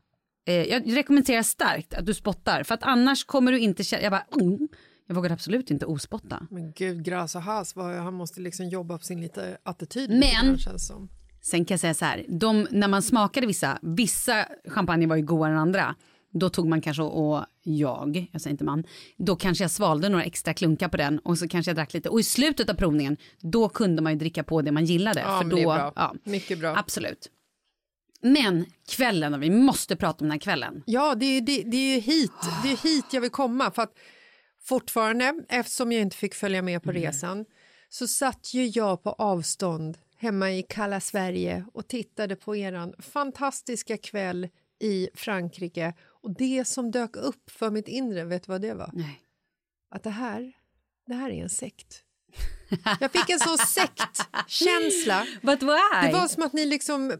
eh, 0.48 0.54
jag 0.56 0.98
rekommenderar 0.98 1.44
starkt 1.44 1.94
att 1.94 2.06
du 2.06 2.14
spottar 2.14 2.64
för 2.64 2.74
att 2.74 2.84
annars 2.84 3.24
kommer 3.24 3.52
du 3.52 3.60
inte 3.60 3.84
känna, 3.84 4.04
jag 4.04 4.12
bara, 4.12 4.26
mm. 4.42 4.68
jag 5.08 5.16
vågar 5.16 5.32
absolut 5.32 5.72
inte 5.72 5.86
ospotta. 5.86 6.48
Men 6.50 6.72
gud, 6.72 7.04
Gras 7.04 7.36
och 7.36 7.42
has, 7.42 7.76
vad, 7.76 7.96
han 7.96 8.14
måste 8.14 8.42
liksom 8.42 8.70
jobba 8.70 8.98
på 8.98 9.04
sin 9.04 9.22
lite 9.22 9.58
attityd. 9.64 10.10
Men- 10.10 10.58
Sen 11.42 11.66
kan 11.66 11.74
jag 11.74 11.80
säga 11.80 11.94
så 11.94 12.06
här, 12.06 12.26
de, 12.28 12.68
när 12.72 12.88
man 12.88 13.02
smakade 13.02 13.48
vissa, 13.48 13.80
vissa 13.82 14.46
champagne 14.68 15.08
var 15.08 15.16
ju 15.16 15.22
godare 15.26 15.52
än 15.52 15.58
andra. 15.58 15.96
Då 16.34 16.50
tog 16.50 16.68
man 16.68 16.82
kanske, 16.82 17.04
och 17.04 17.46
jag, 17.64 18.28
jag 18.32 18.42
säger 18.42 18.52
inte 18.52 18.64
man, 18.64 18.84
då 19.18 19.36
kanske 19.36 19.64
jag 19.64 19.72
svalde 19.72 20.10
några 20.10 20.24
extra 20.24 20.54
klunkar 20.54 20.88
på 20.90 20.98
den 20.98 21.20
och 21.20 21.38
så 21.38 21.48
kanske 21.48 21.70
jag 21.70 21.76
drack 21.76 21.94
lite. 21.94 22.10
Och 22.10 22.20
i 22.20 22.24
slutet 22.24 22.70
av 22.70 22.74
provningen, 22.74 23.18
då 23.40 23.70
kunde 23.70 24.02
man 24.02 24.14
ju 24.14 24.20
dricka 24.20 24.44
på 24.44 24.62
det 24.62 24.72
man 24.72 24.86
gillade. 24.86 25.20
Ja, 25.20 25.42
för 25.42 25.50
då, 25.50 25.56
det 25.56 25.62
är 25.62 25.66
bra. 25.66 25.94
Ja, 25.96 26.16
Mycket 26.24 26.60
bra. 26.60 26.76
Absolut. 26.78 27.30
Men 28.22 28.66
kvällen, 28.90 29.34
och 29.34 29.44
vi 29.44 29.50
måste 29.50 29.96
prata 29.96 30.18
om 30.24 30.26
den 30.28 30.32
här 30.32 30.40
kvällen. 30.40 30.84
Ja, 30.86 31.16
det 31.16 31.26
är, 31.26 31.42
det, 31.42 31.64
det 31.64 31.78
är 31.78 32.02
hit, 32.02 32.32
det 32.64 32.72
är 32.72 32.78
hit 32.84 33.06
jag 33.12 33.22
vill 33.22 33.30
komma. 33.30 33.72
För 33.72 33.82
att 33.82 33.94
fortfarande, 34.64 35.34
eftersom 35.50 35.92
jag 35.92 36.02
inte 36.02 36.18
fick 36.18 36.36
följa 36.36 36.62
med 36.62 36.84
på 36.84 36.90
Mm. 36.90 37.02
resan, 37.02 37.46
så 37.90 38.08
satt 38.08 38.54
ju 38.54 38.66
jag 38.68 39.04
på 39.04 39.10
avstånd 39.10 39.98
hemma 40.22 40.52
i 40.52 40.64
kalla 40.64 41.00
Sverige 41.00 41.66
och 41.74 41.88
tittade 41.88 42.36
på 42.36 42.56
eran 42.56 42.94
fantastiska 43.00 43.98
kväll 43.98 44.50
i 44.80 45.10
Frankrike. 45.14 45.94
Och 46.02 46.32
det 46.32 46.68
som 46.68 46.92
dök 46.92 47.16
upp 47.16 47.50
för 47.52 47.70
mitt 47.70 47.88
inre, 47.88 48.24
vet 48.24 48.44
du 48.44 48.52
vad 48.52 48.62
det 48.62 48.74
var? 48.74 48.90
Nej. 48.94 49.22
Att 49.96 50.04
det 50.04 50.10
här, 50.10 50.54
det 51.08 51.14
här 51.14 51.30
är 51.30 51.44
en 51.44 51.50
sekt. 51.50 52.04
Jag 53.00 53.12
fick 53.12 53.30
en 53.30 53.40
sån 53.40 53.58
sektkänsla. 53.68 55.28
Det 56.08 56.14
var 56.14 56.28
som 56.28 56.44
att 56.44 56.54
ni 56.54 56.66
liksom 56.66 57.14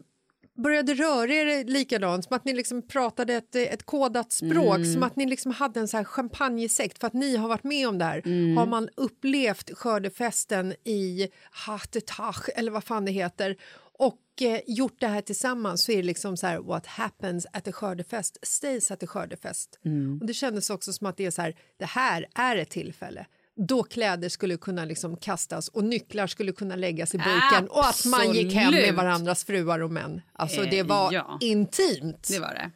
började 0.54 0.94
röra 0.94 1.34
er 1.34 1.64
likadant, 1.64 2.24
som 2.24 2.36
att 2.36 2.44
ni 2.44 2.52
liksom 2.54 2.82
pratade 2.88 3.34
ett, 3.34 3.54
ett 3.54 3.82
kodat 3.82 4.32
språk, 4.32 4.76
Mm. 4.76 4.92
som 4.92 5.02
att 5.02 5.16
ni 5.16 5.26
liksom 5.26 5.52
hade 5.52 5.80
en 5.80 5.88
så 5.88 5.96
här 5.96 6.04
champagnesekt 6.04 6.98
för 6.98 7.06
att 7.06 7.12
ni 7.12 7.36
har 7.36 7.48
varit 7.48 7.64
med 7.64 7.88
om 7.88 7.98
det 7.98 8.04
här. 8.04 8.22
Mm. 8.24 8.56
Har 8.56 8.66
man 8.66 8.88
upplevt 8.96 9.70
skördefesten 9.78 10.72
i 10.84 11.28
Hattetach 11.50 12.48
eller 12.54 12.72
vad 12.72 12.84
fan 12.84 13.04
det 13.04 13.12
heter 13.12 13.56
och 13.98 14.18
eh, 14.42 14.60
gjort 14.66 15.00
det 15.00 15.06
här 15.06 15.20
tillsammans 15.20 15.84
så 15.84 15.92
är 15.92 15.96
det 15.96 16.02
liksom 16.02 16.36
så 16.36 16.46
här 16.46 16.58
what 16.58 16.86
happens 16.86 17.46
at 17.52 17.68
a 17.68 17.72
skördefest 17.72 18.38
stays 18.42 18.90
at 18.90 19.02
a 19.02 19.06
skördefest. 19.06 19.78
Mm. 19.84 20.18
Och 20.20 20.26
det 20.26 20.34
kändes 20.34 20.70
också 20.70 20.92
som 20.92 21.06
att 21.06 21.16
det 21.16 21.26
är 21.26 21.30
så 21.30 21.42
här, 21.42 21.56
det 21.78 21.84
här 21.84 22.26
är 22.34 22.56
ett 22.56 22.70
tillfälle 22.70 23.26
då 23.56 23.82
kläder 23.82 24.28
skulle 24.28 24.56
kunna 24.56 24.84
liksom 24.84 25.16
kastas 25.16 25.68
och 25.68 25.84
nycklar 25.84 26.26
skulle 26.26 26.52
kunna 26.52 26.76
läggas 26.76 27.14
i 27.14 27.18
burken 27.18 27.68
och 27.68 27.86
att 27.86 28.04
man 28.06 28.34
gick 28.34 28.52
hem 28.52 28.74
med 28.74 28.94
varandras 28.94 29.44
fruar 29.44 29.80
och 29.80 29.90
män. 29.90 30.20
Alltså 30.32 30.64
Eh, 30.64 30.70
det 30.70 30.82
var 30.82 31.12
ja. 31.12 31.38
intimt. 31.40 32.28
Det 32.30 32.38
var 32.38 32.54
det. 32.54 32.70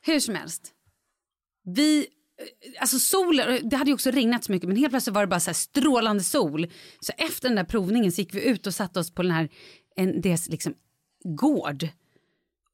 Hur 0.00 0.20
som 0.20 0.34
helst. 0.34 0.72
Vi, 1.64 1.98
eh, 1.98 2.80
alltså 2.80 2.98
solen, 2.98 3.68
det 3.68 3.76
hade 3.76 3.90
ju 3.90 3.94
också 3.94 4.10
regnat 4.10 4.44
så 4.44 4.52
mycket 4.52 4.68
men 4.68 4.76
helt 4.76 4.92
plötsligt 4.92 5.14
var 5.14 5.22
det 5.22 5.26
bara 5.26 5.40
så 5.40 5.50
här 5.50 5.54
strålande 5.54 6.22
sol. 6.22 6.70
Så 7.00 7.12
efter 7.18 7.48
den 7.48 7.56
där 7.56 7.64
provningen 7.64 8.12
så 8.12 8.20
gick 8.20 8.34
vi 8.34 8.44
ut 8.44 8.66
och 8.66 8.74
satte 8.74 9.00
oss 9.00 9.14
på 9.14 9.22
den 9.22 9.30
här, 9.30 9.48
en, 9.96 10.20
deras 10.20 10.48
liksom 10.48 10.74
gård 11.24 11.88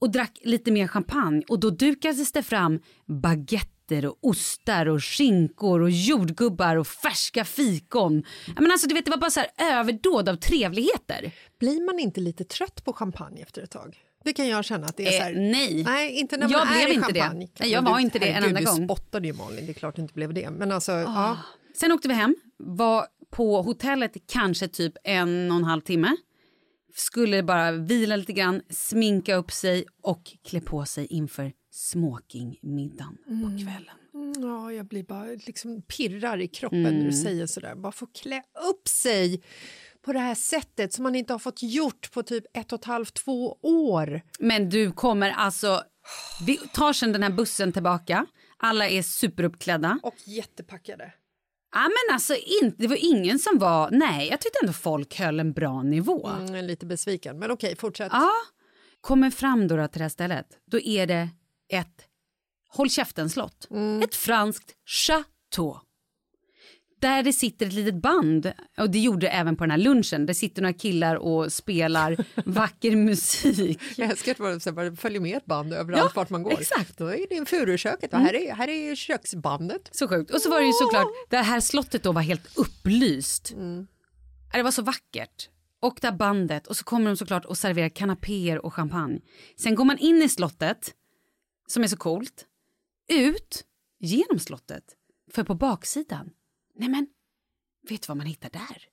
och 0.01 0.11
drack 0.11 0.39
lite 0.43 0.71
mer 0.73 0.87
champagne 0.89 1.43
och 1.49 1.61
då 1.61 1.71
dukades 1.71 2.33
det 2.33 2.43
fram 2.43 2.81
baguetter 3.07 4.07
och 4.07 4.19
ostar 4.21 4.87
och 4.87 5.05
skinkor 5.05 5.81
och 5.83 5.91
jordgubbar 5.91 6.77
och 6.77 6.87
färska 6.87 7.45
fikon. 7.45 8.25
Men 8.61 8.71
alltså, 8.71 8.89
du 8.89 8.95
vet, 8.95 9.05
det 9.05 9.11
var 9.11 9.19
bara 9.19 9.31
så 9.31 9.41
här 9.57 9.79
överdåd 9.79 10.29
av 10.29 10.37
trevligheter. 10.37 11.33
Blir 11.61 11.87
man 11.87 11.99
inte 11.99 12.21
lite 12.21 12.45
trött 12.45 12.85
på 12.85 12.93
champagne 12.93 13.43
efter 13.43 13.63
ett 13.63 13.71
tag? 13.71 13.99
Det 14.25 14.33
kan 14.33 14.49
jag 14.49 14.65
känna 14.65 14.87
att 14.87 14.97
det 14.97 15.07
är 15.07 15.13
så 15.19 15.23
här. 15.25 15.31
Eh, 15.33 15.41
nej. 15.41 15.85
Nej, 15.85 16.13
inte 16.13 16.37
när 16.37 16.51
Jag 16.51 16.67
man 16.67 16.69
är 16.77 16.85
blev 16.85 16.89
i 16.89 16.95
inte 16.95 17.13
det. 17.13 17.33
Nej, 17.61 17.71
jag 17.73 17.83
var 17.83 17.97
du- 17.97 18.03
inte 18.03 18.19
det 18.19 18.29
en 18.29 18.45
enda 18.45 18.61
gång. 18.61 18.79
Du 18.81 18.85
spottade 18.85 19.27
ju 19.27 19.33
Malin, 19.33 19.67
det 19.67 19.73
är 19.73 19.75
klart 19.75 19.97
det 19.97 20.03
inte 20.03 20.15
blev 20.15 20.35
det. 20.35 20.51
Men 20.51 20.73
alltså, 20.73 20.93
ja. 20.93 21.37
Sen 21.77 21.93
åkte 21.93 22.09
vi 22.09 22.15
hem, 22.15 22.37
var 22.57 23.07
på 23.31 23.63
hotellet 23.63 24.13
kanske 24.27 24.69
typ 24.69 24.93
en 25.05 25.51
och 25.51 25.57
en 25.57 25.65
halv 25.65 25.81
timme. 25.81 26.17
Skulle 26.95 27.43
bara 27.43 27.73
vila 27.73 28.17
lite 28.17 28.33
grann, 28.33 28.63
sminka 28.71 29.35
upp 29.35 29.53
sig 29.53 29.85
och 30.03 30.33
klä 30.45 30.61
på 30.61 30.85
sig 30.85 31.07
inför 31.07 31.53
smokingmiddagen 31.71 33.17
på 33.27 33.65
kvällen. 33.65 33.95
Mm, 34.15 34.33
Ja, 34.43 34.73
jag 34.73 34.87
blir 34.87 35.03
bara 35.03 35.25
liksom 35.25 35.83
pirrar 35.83 36.41
i 36.41 36.49
kroppen 36.49 36.83
när 36.83 37.05
du 37.05 37.13
säger 37.13 37.47
sådär. 37.47 37.75
Bara 37.75 37.93
få 37.93 38.07
klä 38.07 38.43
upp 38.71 38.89
sig 38.89 39.43
på 40.05 40.13
det 40.13 40.19
här 40.19 40.35
sättet 40.35 40.93
som 40.93 41.03
man 41.03 41.15
inte 41.15 41.33
har 41.35 41.39
fått 41.39 41.63
gjort 41.63 42.13
på 42.13 42.23
typ 42.23 42.45
ett 42.55 42.73
och 42.73 42.79
ett 42.79 42.85
halvt, 42.85 43.15
två 43.15 43.59
år. 43.63 44.21
Men 44.39 44.69
du 44.69 44.93
kommer 44.93 45.31
alltså, 45.31 45.83
vi 46.47 46.57
tar 46.57 46.93
sen 46.93 47.13
den 47.13 47.23
här 47.23 47.31
bussen 47.31 47.73
tillbaka. 47.73 48.27
Alla 48.57 48.89
är 48.89 49.03
superuppklädda. 49.03 49.99
Och 50.03 50.15
jättepackade. 50.25 51.13
Ja 51.79 51.85
men 51.85 52.15
alltså 52.15 52.35
inte, 52.63 52.83
det 52.83 52.89
var 52.89 52.99
ingen 53.01 53.39
som 53.39 53.59
var, 53.59 53.91
nej 53.91 54.29
jag 54.29 54.41
tyckte 54.41 54.59
ändå 54.63 54.73
folk 54.73 55.19
höll 55.19 55.41
en 55.41 55.53
bra 55.53 55.83
nivå. 55.83 56.29
Mm, 56.29 56.65
lite 56.65 56.87
besviken, 56.87 57.39
men 57.39 57.51
okej, 57.51 57.77
fortsätt. 57.77 58.13
Ja, 58.13 58.31
kommer 59.01 59.31
fram 59.31 59.69
då, 59.69 59.89
till 59.89 59.99
det 59.99 60.05
här 60.05 60.09
stället, 60.09 60.47
då 60.71 60.81
är 60.81 61.07
det 61.07 61.29
ett 61.73 62.05
håll 62.69 62.91
käften-slott. 62.91 63.69
Ett 64.05 64.15
franskt 64.15 64.75
chateau. 64.87 65.81
Där 67.01 67.23
det 67.23 67.33
sitter 67.33 67.67
ett 67.67 67.73
litet 67.73 67.95
band, 68.03 68.53
och 68.79 68.91
det 68.91 68.99
gjorde 68.99 69.21
det 69.27 69.31
även 69.31 69.57
på 69.57 69.65
den 69.65 69.71
här 69.71 69.79
lunchen. 69.79 70.27
Det 70.27 70.35
sitter 70.35 70.63
några 70.63 70.73
killar 70.73 71.17
och 71.17 71.53
spelar 71.53 72.25
vacker 72.51 72.97
musik. 72.97 73.81
Jag 73.97 74.11
älskar 74.11 74.33
att 74.33 74.75
man 74.77 74.97
följer 74.97 75.21
med 75.21 75.37
ett 75.37 75.47
band 75.47 75.73
överallt 75.73 76.03
Ja, 76.05 76.21
vart 76.21 76.31
man 76.31 76.43
går. 76.43 76.53
exakt. 76.53 76.99
Då 76.99 77.07
är 77.07 77.27
det 77.31 77.49
furuköket 77.49 78.13
och 78.13 78.19
här 78.19 78.35
är, 78.35 78.55
här 78.55 78.69
är 78.69 78.95
köksbandet. 78.95 79.89
Så 79.93 80.09
sjukt. 80.09 80.31
Och 80.31 80.41
så 80.41 80.51
var 80.51 80.61
det 80.61 80.67
ju 80.67 80.73
såklart, 80.73 81.07
det 81.31 81.37
här 81.37 81.61
slottet 81.61 82.03
då 82.03 82.13
var 82.13 82.23
helt 82.23 82.59
upplyst. 82.59 83.55
Det 84.53 84.63
var 84.63 84.71
så 84.71 84.83
vackert. 84.83 85.49
Och 85.81 85.99
där 86.03 86.13
bandet 86.13 86.67
och 86.67 86.77
så 86.77 86.85
kommer 86.85 87.07
de 87.11 87.17
såklart 87.17 87.45
och 87.45 87.59
serverar 87.59 87.89
kanapéer 87.89 88.59
och 88.67 88.75
champagne. 88.75 89.21
Sen 89.57 89.75
går 89.75 89.85
man 89.85 89.99
in 89.99 90.23
i 90.23 90.29
slottet, 90.29 90.95
som 91.69 91.83
är 91.83 91.87
så 91.89 91.97
coolt, 91.97 92.45
ut 93.09 93.65
genom 94.01 94.39
slottet. 94.39 94.85
För 95.35 95.45
på 95.45 95.55
baksidan, 95.55 96.31
nej 96.79 96.89
men, 96.89 97.07
vet 97.89 98.03
du 98.03 98.07
vad 98.07 98.17
man 98.17 98.27
hittar 98.27 98.51
där? 98.51 98.85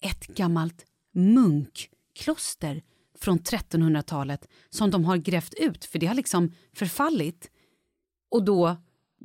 Ett 0.00 0.26
gammalt 0.26 0.86
munkkloster 1.14 2.82
från 3.18 3.38
1300-talet 3.38 4.48
som 4.70 4.90
de 4.90 5.04
har 5.04 5.16
grävt 5.16 5.54
ut, 5.54 5.84
för 5.84 5.98
det 5.98 6.06
har 6.06 6.14
liksom 6.14 6.54
förfallit 6.72 7.50
och 8.30 8.44
då 8.44 8.76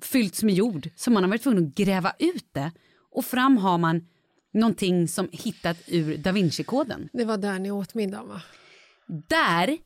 fyllts 0.02 0.44
med 0.44 0.56
jord 0.56 0.90
så 0.96 1.12
man 1.12 1.24
har 1.24 1.30
varit 1.30 1.44
tvungen 1.44 1.68
att 1.68 1.76
gräva 1.76 2.14
ut 2.20 2.46
det 2.52 2.72
och 3.12 3.26
fram 3.26 3.58
har 3.58 3.78
man 3.78 4.08
någonting 4.54 5.08
som 5.08 5.30
hittat 5.32 5.78
ur 5.88 6.17
da 6.17 6.32
Vinci-koden. 6.32 7.10
Det 7.13 7.26
var 7.26 7.38
där 7.38 7.60
ni 7.60 7.71
åt 7.71 7.94
middagen 7.94 8.28
va? 8.28 8.42
Där 9.28 9.78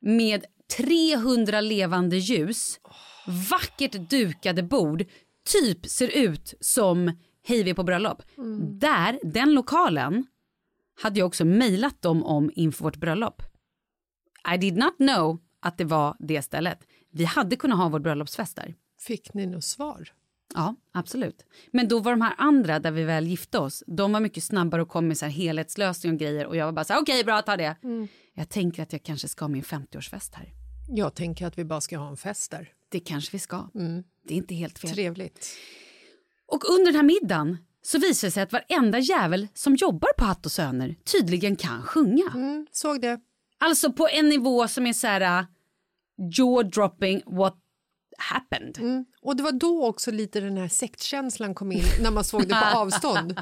med 0.00 0.44
300 0.76 1.60
levande 1.60 2.16
ljus, 2.16 2.80
vackert 3.50 4.10
dukade 4.10 4.62
bord, 4.62 5.04
typ 5.44 5.86
ser 5.86 6.08
ut 6.08 6.54
som 6.60 7.12
Hej 7.44 7.62
vi 7.62 7.70
är 7.70 7.74
på 7.74 7.82
bröllop. 7.82 8.22
Där, 8.60 9.20
den 9.22 9.54
lokalen, 9.54 10.26
hade 11.02 11.18
jag 11.18 11.26
också 11.26 11.44
mejlat 11.44 12.02
dem 12.02 12.24
om 12.24 12.50
inför 12.54 12.84
vårt 12.84 12.96
bröllop. 12.96 13.42
I 14.54 14.56
did 14.56 14.76
not 14.76 14.96
know 14.96 15.38
att 15.60 15.78
det 15.78 15.84
var 15.84 16.16
det 16.18 16.42
stället. 16.42 16.78
Vi 17.10 17.24
hade 17.24 17.56
kunnat 17.56 17.78
ha 17.78 17.88
vår 17.88 17.98
bröllopsfest 17.98 18.56
där. 18.56 18.74
Fick 19.00 19.34
ni 19.34 19.46
något 19.46 19.64
svar? 19.64 20.12
Ja, 20.54 20.74
absolut. 20.92 21.46
Men 21.70 21.88
då 21.88 21.98
var 21.98 22.12
de 22.12 22.20
här 22.20 22.34
andra 22.38 22.78
där 22.78 22.90
vi 22.90 23.04
väl 23.04 23.26
gifte 23.26 23.58
oss, 23.58 23.84
de 23.86 24.12
var 24.12 24.20
mycket 24.20 24.44
snabbare 24.44 24.82
och 24.82 24.88
kom 24.88 25.08
med 25.08 25.18
så 25.18 25.24
här 25.24 25.32
helhetslösning 25.32 26.12
och 26.12 26.18
grejer 26.18 26.46
och 26.46 26.56
jag 26.56 26.64
var 26.64 26.72
bara 26.72 26.84
så 26.84 26.92
här, 26.92 27.00
okej, 27.00 27.14
okay, 27.14 27.24
bra, 27.24 27.42
ta 27.42 27.56
det. 27.56 27.76
Mm. 27.82 28.08
Jag 28.34 28.48
tänker 28.48 28.82
att 28.82 28.92
jag 28.92 29.02
kanske 29.02 29.28
ska 29.28 29.44
ha 29.44 29.48
min 29.48 29.62
50-årsfest 29.62 30.34
här. 30.34 30.52
Jag 30.88 31.14
tänker 31.14 31.46
att 31.46 31.58
vi 31.58 31.64
bara 31.64 31.80
ska 31.80 31.98
ha 31.98 32.08
en 32.10 32.16
fest 32.16 32.50
där. 32.50 32.68
Det 32.88 33.00
kanske 33.00 33.32
vi 33.32 33.38
ska. 33.38 33.68
Mm. 33.74 34.04
Det 34.24 34.34
är 34.34 34.38
inte 34.38 34.54
helt 34.54 34.78
fel. 34.78 34.90
Trevligt. 34.90 35.56
Och 36.46 36.70
under 36.70 36.86
den 36.86 36.94
här 36.94 37.02
middagen 37.02 37.58
så 37.82 37.98
visar 37.98 38.28
det 38.28 38.32
sig 38.32 38.42
att 38.42 38.52
varenda 38.52 38.98
jävel 38.98 39.48
som 39.54 39.76
jobbar 39.76 40.08
på 40.18 40.24
Hatt 40.24 40.46
och 40.46 40.52
Söner 40.52 40.96
tydligen 41.04 41.56
kan 41.56 41.82
sjunga. 41.82 42.30
Mm, 42.34 42.66
såg 42.72 43.00
det. 43.00 43.20
Alltså 43.58 43.92
på 43.92 44.08
en 44.08 44.28
nivå 44.28 44.68
som 44.68 44.86
är 44.86 44.92
så 44.92 45.06
här 45.06 45.40
uh, 45.40 45.46
jaw 46.16 46.70
dropping 46.70 47.22
what 47.26 47.58
happened. 48.18 48.78
Mm. 48.78 49.04
Och 49.22 49.36
det 49.36 49.42
var 49.42 49.52
då 49.52 49.86
också 49.86 50.10
lite 50.10 50.40
den 50.40 50.56
här 50.56 50.68
sektkänslan 50.68 51.54
kom 51.54 51.72
in 51.72 51.84
när 52.02 52.10
man 52.10 52.24
såg 52.24 52.48
det 52.48 52.54
på 52.54 52.78
avstånd. 52.78 53.40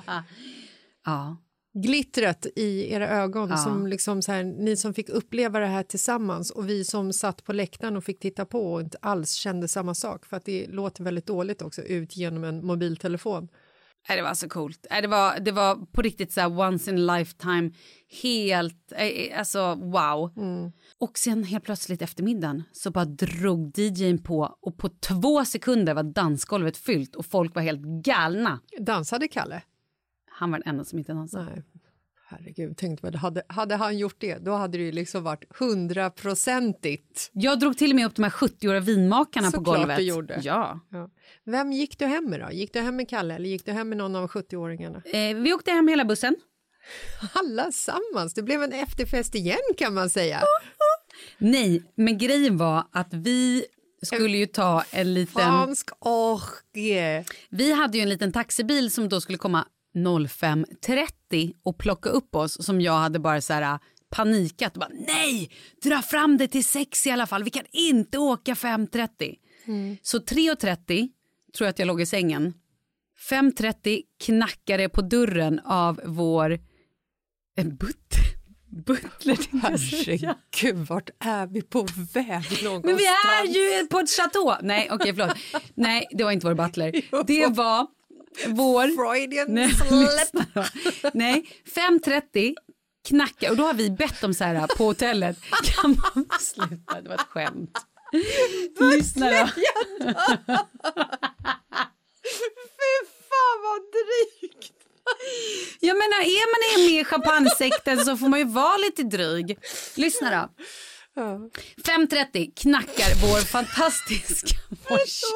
ja. 1.05 1.37
Glittret 1.72 2.46
i 2.56 2.92
era 2.92 3.08
ögon, 3.08 3.48
Ja. 3.50 3.56
som 3.56 3.86
liksom 3.86 4.22
så 4.22 4.32
här, 4.32 4.44
ni 4.44 4.76
som 4.76 4.94
fick 4.94 5.08
uppleva 5.08 5.58
det 5.58 5.66
här 5.66 5.82
tillsammans 5.82 6.50
och 6.50 6.68
vi 6.68 6.84
som 6.84 7.12
satt 7.12 7.44
på 7.44 7.52
läktaren 7.52 7.96
och 7.96 8.04
fick 8.04 8.20
titta 8.20 8.44
på 8.44 8.72
och 8.72 8.80
inte 8.80 8.98
alls 9.02 9.32
kände 9.32 9.68
samma 9.68 9.94
sak 9.94 10.26
för 10.26 10.36
att 10.36 10.44
det 10.44 10.66
låter 10.66 11.04
väldigt 11.04 11.26
dåligt 11.26 11.62
också 11.62 11.82
ut 11.82 12.16
genom 12.16 12.44
en 12.44 12.66
mobiltelefon. 12.66 13.48
Nej, 14.08 14.16
det 14.16 14.22
var 14.22 14.34
så 14.34 14.48
coolt. 14.48 14.86
Nej, 14.90 15.02
det, 15.02 15.08
var, 15.08 15.40
det 15.40 15.52
var 15.52 15.76
på 15.92 16.02
riktigt 16.02 16.32
så 16.32 16.40
här 16.40 16.58
once 16.60 16.90
in 16.90 17.08
a 17.10 17.16
lifetime. 17.18 17.70
Helt, 18.22 18.92
eh, 18.96 19.38
alltså 19.38 19.74
wow. 19.74 20.30
Och 20.98 21.18
sen 21.18 21.44
helt 21.44 21.64
plötsligt 21.64 22.02
efter 22.02 22.22
middagen 22.22 22.62
så 22.72 22.90
bara 22.90 23.04
drog 23.04 23.78
DJn 23.78 24.22
på 24.22 24.56
och 24.60 24.78
på 24.78 24.88
två 24.88 25.44
sekunder 25.44 25.94
var 25.94 26.02
dansgolvet 26.02 26.76
fyllt 26.76 27.16
och 27.16 27.26
folk 27.26 27.54
var 27.54 27.62
helt 27.62 27.82
galna. 28.04 28.60
Dansade 28.78 29.28
Kalle? 29.28 29.62
Han 30.41 30.51
var 30.51 30.59
den 30.59 30.68
enda 30.68 30.84
som 30.84 30.99
inte 30.99 31.12
dansade. 31.12 31.45
Nej. 31.45 31.62
Herregud, 32.28 32.76
tänkte 32.76 33.07
väl, 33.07 33.14
hade, 33.14 33.43
hade 33.49 33.76
han 33.76 33.99
gjort 33.99 34.16
det 34.18 34.38
då 34.38 34.53
hade 34.53 34.78
det 34.78 34.84
ju 34.84 34.93
liksom 34.93 35.22
varit 35.22 35.45
hundraprocentigt. 35.59 37.30
Jag 37.32 37.61
drog 37.61 37.78
till 37.78 37.91
och 37.91 37.97
med 37.97 38.07
upp 38.07 38.14
de 38.14 38.22
här 38.22 38.30
70-åriga 38.30 38.80
vinmakarna 38.80 39.51
på 39.51 39.57
Såklart 39.57 39.76
golvet. 39.76 39.97
du 39.97 40.03
gjorde. 40.03 40.41
Ja. 40.43 40.80
Ja. 40.91 41.11
Vem 41.45 41.72
gick 41.72 41.99
du 41.99 42.07
hem 42.07 42.30
med 42.30 42.41
då? 42.41 42.53
Gick 42.53 42.72
du 42.72 42.80
hem 42.80 42.97
med 42.97 43.09
Kalle 43.09 43.34
eller 43.34 43.49
gick 43.49 43.64
du 43.66 43.72
hem 43.72 43.88
med 43.88 43.99
någon 43.99 44.16
av 44.16 44.28
70-åringarna? 44.28 45.03
Eh, 45.05 45.36
vi 45.36 45.53
åkte 45.53 45.70
hem 45.70 45.88
hela 45.88 46.05
bussen. 46.05 46.36
Alla 47.32 47.72
sammans. 47.72 48.34
Det 48.34 48.43
blev 48.43 48.62
en 48.62 48.72
efterfest 48.72 49.34
igen 49.34 49.59
kan 49.78 49.95
man 49.95 50.11
säga. 50.11 50.41
Nej, 51.38 51.82
men 51.95 52.18
grejen 52.18 52.57
var 52.57 52.84
att 52.93 53.14
vi 53.14 53.64
skulle 54.03 54.38
ju 54.38 54.47
ta 54.47 54.84
en 54.91 55.14
liten... 55.14 55.43
Fransk 55.43 55.91
orgie. 56.01 57.24
Vi 57.51 57.72
hade 57.72 57.99
ju 57.99 58.03
en 58.03 58.09
liten 58.09 58.32
taxibil 58.32 58.91
som 58.91 59.09
då 59.09 59.20
skulle 59.20 59.38
komma 59.38 59.66
05.30 59.95 61.53
och 61.62 61.78
plocka 61.78 62.09
upp 62.09 62.34
oss 62.34 62.64
som 62.64 62.80
jag 62.80 62.93
hade 62.93 63.18
bara 63.18 63.41
så 63.41 63.53
här 63.53 63.62
äh, 63.62 63.78
panikat 64.11 64.72
och 64.72 64.80
bara 64.80 64.91
nej, 65.07 65.51
dra 65.82 66.03
fram 66.03 66.36
det 66.36 66.49
till 66.49 66.64
6 66.64 67.07
i 67.07 67.11
alla 67.11 67.26
fall. 67.26 67.45
Vi 67.45 67.51
kan 67.51 67.64
inte 67.72 68.18
åka 68.18 68.55
5.30. 68.55 69.36
Så 70.03 70.18
3.30 70.18 70.86
tror 71.57 71.66
jag 71.66 71.68
att 71.68 71.78
jag 71.78 71.86
låg 71.86 72.01
i 72.01 72.07
sängen. 72.07 72.55
5.30 73.30 74.03
knackade 74.24 74.88
på 74.88 75.03
dörren 75.03 75.61
av 75.64 76.01
vår 76.05 76.59
en 77.57 77.76
butler. 77.76 78.26
Herregud, 79.62 80.76
vart 80.88 81.11
är 81.24 81.47
vi 81.47 81.62
på 81.62 81.82
väg 82.14 82.64
någonstans? 82.64 82.84
Men 82.84 82.97
vi 82.97 83.07
är 83.07 83.47
ju 83.80 83.86
på 83.86 83.99
ett 83.99 84.11
chateau. 84.11 84.55
Nej, 84.62 84.88
okej, 84.93 85.14
förlåt. 85.14 85.36
Nej, 85.74 86.07
det 86.11 86.24
var 86.24 86.30
inte 86.32 86.47
vår 86.47 86.55
butler. 86.55 86.93
Det 87.26 87.47
var 87.47 87.86
vår... 88.47 88.97
Freudian 88.97 89.47
Nej, 89.49 89.74
slip. 89.74 90.45
Nej, 91.14 91.45
5.30 91.74 92.55
knackar 93.09 93.51
och 93.51 93.57
då 93.57 93.62
har 93.62 93.74
vi 93.74 93.91
bett 93.91 94.24
om 94.24 94.35
så 94.35 94.45
här 94.45 94.66
på 94.66 94.85
hotellet. 94.85 95.39
Kan 95.62 95.91
man 95.91 96.26
sluta? 96.41 97.01
Det 97.01 97.09
var 97.09 97.14
ett 97.14 97.20
skämt. 97.20 97.87
Lyssna 98.81 99.31
då. 99.31 99.37
Fy 102.78 103.07
fan 103.28 103.59
vad 103.62 103.81
drygt! 103.81 104.72
Jag 105.81 105.97
menar, 105.97 106.20
är 106.20 106.47
man 106.53 106.85
med 106.85 107.01
i 107.01 107.05
champagnesekten 107.05 108.05
så 108.05 108.16
får 108.16 108.28
man 108.28 108.39
ju 108.39 108.45
vara 108.45 108.76
lite 108.76 109.03
dryg. 109.03 109.59
Lyssna 109.97 110.31
då. 110.31 110.49
5.30 111.16 112.53
knackar 112.57 113.14
vår 113.26 113.41
fantastiska 113.41 114.57
morse. 114.91 115.26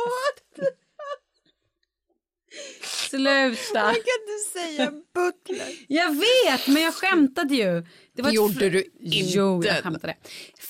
Sluta. 2.83 3.83
Man 3.83 3.95
kan 3.95 4.19
inte 4.21 4.53
säga 4.53 4.91
butler. 4.91 5.75
Jag 5.89 6.11
vet, 6.11 6.69
men 6.69 6.83
jag 6.83 6.95
skämtade 6.95 7.55
ju. 7.55 7.87
Det 8.17 8.23
var 8.23 8.31
Gjorde 8.31 8.71
du 8.71 8.85
Jo, 9.01 9.57
inte. 9.57 9.69
jag 9.69 9.83
skämtade. 9.83 10.17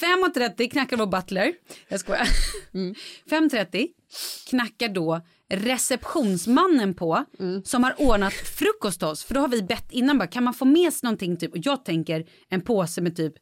5.30 0.01 0.71
knackar 0.71 0.97
vår 0.97 1.07
butler. 1.07 1.53
Jag 1.89 2.01
skojar. 2.01 2.29
Mm. 2.75 2.95
5.30 3.31 3.89
knackar 4.49 4.89
då 4.89 5.21
receptionsmannen 5.51 6.95
på 6.95 7.25
som 7.65 7.85
har 7.85 8.01
ordnat 8.01 8.33
frukost 8.33 8.99
till 8.99 9.09
oss. 9.09 9.25
För 9.25 9.35
då 9.35 9.41
har 9.41 9.49
vi 9.49 9.63
bett 9.63 9.93
innan 9.93 10.19
bara, 10.19 10.27
kan 10.27 10.45
man 10.45 10.55
få 10.55 10.65
med 10.65 10.93
sig 10.93 11.01
någonting 11.03 11.37
typ? 11.37 11.53
Och 11.53 11.59
jag 11.63 11.85
tänker 11.85 12.27
en 12.49 12.61
påse 12.61 13.01
med 13.01 13.17
typ 13.17 13.35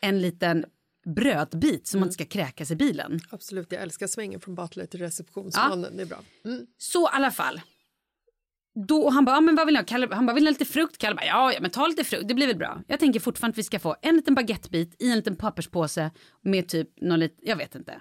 en 0.00 0.20
liten 0.22 0.64
brödbit 1.16 1.86
som 1.88 2.00
man 2.00 2.06
inte 2.08 2.14
ska 2.14 2.24
kräkas 2.24 2.70
i 2.70 2.76
bilen. 2.76 3.20
Absolut, 3.30 3.72
jag 3.72 3.82
älskar 3.82 4.06
svängen 4.06 4.40
från 4.40 4.54
butler 4.54 4.86
till 4.86 5.00
receptionsmannen. 5.00 5.96
Det 5.96 6.02
är 6.02 6.06
bra. 6.06 6.18
Mm. 6.44 6.66
Så 6.78 7.02
i 7.06 7.10
alla 7.12 7.30
fall. 7.30 7.60
Då, 8.74 9.02
och 9.02 9.12
han 9.12 9.24
bara, 9.24 9.36
ja, 9.36 9.40
men 9.40 9.56
vad 9.56 9.66
vill 9.66 9.72
ni 9.72 9.78
ha? 9.78 9.84
Kalle, 9.84 10.08
han 10.10 10.26
bara, 10.26 10.34
vill 10.34 10.44
ni 10.44 10.48
ha 10.48 10.52
lite 10.52 10.64
frukt? 10.64 10.98
Kalle 10.98 11.14
bara, 11.14 11.26
ja, 11.26 11.52
ja 11.52 11.58
men 11.60 11.70
ta 11.70 11.86
lite 11.86 12.04
frukt, 12.04 12.28
det 12.28 12.34
blir 12.34 12.46
väl 12.46 12.56
bra. 12.56 12.82
Jag 12.86 13.00
tänker 13.00 13.20
fortfarande 13.20 13.54
att 13.54 13.58
vi 13.58 13.62
ska 13.62 13.78
få 13.78 13.96
en 14.02 14.16
liten 14.16 14.34
baguettebit 14.34 15.02
i 15.02 15.10
en 15.10 15.16
liten 15.16 15.36
papperspåse 15.36 16.10
med 16.42 16.68
typ 16.68 16.88
någon 17.00 17.20
lite, 17.20 17.36
jag 17.42 17.56
vet 17.56 17.74
inte. 17.74 18.00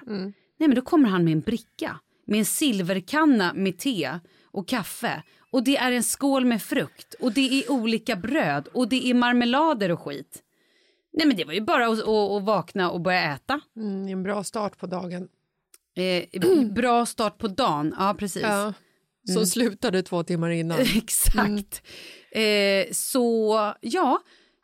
Nej 0.60 0.68
men 0.68 0.76
då 0.76 0.82
kommer 0.82 1.10
han 1.10 1.24
med 1.24 1.34
en 1.34 1.42
bricka 1.42 2.00
med 2.30 2.40
en 2.40 2.46
silverkanna 2.46 3.54
med 3.54 3.78
te 3.78 4.20
och 4.44 4.68
kaffe. 4.68 5.24
Och 5.52 5.64
det 5.64 5.78
är 5.78 5.92
en 5.92 6.04
skål 6.04 6.46
med 6.46 6.62
frukt 6.62 7.14
och 7.14 7.32
det 7.32 7.60
är 7.60 7.72
olika 7.72 8.16
bröd 8.16 8.68
och 8.74 8.90
det 8.90 9.10
är 9.10 9.14
marmelader 9.14 9.92
och 9.92 10.00
skit. 10.02 10.44
Nej 11.14 11.28
men 11.28 11.38
det 11.38 11.46
var 11.46 11.54
ju 11.54 11.62
bara 11.62 11.88
att, 11.88 12.00
att, 12.00 12.08
att 12.08 12.44
vakna 12.44 12.92
och 12.92 13.02
börja 13.02 13.34
äta. 13.34 13.62
Mm, 13.76 14.08
en 14.08 14.24
bra 14.24 14.44
start 14.44 14.78
på 14.78 14.88
dagen. 14.88 15.28
Eh, 15.96 16.66
bra 16.72 17.06
start 17.06 17.38
på 17.38 17.48
dagen, 17.48 17.96
ja 17.98 18.16
precis. 18.20 18.44
Ja. 18.44 18.74
Så 19.28 19.46
slutade 19.46 20.04
två 20.04 20.24
timmar 20.24 20.50
innan. 20.50 20.80
Exakt. 20.96 21.82
Eh, 22.32 22.92
så 22.92 23.74
ja, 23.82 24.20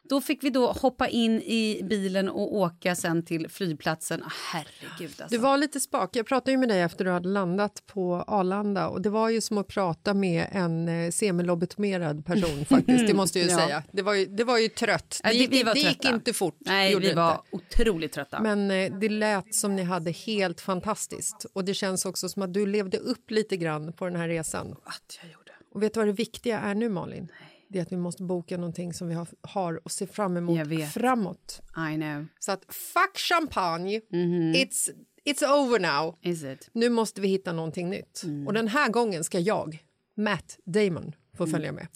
då 0.10 0.22
fick 0.22 0.44
vi 0.44 0.50
då 0.50 0.68
hoppa 0.72 1.08
in 1.08 1.42
i 1.42 1.82
bilen 1.84 2.30
och 2.30 2.56
åka 2.56 2.96
sen 2.96 3.26
till 3.26 3.50
flygplatsen. 3.50 4.24
Ah, 4.24 4.32
herregud 4.54 5.10
alltså. 5.10 5.26
Du 5.30 5.38
var 5.38 5.58
lite 5.58 5.80
spak. 5.80 6.16
Jag 6.16 6.26
pratade 6.28 6.52
ju 6.52 6.58
med 6.58 6.70
dig 6.70 6.82
efter 6.82 7.06
du 7.06 7.12
hade 7.12 7.30
landat 7.30 7.84
på 7.86 8.16
Arlanda 8.28 8.88
och 8.88 9.02
det 9.02 9.10
var 9.10 9.30
ju 9.30 9.42
som 9.42 9.58
att 9.58 9.68
prata 9.68 10.14
med 10.14 10.48
en 10.52 10.90
eh, 10.90 11.12
semilobotomerad 11.12 12.26
person 12.26 12.66
faktiskt. 12.70 13.08
Det 13.08 13.14
måste 13.14 13.40
jag 13.40 13.46
ju 13.48 13.52
Ja. 13.54 13.60
säga. 13.60 13.84
Det 13.92 14.02
var 14.02 14.14
ju, 14.14 14.26
det 14.26 14.44
var 14.44 14.58
ju 14.58 14.68
trött. 14.68 15.20
Det 15.24 15.32
gick, 15.34 15.52
vi 15.52 15.64
var 15.64 15.74
det 15.74 15.80
gick 15.80 16.06
inte 16.06 16.34
fort. 16.34 16.56
Nej, 16.60 16.96
vi 17.00 17.14
var 17.14 17.32
inte. 17.32 17.44
otroligt 17.52 18.12
trötta. 18.12 18.42
Men 18.42 18.72
eh, 18.72 18.94
det 19.00 19.10
lät 19.10 19.56
som 19.56 19.76
ni 19.76 19.84
hade 19.84 20.12
helt 20.12 20.62
fantastiskt 20.62 21.46
och 21.54 21.66
det 21.66 21.74
känns 21.74 22.06
också 22.06 22.30
som 22.30 22.42
att 22.42 22.54
du 22.54 22.66
levde 22.66 22.98
upp 22.98 23.32
lite 23.32 23.58
grann 23.58 23.94
på 23.94 24.06
den 24.06 24.16
här 24.16 24.28
resan. 24.28 24.76
att 24.84 25.20
jag 25.22 25.32
gjorde. 25.32 25.52
Och 25.74 25.84
vet 25.84 25.94
du 25.94 26.00
vad 26.00 26.08
det 26.08 26.14
viktiga 26.14 26.60
är 26.60 26.76
nu 26.76 26.90
Malin? 26.90 27.28
Det 27.70 27.78
är 27.80 27.82
att 27.82 27.92
vi 27.92 27.98
måste 27.98 28.24
boka 28.24 28.58
någonting 28.58 28.94
som 28.94 29.08
vi 29.08 29.14
har, 29.14 29.28
har 29.42 29.82
och 29.86 29.92
se 29.92 30.08
fram 30.08 30.38
emot 30.38 30.58
Jag 30.58 30.66
vet. 30.66 30.94
framåt. 30.94 31.62
I 31.92 31.96
know. 31.96 32.26
Så 32.40 32.52
att 32.52 32.66
fuck 32.70 33.18
champagne, 33.18 34.02
Mhm. 34.12 34.54
it's, 34.54 34.90
it's 35.26 35.46
over 35.64 35.80
now. 35.80 36.16
Is 36.22 36.44
it? 36.44 36.70
Nu 36.74 36.90
måste 36.90 37.22
vi 37.22 37.28
hitta 37.28 37.54
någonting 37.54 37.90
nytt. 37.90 38.24
Mm. 38.24 38.48
Och 38.48 38.54
den 38.54 38.68
här 38.68 38.90
gången 38.90 39.24
ska 39.24 39.40
jag, 39.40 39.84
Matt 40.18 40.58
Damon, 40.66 41.12
få 41.38 41.48
följa 41.48 41.72
med. 41.72 41.88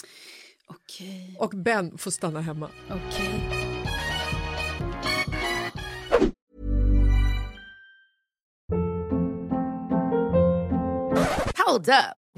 Okej, 0.67 1.35
Och 1.39 1.49
Ben 1.55 1.97
får 1.97 2.11
stanna 2.11 2.41
hemma. 2.41 2.69
okej. 2.89 3.39
Hold 11.65 11.89
up. 11.89 12.17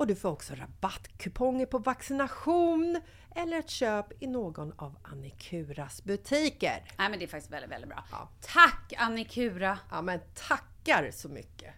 och 0.00 0.06
du 0.06 0.14
får 0.14 0.28
också 0.28 0.54
rabattkuponger 0.54 1.66
på 1.66 1.78
vaccination 1.78 3.00
eller 3.36 3.58
ett 3.58 3.70
köp 3.70 4.22
i 4.22 4.26
någon 4.26 4.72
av 4.76 4.96
Annikuras 5.02 6.04
butiker. 6.04 6.84
Nej 6.98 7.10
men 7.10 7.18
det 7.18 7.24
är 7.24 7.26
faktiskt 7.26 7.52
väldigt, 7.52 7.70
väldigt 7.70 7.88
bra. 7.88 8.04
Ja. 8.10 8.28
Tack 8.40 8.92
Annikura! 8.96 9.78
Ja, 9.90 10.02
men 10.02 10.20
tackar 10.48 11.10
så 11.10 11.28
mycket! 11.28 11.74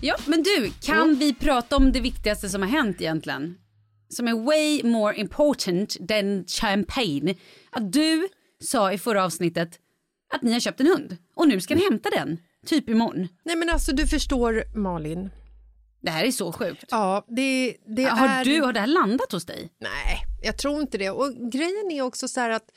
Ja, 0.00 0.16
men 0.26 0.42
du, 0.42 0.72
kan 0.80 1.14
vi 1.14 1.34
prata 1.34 1.76
om 1.76 1.92
det 1.92 2.00
viktigaste 2.00 2.48
som 2.48 2.62
har 2.62 2.68
hänt 2.68 3.00
egentligen? 3.00 3.58
Som 4.08 4.28
är 4.28 4.44
way 4.44 4.82
more 4.84 5.16
important 5.16 6.08
than 6.08 6.44
champagne. 6.46 7.34
Att 7.70 7.92
du 7.92 8.28
sa 8.64 8.92
i 8.92 8.98
förra 8.98 9.24
avsnittet 9.24 9.78
att 10.32 10.42
ni 10.42 10.52
har 10.52 10.60
köpt 10.60 10.80
en 10.80 10.86
hund 10.86 11.16
och 11.34 11.48
nu 11.48 11.60
ska 11.60 11.74
ni 11.74 11.84
hämta 11.90 12.10
den, 12.10 12.38
typ 12.66 12.88
imorgon. 12.88 13.28
Nej 13.44 13.56
men 13.56 13.70
alltså 13.70 13.92
du 13.92 14.06
förstår 14.06 14.76
Malin. 14.78 15.30
Det 16.00 16.10
här 16.10 16.24
är 16.24 16.30
så 16.30 16.52
sjukt. 16.52 16.84
Ja, 16.90 17.24
det, 17.28 17.76
det 17.96 18.04
har, 18.04 18.28
är... 18.28 18.44
du, 18.44 18.62
har 18.62 18.72
det 18.72 18.80
här 18.80 18.86
landat 18.86 19.32
hos 19.32 19.46
dig? 19.46 19.70
Nej, 19.80 20.22
jag 20.42 20.58
tror 20.58 20.80
inte 20.80 20.98
det. 20.98 21.10
Och 21.10 21.52
grejen 21.52 21.90
är 21.90 22.02
också 22.02 22.28
så 22.28 22.40
här 22.40 22.50
att 22.50 22.70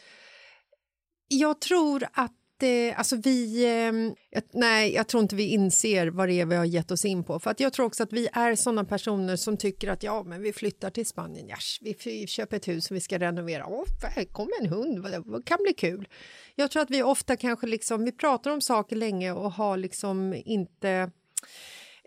jag 1.28 1.62
tror 1.62 2.08
att 2.14 2.32
eh, 2.64 2.98
alltså 2.98 3.16
vi... 3.16 3.66
Eh, 3.66 4.16
jag, 4.30 4.44
nej, 4.54 4.94
jag 4.94 5.08
tror 5.08 5.24
inte 5.24 5.36
vi 5.36 5.44
inser 5.44 6.08
vad 6.08 6.28
det 6.28 6.34
är 6.34 6.46
vi 6.46 6.56
har 6.56 6.66
gett 6.66 6.92
oss 6.92 7.06
in 7.06 7.24
på. 7.24 7.40
För 7.40 7.52
att 7.52 7.60
jag 7.60 7.74
tror 7.74 7.86
också 7.86 8.04
att 8.04 8.14
vi 8.14 8.28
är 8.34 8.56
såna 8.56 8.86
personer 8.86 9.36
som 9.36 9.58
tycker 9.58 9.88
att 9.88 10.04
ja, 10.04 10.24
men 10.24 10.42
vi 10.42 10.54
flyttar 10.54 10.90
till 10.90 11.06
Spanien. 11.06 11.50
Yes, 11.50 11.78
vi, 11.82 11.96
vi 12.06 12.28
köper 12.28 12.58
ett 12.58 12.68
hus 12.68 12.92
och 12.92 12.96
vi 12.96 13.02
ska 13.02 13.20
renovera. 13.20 13.66
Åh, 13.68 13.86
här 14.02 14.26
kommer 14.26 14.62
en 14.62 14.70
hund. 14.70 15.04
det 15.04 15.44
kan 15.46 15.58
bli 15.64 15.74
kul. 15.74 16.08
Jag 16.56 16.72
tror 16.72 16.82
att 16.82 16.92
vi 16.92 17.04
ofta 17.04 17.36
kanske 17.38 17.68
liksom, 17.68 18.06
vi 18.06 18.12
pratar 18.12 18.52
om 18.52 18.62
saker 18.62 18.96
länge 18.96 19.32
och 19.32 19.52
har 19.52 19.78
liksom 19.78 20.42
inte 20.46 21.12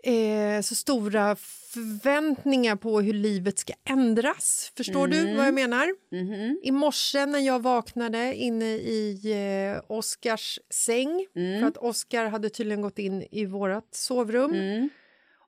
eh, 0.03 0.61
så 0.61 0.75
stora 0.75 1.35
förväntningar 1.73 2.75
på 2.75 3.01
hur 3.01 3.13
livet 3.13 3.59
ska 3.59 3.73
ändras. 3.89 4.71
Förstår 4.77 5.07
du 5.07 5.35
vad 5.35 5.47
jag 5.47 5.53
menar? 5.53 5.89
I 6.63 6.71
morse 6.71 7.25
när 7.25 7.39
jag 7.39 7.61
vaknade 7.61 8.35
inne 8.35 8.65
i 8.75 9.19
eh, 9.75 9.81
Oskars 9.87 10.59
säng 10.69 11.27
för 11.33 11.67
att 11.67 11.77
Oskar 11.77 12.25
hade 12.25 12.49
tydligen 12.49 12.81
gått 12.81 12.99
in 12.99 13.27
i 13.31 13.45
vårt 13.45 13.87
sovrum. 13.95 14.51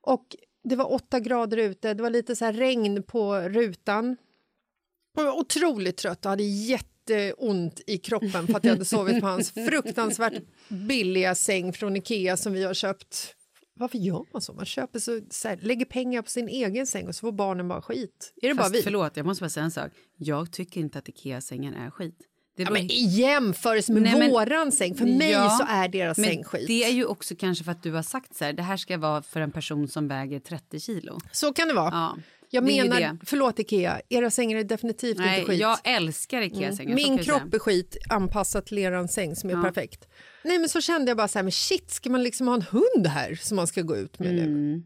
Och 0.02 0.36
det 0.64 0.76
var 0.76 0.92
åtta 0.92 1.20
grader 1.20 1.56
ute, 1.56 1.94
det 1.94 2.02
var 2.02 2.10
lite 2.10 2.36
så 2.36 2.46
regn 2.52 3.02
på 3.02 3.34
rutan. 3.36 4.16
Jag 5.16 5.24
var 5.24 5.32
otroligt 5.32 5.96
trött 5.96 6.24
och 6.24 6.30
hade 6.30 6.42
jätteont 6.42 7.80
i 7.86 7.98
kroppen 7.98 8.46
för 8.46 8.54
att 8.54 8.64
jag 8.64 8.72
hade 8.72 8.84
sovit 8.84 9.20
på 9.20 9.26
hans 9.26 9.50
fruktansvärt 9.68 10.42
billiga 10.68 11.34
säng 11.34 11.72
från 11.72 11.96
Ikea 11.96 12.36
som 12.36 12.52
vi 12.52 12.64
har 12.64 12.74
köpt 12.74 13.34
varför 13.74 13.98
gör 13.98 14.24
man 14.32 14.42
så? 14.42 14.52
Man 14.52 14.64
köper 14.66 14.98
så, 14.98 15.20
så 15.30 15.48
här, 15.48 15.58
lägger 15.62 15.84
pengar 15.84 16.22
på 16.22 16.30
sin 16.30 16.48
egen 16.48 16.86
säng 16.86 17.08
och 17.08 17.14
så 17.14 17.20
får 17.20 17.32
barnen 17.32 17.68
bara 17.68 17.82
skit. 17.82 18.32
Är 18.42 18.48
det 18.48 18.54
bara 18.54 18.62
Fast 18.62 18.74
vi? 18.74 18.82
förlåt, 18.82 19.16
jag 19.16 19.26
måste 19.26 19.42
bara 19.42 19.48
säga 19.50 19.64
en 19.64 19.70
sak. 19.70 19.90
Jag 20.16 20.52
tycker 20.52 20.80
inte 20.80 20.98
att 20.98 21.08
Ikea-sängen 21.08 21.74
är 21.74 21.90
skit. 21.90 22.14
Det 22.56 22.62
Ja, 22.62 22.68
beror- 22.70 22.78
men 22.82 22.90
I 22.90 23.04
jämförelse 23.20 23.92
med 23.92 24.02
Nej, 24.02 24.18
men- 24.18 24.30
våran 24.30 24.72
säng, 24.72 24.94
för 24.94 25.04
mig 25.06 25.30
Ja, 25.30 25.50
så 25.50 25.64
är 25.68 25.88
deras 25.88 26.18
men 26.18 26.26
säng 26.26 26.44
skit. 26.44 26.66
Det 26.66 26.84
är 26.84 26.90
ju 26.92 27.04
också 27.04 27.34
kanske 27.38 27.64
för 27.64 27.72
att 27.72 27.82
du 27.82 27.92
har 27.92 28.02
sagt 28.02 28.36
så 28.36 28.44
här, 28.44 28.52
det 28.52 28.62
här 28.62 28.76
ska 28.76 28.98
vara 28.98 29.22
för 29.22 29.40
en 29.40 29.50
person 29.52 29.88
som 29.88 30.08
väger 30.08 30.40
30 30.40 30.80
kilo. 30.80 31.18
Så 31.32 31.52
kan 31.52 31.68
det 31.68 31.74
vara. 31.74 31.90
Ja, 31.92 32.16
jag 32.54 32.64
det 32.66 32.72
menar, 32.84 33.00
det. 33.00 33.16
förlåt 33.24 33.58
Ikea, 33.58 34.00
era 34.08 34.30
sängar 34.30 34.58
är 34.58 34.64
definitivt 34.64 35.18
Nej, 35.18 35.38
inte 35.40 35.50
skit. 35.52 35.60
jag 35.60 35.78
älskar 35.84 36.42
Ikea-sängar. 36.42 36.96
så 36.98 37.08
Min 37.08 37.18
kropp 37.18 37.54
är 37.54 37.58
skit 37.58 37.96
anpassat 38.10 38.66
till 38.66 38.78
eran 38.78 39.08
säng 39.08 39.36
som 39.36 39.50
är 39.50 39.54
Ja. 39.54 39.62
perfekt. 39.62 40.08
Nej 40.44 40.58
men 40.58 40.68
så 40.68 40.80
kände 40.80 41.10
jag 41.10 41.16
bara 41.16 41.28
så 41.28 41.38
här, 41.38 41.42
men 41.42 41.52
shit, 41.52 41.90
ska 41.90 42.10
man 42.10 42.22
liksom 42.22 42.48
ha 42.48 42.54
en 42.54 42.62
hund 42.62 43.06
här 43.06 43.34
som 43.34 43.56
man 43.56 43.66
ska 43.66 43.82
gå 43.82 43.96
ut 43.96 44.18
med 44.18 44.34
nu? 44.34 44.42
Mm. 44.44 44.82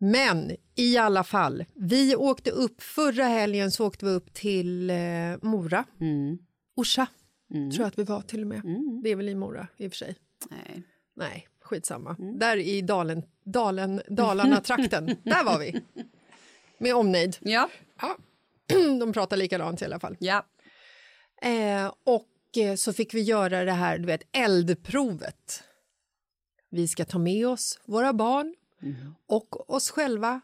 Men 0.00 0.50
i 0.76 0.96
alla 0.96 1.24
fall, 1.24 1.64
vi 1.74 2.16
åkte 2.16 2.50
upp, 2.50 2.82
förra 2.82 3.24
helgen 3.24 3.70
så 3.70 3.86
åkte 3.86 4.04
vi 4.04 4.10
upp 4.10 4.34
till 4.34 4.90
eh, 4.90 4.96
Mora, 5.42 5.84
Mm. 6.00 6.38
Orsa, 6.76 7.06
tror 7.52 7.72
jag 7.78 7.86
att 7.86 7.98
vi 7.98 8.02
var 8.02 8.20
till 8.20 8.40
och 8.40 8.46
med. 8.46 8.62
Det 9.02 9.10
är 9.10 9.16
väl 9.16 9.28
i 9.28 9.34
Mora 9.34 9.66
i 9.76 9.86
och 9.88 9.92
för 9.92 9.96
sig. 9.96 10.14
Nej. 10.50 10.82
Nej, 11.16 11.48
skitsamma. 11.62 12.16
Mm. 12.18 12.38
Där 12.38 12.56
i 12.56 12.82
Dalen, 12.82 13.22
Dalen, 13.44 14.02
Dalarna-trakten, 14.08 15.06
där 15.24 15.44
var 15.44 15.58
vi. 15.58 15.80
Med 16.80 16.94
omnejd. 16.94 17.36
Ja. 17.40 17.70
Ja. 18.00 18.16
De 19.00 19.12
pratar 19.12 19.36
likadant 19.36 19.82
i 19.82 19.84
alla 19.84 20.00
fall. 20.00 20.16
Ja. 20.20 20.46
Eh, 21.42 21.92
och 22.04 22.58
eh, 22.58 22.74
så 22.74 22.92
fick 22.92 23.14
vi 23.14 23.20
göra 23.20 23.64
det 23.64 23.72
här 23.72 23.98
du 23.98 24.06
vet, 24.06 24.22
eldprovet. 24.32 25.62
Vi 26.70 26.88
ska 26.88 27.04
ta 27.04 27.18
med 27.18 27.48
oss 27.48 27.78
våra 27.84 28.12
barn 28.12 28.54
och 29.26 29.70
oss 29.70 29.90
själva 29.90 30.40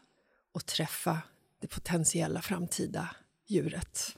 och 0.51 0.65
träffa 0.65 1.17
det 1.61 1.67
potentiella 1.67 2.41
framtida 2.41 3.09
djuret. 3.47 4.15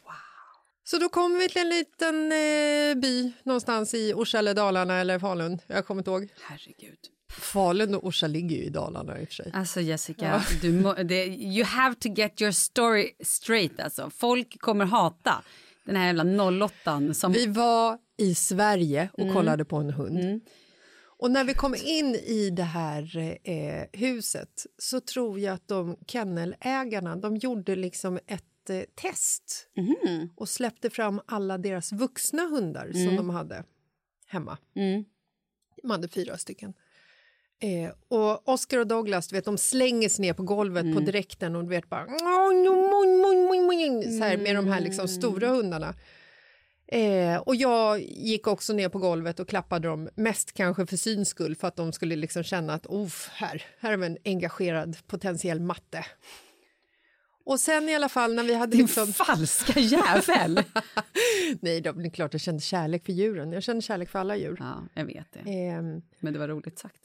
Så 0.83 0.97
då 0.97 1.09
kommer 1.09 1.39
vi 1.39 1.49
till 1.49 1.61
en 1.61 1.69
liten 1.69 2.31
eh, 2.31 3.01
by 3.01 3.31
någonstans 3.43 3.93
i 3.93 4.13
Orsa 4.13 4.39
eller 4.39 4.53
Dalarna 4.53 4.99
eller 4.99 5.19
Falun. 5.19 5.59
Jag 5.67 5.85
kommer 5.85 6.01
inte 6.01 6.11
ihåg. 6.11 6.29
Herregud. 6.41 6.99
Falun 7.29 7.95
och 7.95 8.05
Orsa 8.05 8.27
ligger 8.27 8.55
ju 8.55 8.63
i 8.63 8.69
Dalarna 8.69 9.19
i 9.19 9.23
och 9.23 9.27
för 9.27 9.35
sig. 9.35 9.51
Alltså 9.53 9.81
Jessica, 9.81 10.43
du 10.61 10.71
må, 10.71 10.93
det, 10.93 11.25
you 11.27 11.63
have 11.65 11.95
to 11.95 12.09
get 12.09 12.41
your 12.41 12.51
story 12.51 13.11
straight 13.23 13.79
alltså. 13.79 14.09
Folk 14.09 14.59
kommer 14.61 14.85
hata 14.85 15.43
den 15.85 15.95
här 15.95 16.05
jävla 16.05 16.65
08 16.65 17.13
som... 17.13 17.31
Vi 17.31 17.45
var 17.47 17.97
i 18.17 18.35
Sverige 18.35 19.09
och 19.13 19.33
kollade 19.33 19.65
på 19.65 19.75
en 19.77 19.89
hund. 19.89 20.41
Och 21.21 21.31
när 21.31 21.43
vi 21.43 21.53
kom 21.53 21.75
in 21.75 22.15
i 22.15 22.49
det 22.49 22.63
här 22.63 23.17
eh, 23.43 23.83
huset 23.99 24.65
så 24.77 24.99
tror 24.99 25.39
jag 25.39 25.53
att 25.53 25.67
de 25.67 25.97
kennelägarna 26.07 27.15
de 27.15 27.37
gjorde 27.37 27.75
liksom 27.75 28.19
ett 28.27 28.69
eh, 28.69 28.81
test 28.95 29.67
och 30.35 30.49
släppte 30.49 30.89
fram 30.89 31.21
alla 31.25 31.57
deras 31.57 31.91
vuxna 31.91 32.41
hundar 32.41 32.91
som 32.91 33.15
de 33.15 33.29
hade 33.29 33.63
hemma. 34.27 34.57
De 35.81 35.91
hade 35.91 36.07
fyra 36.07 36.37
stycken. 36.37 36.73
Eh, 37.61 37.91
och 38.07 38.49
Oscar 38.49 38.77
och 38.77 38.87
Douglas, 38.87 39.27
du 39.27 39.35
vet, 39.35 39.45
de 39.45 39.57
slänger 39.57 40.09
sig 40.09 40.21
ner 40.21 40.33
på 40.33 40.43
golvet 40.43 40.95
på 40.95 40.99
direkten 40.99 41.55
och 41.55 41.63
du 41.63 41.69
vet 41.69 41.89
bara 41.89 42.05
så 44.19 44.23
här 44.23 44.37
med 44.37 44.55
de 44.55 44.67
här 44.67 44.81
liksom 44.81 45.07
stora 45.07 45.47
hundarna. 45.47 45.95
Eh, 46.91 47.37
och 47.37 47.55
jag 47.55 48.01
gick 48.01 48.47
också 48.47 48.73
ner 48.73 48.89
på 48.89 48.99
golvet 48.99 49.39
och 49.39 49.49
klappade 49.49 49.87
dem, 49.87 50.09
mest 50.15 50.53
kanske 50.53 50.85
för 50.85 50.97
syns 50.97 51.29
skull, 51.29 51.55
för 51.55 51.67
att 51.67 51.75
de 51.75 51.93
skulle 51.93 52.15
liksom 52.15 52.43
känna 52.43 52.73
att 52.73 52.87
oh, 52.87 53.11
här, 53.31 53.63
här 53.79 53.93
är 53.93 54.03
en 54.03 54.17
engagerad 54.25 54.97
potentiell 55.07 55.59
matte. 55.59 56.05
Och 57.45 57.59
sen 57.59 57.89
i 57.89 57.95
alla 57.95 58.09
fall 58.09 58.35
när 58.35 58.43
vi 58.43 58.53
hade 58.53 58.71
Din 58.71 58.85
liksom... 58.85 59.13
falska 59.13 59.79
jävel! 59.79 60.63
Nej, 61.61 61.81
då, 61.81 61.91
det 61.91 62.07
är 62.07 62.09
klart 62.09 62.33
jag 62.33 62.41
kände 62.41 62.61
kärlek 62.61 63.05
för 63.05 63.13
djuren. 63.13 63.51
Jag 63.51 63.63
känner 63.63 63.81
kärlek 63.81 64.09
för 64.09 64.19
alla 64.19 64.35
djur. 64.35 64.57
ja, 64.59 64.83
jag 64.93 65.05
vet 65.05 65.27
det. 65.33 65.39
Ehm, 65.39 66.01
Men 66.19 66.33
det 66.33 66.39
var 66.39 66.47
roligt 66.47 66.79
sagt. 66.79 67.01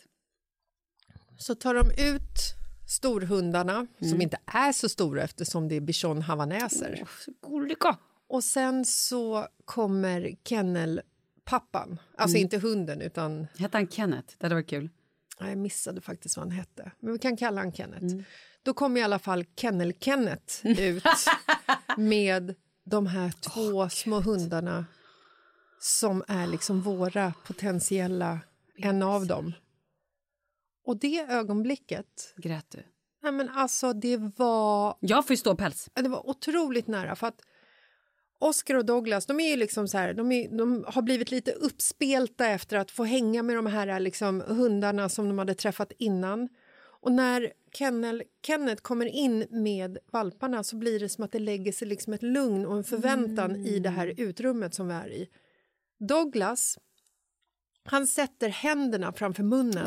Så 1.39 1.55
tar 1.55 1.75
de 1.75 1.91
ut 2.03 2.55
storhundarna, 2.87 3.87
som 4.11 4.21
inte 4.21 4.39
är 4.47 4.73
så 4.73 4.89
stora 4.89 5.23
eftersom 5.23 5.69
det 5.69 5.75
är 5.75 5.81
bichon 5.81 6.23
havaneser. 6.23 7.03
Gulliga! 7.47 7.97
Och 8.29 8.45
sen 8.45 8.85
så 8.85 9.47
kommer 9.65 10.37
kennelpappan, 10.45 11.99
alltså 12.17 12.37
inte 12.37 12.59
hunden 12.59 13.01
utan 13.01 13.47
Hette 13.59 13.77
han 13.77 13.89
Kenneth? 13.89 14.35
Det 14.39 14.45
hade 14.45 14.55
varit 14.55 14.69
kul. 14.71 14.91
Ja, 15.39 15.49
Jag 15.49 15.59
missade 15.59 16.01
faktiskt 16.01 16.37
vad 16.37 16.47
han 16.47 16.57
hette, 16.59 16.91
men 17.01 17.13
vi 17.13 17.19
kan 17.19 17.37
kalla 17.37 17.61
han 17.61 17.73
Kenneth. 17.73 18.15
Då 18.63 18.75
kom 18.75 18.97
i 18.97 19.03
alla 19.03 19.19
fall 19.19 19.45
Kennel-Kenneth 19.57 20.67
ut 20.81 21.05
med 21.97 22.55
de 22.85 23.07
här 23.07 23.31
två 23.41 23.89
små 23.89 24.21
hundarna 24.21 24.87
som 25.81 26.23
är 26.29 26.47
liksom 26.47 26.81
våra 26.81 27.33
potentiella, 27.47 28.41
en 28.77 29.03
av 29.03 29.27
dem. 29.27 29.53
Och 30.85 30.99
det 30.99 31.21
ögonblicket, 31.21 32.35
Grät 32.37 32.71
du? 32.71 32.79
nej 33.23 33.33
men 33.33 33.49
alltså 33.49 33.93
det 33.93 34.17
var, 34.37 34.97
Jag 35.01 35.27
får 35.27 35.35
ju 35.35 35.37
ståpäls. 35.37 35.91
det 35.95 36.09
var 36.09 36.29
otroligt 36.29 36.87
nära 36.87 37.17
för 37.17 37.27
att 37.27 37.41
Oscar 38.39 38.75
och 38.75 38.85
Douglas, 38.85 39.27
de 39.27 39.41
är 39.41 39.51
ju 39.51 39.57
liksom 39.57 39.89
så 39.89 39.99
här, 39.99 40.15
de, 40.15 40.33
är, 40.33 40.59
de 40.59 40.85
har 40.89 41.03
blivit 41.03 41.31
lite 41.31 41.53
uppspelta 41.53 42.47
efter 42.47 42.77
att 42.77 42.91
få 42.91 43.05
hänga 43.05 43.43
med 43.43 43.57
de 43.57 43.67
här 43.67 44.01
liksom, 44.01 44.41
hundarna 44.47 45.09
som 45.09 45.29
de 45.29 45.39
hade 45.39 45.55
träffat 45.55 45.93
innan. 45.99 46.49
Och 47.01 47.13
när 47.13 47.53
Kennel, 47.73 48.23
Kenneth 48.47 48.83
kommer 48.83 49.07
in 49.07 49.47
med 49.51 49.99
valparna 50.13 50.65
så 50.65 50.77
blir 50.77 51.01
det 51.01 51.09
som 51.09 51.25
att 51.25 51.33
det 51.33 51.39
lägger 51.39 51.73
sig 51.73 51.89
liksom 51.89 52.13
ett 52.13 52.23
lugn 52.23 52.67
och 52.67 52.77
en 52.77 52.85
förväntan 52.85 53.57
i 53.57 53.79
det 53.79 53.91
här 53.91 54.15
utrummet 54.17 54.75
som 54.75 54.89
vi 54.89 54.95
är 54.95 55.09
i. 55.13 55.29
Douglas, 56.09 56.79
han 57.85 58.07
sätter 58.07 58.49
händerna 58.49 59.13
framför 59.13 59.43
munnen 59.43 59.87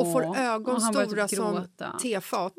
och 0.00 0.12
får 0.12 0.36
ögon 0.36 0.92
börjar 0.92 1.26
stora 1.26 1.28
som 1.28 1.66
tefat. 2.02 2.54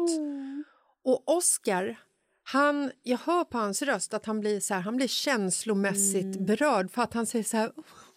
Och 1.04 1.38
Oscar, 1.38 2.00
han, 2.44 2.92
jag 3.04 3.18
hör 3.18 3.44
på 3.44 3.58
hans 3.58 3.82
röst 3.82 4.14
att 4.14 4.26
han 4.26 4.40
blir, 4.40 4.60
så 4.60 4.74
här, 4.74 4.82
han 4.82 4.96
blir 4.96 5.08
känslomässigt 5.08 6.36
Mm. 6.36 6.46
berörd 6.46 6.92
för 6.92 7.02
att 7.02 7.14
han 7.14 7.26
säger 7.26 7.46
så 7.46 7.58
här 7.58 7.72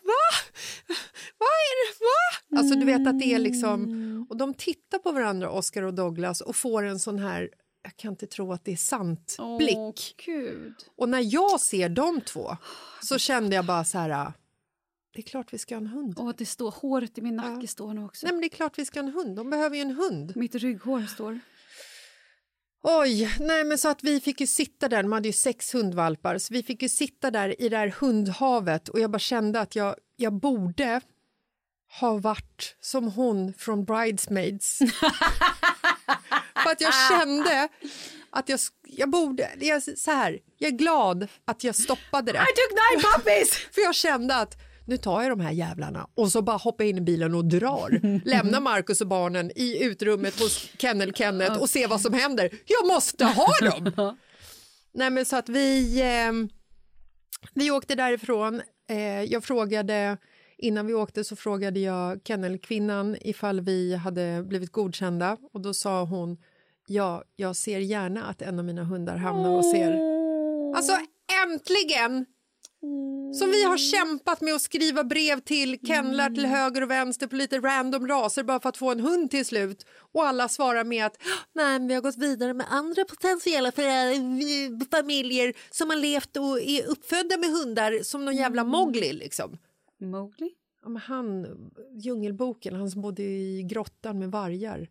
Va? 0.04 0.54
Vad 1.38 1.48
är 1.48 1.86
det? 1.86 2.04
Va? 2.04 2.58
Alltså 2.58 2.78
du 2.78 2.86
vet 2.86 3.08
att 3.08 3.18
det 3.18 3.34
är 3.34 3.38
liksom... 3.38 3.84
Mm. 3.84 4.26
Och 4.30 4.36
de 4.36 4.54
tittar 4.54 4.98
på 4.98 5.12
varandra, 5.12 5.50
Oscar 5.50 5.82
och 5.82 5.94
Douglas, 5.94 6.40
och 6.40 6.56
får 6.56 6.82
en 6.82 6.98
sån 6.98 7.18
här 7.18 7.50
jag 7.82 7.96
kan 7.96 8.10
inte 8.10 8.26
tro 8.26 8.52
att 8.52 8.64
det 8.64 8.72
är 8.72 8.76
sant 8.76 9.36
blick. 9.58 9.76
Åh, 9.76 9.92
gud. 10.26 10.74
Och 10.96 11.08
när 11.08 11.34
jag 11.34 11.60
ser 11.60 11.88
de 11.88 12.20
två 12.20 12.56
så 13.02 13.18
kände 13.18 13.56
jag 13.56 13.66
bara 13.66 13.84
så 13.84 13.98
här... 13.98 14.32
Det 15.14 15.20
är 15.20 15.22
klart 15.22 15.52
vi 15.52 15.58
ska 15.58 15.74
ha 15.74 15.80
en 15.80 15.86
hund. 15.86 16.14
Åh, 16.16 16.32
det 16.36 16.46
står, 16.46 16.70
håret 16.70 17.18
i 17.18 17.22
min 17.22 17.36
nacke 17.36 17.68
står 17.68 17.94
nu 17.94 18.04
också. 18.04 18.26
Nej 18.26 18.32
men 18.32 18.40
det 18.40 18.46
är 18.46 18.56
klart 18.56 18.78
vi 18.78 18.84
ska 18.84 19.00
ha 19.00 19.08
en 19.08 19.14
hund. 19.14 19.36
De 19.36 19.50
behöver 19.50 19.76
ju 19.76 19.82
en 19.82 19.90
hund. 19.90 20.32
Mitt 20.36 20.54
rygghår 20.54 21.02
står. 21.02 21.40
Oj, 22.82 23.36
nej 23.40 23.64
men 23.64 23.78
så 23.78 23.88
att 23.88 24.04
vi 24.04 24.20
fick 24.20 24.40
ju 24.40 24.46
sitta 24.46 24.88
där, 24.88 25.02
de 25.02 25.12
hade 25.12 25.28
ju 25.28 25.32
sex 25.32 25.74
hundvalpar, 25.74 26.38
så 26.38 26.54
vi 26.54 26.62
fick 26.62 26.82
ju 26.82 26.88
sitta 26.88 27.30
där 27.30 27.62
i 27.62 27.68
det 27.68 27.76
här 27.76 27.88
hundhavet 28.00 28.88
och 28.88 29.00
jag 29.00 29.10
bara 29.10 29.18
kände 29.18 29.60
att 29.60 29.76
jag, 29.76 29.96
jag 30.16 30.32
borde 30.32 31.00
ha 32.00 32.18
varit 32.18 32.76
som 32.80 33.12
hon 33.12 33.54
från 33.54 33.84
Bridesmaids. 33.84 34.78
För 36.62 36.70
att 36.70 36.80
jag 36.80 36.92
kände 37.08 37.68
att 38.30 38.48
jag, 38.48 38.60
jag 38.86 39.10
borde, 39.10 39.50
jag, 39.60 39.82
så 39.82 40.10
här, 40.10 40.38
jag 40.58 40.72
är 40.72 40.76
glad 40.76 41.28
att 41.44 41.64
jag 41.64 41.76
stoppade 41.76 42.32
det. 42.32 42.38
I 42.38 42.42
took 42.42 42.78
nine 42.78 43.12
puppies! 43.12 43.50
För 43.72 43.80
jag 43.80 43.94
kände 43.94 44.36
att 44.36 44.71
nu 44.86 44.96
tar 44.96 45.22
jag 45.22 45.30
de 45.30 45.40
här 45.40 45.50
jävlarna 45.52 46.08
och 46.14 46.32
så 46.32 46.42
bara 46.42 46.56
hoppar 46.56 46.84
jag 46.84 46.90
in 46.90 46.98
i 46.98 47.00
bilen 47.00 47.34
och 47.34 47.44
drar. 47.44 48.20
Lämnar 48.24 48.60
Markus 48.60 49.00
och 49.00 49.06
barnen 49.06 49.50
i 49.56 49.84
utrummet 49.84 50.40
hos 50.40 50.70
Kennel 50.78 51.12
Kenneth 51.12 51.62
och 51.62 51.70
ser 51.70 51.88
vad 51.88 52.00
som 52.00 52.14
händer. 52.14 52.50
Jag 52.66 52.86
måste 52.86 53.24
ha 53.24 53.46
dem! 53.70 54.16
Nej 54.94 55.10
men 55.10 55.24
så 55.24 55.36
att 55.36 55.48
vi, 55.48 56.00
eh, 56.00 56.32
vi 57.54 57.70
åkte 57.70 57.94
därifrån. 57.94 58.62
Eh, 58.90 59.22
jag 59.22 59.44
frågade, 59.44 60.16
innan 60.58 60.86
vi 60.86 60.94
åkte 60.94 61.24
så 61.24 61.36
frågade 61.36 61.80
jag 61.80 62.20
kennelkvinnan 62.24 63.16
ifall 63.20 63.60
vi 63.60 63.94
hade 63.94 64.42
blivit 64.42 64.72
godkända 64.72 65.36
och 65.52 65.60
då 65.60 65.74
sa 65.74 66.04
hon 66.04 66.38
ja, 66.86 67.24
jag 67.36 67.56
ser 67.56 67.78
gärna 67.78 68.24
att 68.24 68.42
en 68.42 68.58
av 68.58 68.64
mina 68.64 68.84
hundar 68.84 69.16
hamnar 69.16 69.50
och 69.50 69.64
ser. 69.64 69.98
Alltså 70.76 70.92
äntligen! 71.44 72.26
Som 73.32 73.50
vi 73.50 73.64
har 73.64 73.76
kämpat 73.76 74.40
med 74.40 74.54
att 74.54 74.62
skriva 74.62 75.04
brev 75.04 75.40
till 75.40 75.78
kennlar 75.86 76.30
till 76.30 76.46
höger 76.46 76.82
och 76.82 76.90
vänster 76.90 77.26
på 77.26 77.36
lite 77.36 77.58
random 77.58 78.08
raser 78.08 78.42
bara 78.42 78.60
för 78.60 78.68
att 78.68 78.76
få 78.76 78.90
en 78.90 79.00
hund 79.00 79.30
till 79.30 79.46
slut. 79.46 79.86
Och 80.12 80.26
alla 80.26 80.48
svarar 80.48 80.84
med 80.84 81.06
att 81.06 81.22
nej, 81.52 81.86
vi 81.88 81.94
har 81.94 82.00
gått 82.00 82.18
vidare 82.18 82.54
med 82.54 82.66
andra 82.70 83.04
potentiella 83.04 83.72
föräldrar, 83.72 84.90
familjer 84.90 85.54
som 85.70 85.90
har 85.90 85.96
levt 85.96 86.36
och 86.36 86.60
är 86.60 86.86
uppfödda 86.86 87.38
med 87.38 87.50
hundar 87.50 88.02
som 88.02 88.24
någon 88.24 88.36
jävla 88.36 88.64
Mowgli 88.64 89.12
liksom. 89.12 89.58
Mowgli? 90.00 90.50
Ja, 90.82 90.88
men 90.88 91.02
han, 91.02 91.46
Djungelboken, 91.92 92.74
han 92.74 92.90
som 92.90 93.02
bodde 93.02 93.22
i 93.22 93.62
grottan 93.62 94.18
med 94.18 94.30
vargar. 94.30 94.88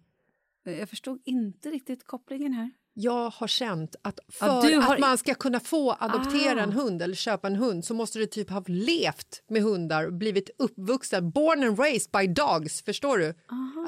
Jag 0.63 0.89
förstod 0.89 1.21
inte 1.25 1.69
riktigt 1.69 2.03
kopplingen 2.03 2.53
här. 2.53 2.71
Jag 2.93 3.29
har 3.29 3.47
känt 3.47 3.95
att 4.01 4.19
för 4.29 4.45
Ja, 4.69 4.81
har- 4.81 4.93
att 4.93 4.99
man 4.99 5.17
ska 5.17 5.33
kunna 5.33 5.59
få 5.59 5.91
adoptera 5.99 6.59
Ah. 6.59 6.63
en 6.63 6.71
hund 6.71 7.01
eller 7.01 7.15
köpa 7.15 7.47
en 7.47 7.55
hund 7.55 7.85
så 7.85 7.93
måste 7.93 8.19
du 8.19 8.25
typ 8.25 8.49
ha 8.49 8.63
levt 8.67 9.43
med 9.49 9.61
hundar 9.61 10.05
och 10.05 10.13
blivit 10.13 10.49
uppvuxen, 10.57 11.31
born 11.31 11.63
and 11.63 11.79
raised 11.79 12.11
by 12.11 12.27
dogs, 12.27 12.81
förstår 12.83 13.17
du? 13.17 13.33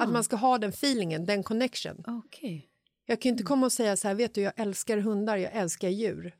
Att 0.00 0.10
man 0.12 0.24
ska 0.24 0.36
ha 0.36 0.58
den 0.58 0.70
feelingen, 0.70 1.26
den 1.26 1.42
connection. 1.42 2.04
Okej. 2.06 2.68
Jag 3.06 3.20
kan 3.22 3.30
inte 3.32 3.42
komma 3.42 3.66
och 3.66 3.72
säga 3.72 3.96
så 3.96 4.08
här, 4.08 4.14
vet 4.14 4.34
du, 4.34 4.40
jag 4.40 4.52
älskar 4.56 4.98
hundar, 4.98 5.36
jag 5.36 5.52
älskar 5.52 5.88
djur. 5.88 6.34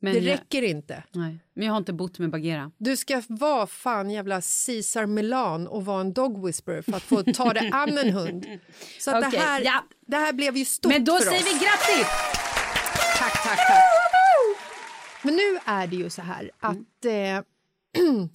Men 0.00 0.12
det 0.14 0.20
jag, 0.20 0.32
räcker 0.32 0.62
inte. 0.62 1.04
nej, 1.12 1.38
men 1.54 1.66
jag 1.66 1.72
har 1.72 1.78
inte 1.78 1.92
bott 1.92 2.18
med 2.18 2.30
Bagheera. 2.30 2.70
Du 2.78 2.96
ska 2.96 3.22
vara 3.28 3.66
fan 3.66 4.10
jävla 4.10 4.34
Caesar 4.66 5.06
Milan 5.06 5.66
och 5.66 5.84
vara 5.84 6.00
en 6.00 6.12
dog 6.12 6.46
whisperer 6.46 6.82
för 6.82 6.96
att 6.96 7.02
få 7.02 7.22
ta 7.22 7.52
dig 7.52 7.70
an 7.72 7.98
en 7.98 8.12
hund. 8.12 8.46
Så 9.00 9.18
Okej, 9.18 9.30
det, 9.30 9.38
här, 9.38 9.60
ja. 9.60 9.84
det 10.06 10.16
här 10.16 10.32
blev 10.32 10.56
ju 10.56 10.64
stort 10.64 10.92
Men 10.92 11.04
då 11.04 11.16
för 11.16 11.24
säger 11.24 11.38
oss. 11.40 11.46
vi 11.46 11.50
grattis! 11.52 12.06
Tack, 13.18 13.42
tack, 13.42 13.58
tack. 13.68 13.82
Men 15.22 15.34
nu 15.34 15.58
är 15.64 15.86
det 15.86 15.96
ju 15.96 16.10
så 16.10 16.22
här 16.22 16.50
att 16.58 17.04
eh, 17.04 17.42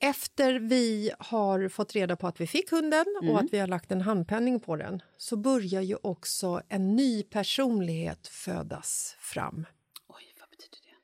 efter 0.00 0.54
vi 0.54 1.10
har 1.18 1.68
fått 1.68 1.92
reda 1.92 2.16
på 2.16 2.26
att 2.26 2.40
vi 2.40 2.46
fick 2.46 2.70
hunden 2.70 3.04
och 3.22 3.40
att 3.40 3.52
vi 3.52 3.58
har 3.58 3.66
lagt 3.66 3.92
en 3.92 4.00
handpenning 4.00 4.60
på 4.60 4.76
den 4.76 5.02
så 5.16 5.36
börjar 5.36 5.82
ju 5.82 5.96
också 6.02 6.62
en 6.68 6.96
ny 6.96 7.22
personlighet 7.22 8.26
födas 8.28 9.16
fram. 9.18 9.66
Oj, 10.08 10.34
vad 10.40 10.50
betyder 10.50 10.78
det? 10.82 10.96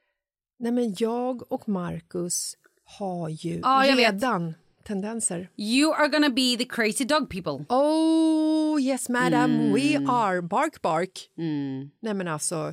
Nej, 0.58 0.72
men 0.72 0.94
jag 0.98 1.52
och 1.52 1.68
Marcus 1.68 2.54
har 2.84 3.28
ju 3.28 3.60
Ja, 3.62 3.78
vet. 3.86 3.98
redan 3.98 4.54
tendenser. 4.84 5.50
You 5.56 5.92
are 5.94 6.08
gonna 6.08 6.28
be 6.30 6.56
the 6.58 6.64
crazy 6.64 7.04
dog 7.04 7.30
people. 7.30 7.64
Oh, 7.76 8.80
yes 8.82 9.08
madam, 9.08 9.50
we 9.72 9.96
are. 10.08 10.42
Bark, 10.42 10.82
bark. 10.82 11.30
Mm. 11.38 11.90
Nej, 12.00 12.14
men 12.14 12.28
alltså, 12.28 12.72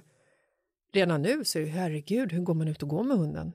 redan 0.94 1.22
nu 1.22 1.46
så 1.46 1.60
är 1.60 1.64
det, 1.64 1.70
herregud, 1.70 2.32
hur 2.32 2.42
går 2.42 2.54
man 2.54 2.68
ut 2.68 2.84
och 2.84 2.90
går 2.90 3.04
med 3.04 3.18
hunden? 3.18 3.52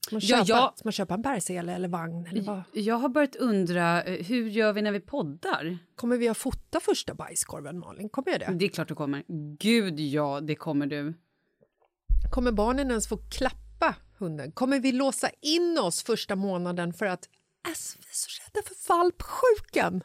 Ska, 0.00 0.14
man 0.14 0.20
Ja, 0.24 0.44
köpa, 0.44 0.44
jag- 0.58 0.72
ska 0.78 0.86
man 0.86 0.92
köpa 0.92 1.14
en 1.14 1.22
bärsele 1.22 1.74
eller 1.74 1.88
vagn? 1.88 2.26
Eller 2.30 2.42
vad? 2.42 2.62
Jag 2.72 2.94
har 2.94 3.08
börjat 3.08 3.36
undra, 3.36 4.02
eh, 4.02 4.26
hur 4.26 4.48
gör 4.48 4.72
vi 4.72 4.82
när 4.82 4.92
vi 4.92 5.00
poddar? 5.00 5.78
Kommer 5.94 6.16
vi 6.16 6.28
att 6.28 6.36
fota 6.36 6.80
första 6.80 7.14
bajskorven, 7.14 7.78
Malin? 7.78 8.08
Kommer 8.08 8.30
jag 8.30 8.40
det? 8.40 8.52
Det 8.58 8.64
är 8.64 8.68
klart 8.68 8.88
du 8.88 8.94
kommer. 8.94 9.22
Gud 9.58 10.00
ja, 10.00 10.40
det 10.40 10.54
kommer 10.54 10.86
du. 10.86 11.14
Kommer 12.30 12.52
barnen 12.52 12.90
ens 12.90 13.08
få 13.08 13.16
klappa 13.16 13.94
hunden? 14.18 14.52
Kommer 14.52 14.80
vi 14.80 14.92
låsa 14.92 15.30
in 15.42 15.78
oss 15.78 16.02
första 16.02 16.36
månaden 16.36 16.92
för 16.92 17.06
att 17.06 17.28
alltså, 17.68 17.98
vi 17.98 18.04
är 18.04 18.14
så 18.14 18.28
rädda 18.42 18.66
för 18.68 18.88
valpsjukan? 18.88 20.02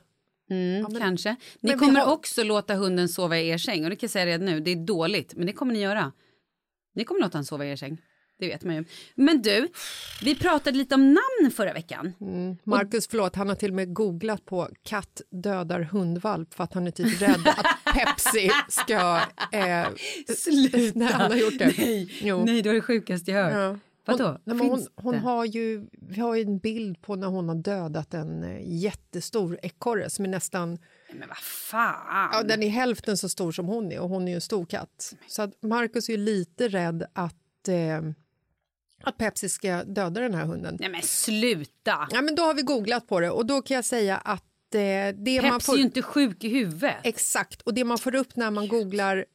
Mm, 0.49 0.99
kanske. 0.99 1.29
Ni 1.31 1.37
men 1.61 1.79
vi 1.79 1.85
kommer 1.85 1.99
har- 1.99 2.13
också 2.13 2.43
låta 2.43 2.75
hunden 2.75 3.09
sova 3.09 3.37
i 3.37 3.47
er 3.49 3.57
säng. 3.57 3.83
Och 3.83 3.89
det 3.89 3.95
kan 3.95 4.07
jag 4.07 4.11
säga 4.11 4.25
redan 4.25 4.45
nu, 4.45 4.59
det 4.59 4.71
är 4.71 4.85
dåligt. 4.85 5.33
Men 5.35 5.47
det 5.47 5.53
kommer 5.53 5.73
ni 5.73 5.79
göra. 5.79 6.11
Ni 6.95 7.03
kommer 7.03 7.21
låta 7.21 7.37
honom 7.37 7.45
sova 7.45 7.65
i 7.65 7.71
er 7.71 7.75
säng. 7.75 8.01
Det 8.39 8.47
vet 8.47 8.63
man 8.63 8.75
ju. 8.75 8.85
Men 9.15 9.41
du, 9.41 9.67
vi 10.21 10.35
pratade 10.35 10.77
lite 10.77 10.95
om 10.95 11.05
namn 11.07 11.51
förra 11.55 11.73
veckan. 11.73 12.13
Marcus, 12.63 13.07
förlåt, 13.07 13.35
han 13.35 13.49
har 13.49 13.55
till 13.55 13.69
och 13.69 13.75
med 13.75 13.93
googlat 13.93 14.45
på 14.45 14.69
katt 14.83 15.21
dödar 15.31 15.81
hundvalp 15.81 16.53
för 16.53 16.63
att 16.63 16.73
han 16.73 16.87
är 16.87 16.91
typ 16.91 17.21
rädd 17.21 17.47
att 17.47 17.65
Pepsi 17.93 18.49
ska... 18.69 19.21
Eh, 19.51 19.87
Sluta! 20.37 20.77
Nej, 20.99 21.07
han 21.13 21.31
har 21.31 21.37
gjort 21.37 21.59
det. 21.59 21.73
Nej, 21.77 22.19
Jo. 22.21 22.45
Nej 22.45 22.61
det 22.61 22.69
var 22.69 22.73
det 22.73 22.81
sjukaste 22.81 23.31
jag 23.31 23.43
hört. 23.43 23.53
Ja. 23.53 23.79
Vadå? 24.07 24.39
Hon, 24.45 24.59
hon, 24.59 24.87
hon 24.95 25.15
har 25.15 25.45
ju, 25.45 25.85
vi 25.91 26.21
har 26.21 26.35
ju 26.35 26.41
en 26.41 26.57
bild 26.59 27.01
på 27.01 27.15
när 27.15 27.27
hon 27.27 27.49
har 27.49 27.55
dödat 27.55 28.13
en 28.13 28.43
eh, 28.43 28.59
jättestor 28.63 29.59
ekorre 29.61 30.09
som 30.09 30.25
är 30.25 30.29
nästan... 30.29 30.77
Men 31.13 31.27
vad 31.27 31.37
fan! 31.37 32.29
Ja, 32.33 32.43
den 32.43 32.63
är 32.63 32.69
hälften 32.69 33.17
så 33.17 33.29
stor 33.29 33.51
som 33.51 33.65
hon 33.65 33.91
är 33.91 33.99
och 33.99 34.09
hon 34.09 34.23
är 34.23 34.31
ju 34.31 34.35
en 34.35 34.41
stor 34.41 34.65
katt. 34.65 35.13
Så 35.27 35.41
att 35.41 35.63
Marcus 35.63 36.09
är 36.09 36.13
ju 36.13 36.17
lite 36.19 36.67
rädd 36.67 37.05
att, 37.13 37.67
eh, 37.67 38.01
att 39.05 39.17
Pepsi 39.17 39.49
ska 39.49 39.83
döda 39.83 40.21
den 40.21 40.33
här 40.33 40.45
hunden. 40.45 40.77
Nej 40.79 40.89
men 40.89 41.01
sluta! 41.01 42.07
Ja, 42.11 42.21
men 42.21 42.35
då 42.35 42.43
har 42.43 42.53
vi 42.53 42.61
googlat 42.61 43.07
på 43.07 43.19
det 43.19 43.29
och 43.29 43.45
då 43.45 43.61
kan 43.61 43.75
jag 43.75 43.85
säga 43.85 44.17
att 44.17 44.41
eh, 44.75 44.79
det 45.15 45.41
man 45.41 45.51
Pepsi 45.51 45.65
får... 45.65 45.73
är 45.73 45.77
ju 45.77 45.83
inte 45.83 46.01
sjuk 46.01 46.43
i 46.43 46.49
huvudet. 46.49 46.95
Exakt, 47.03 47.61
och 47.61 47.73
det 47.73 47.83
man 47.83 47.97
får 47.97 48.15
upp 48.15 48.35
när 48.35 48.51
man 48.51 48.67
googlar 48.67 49.25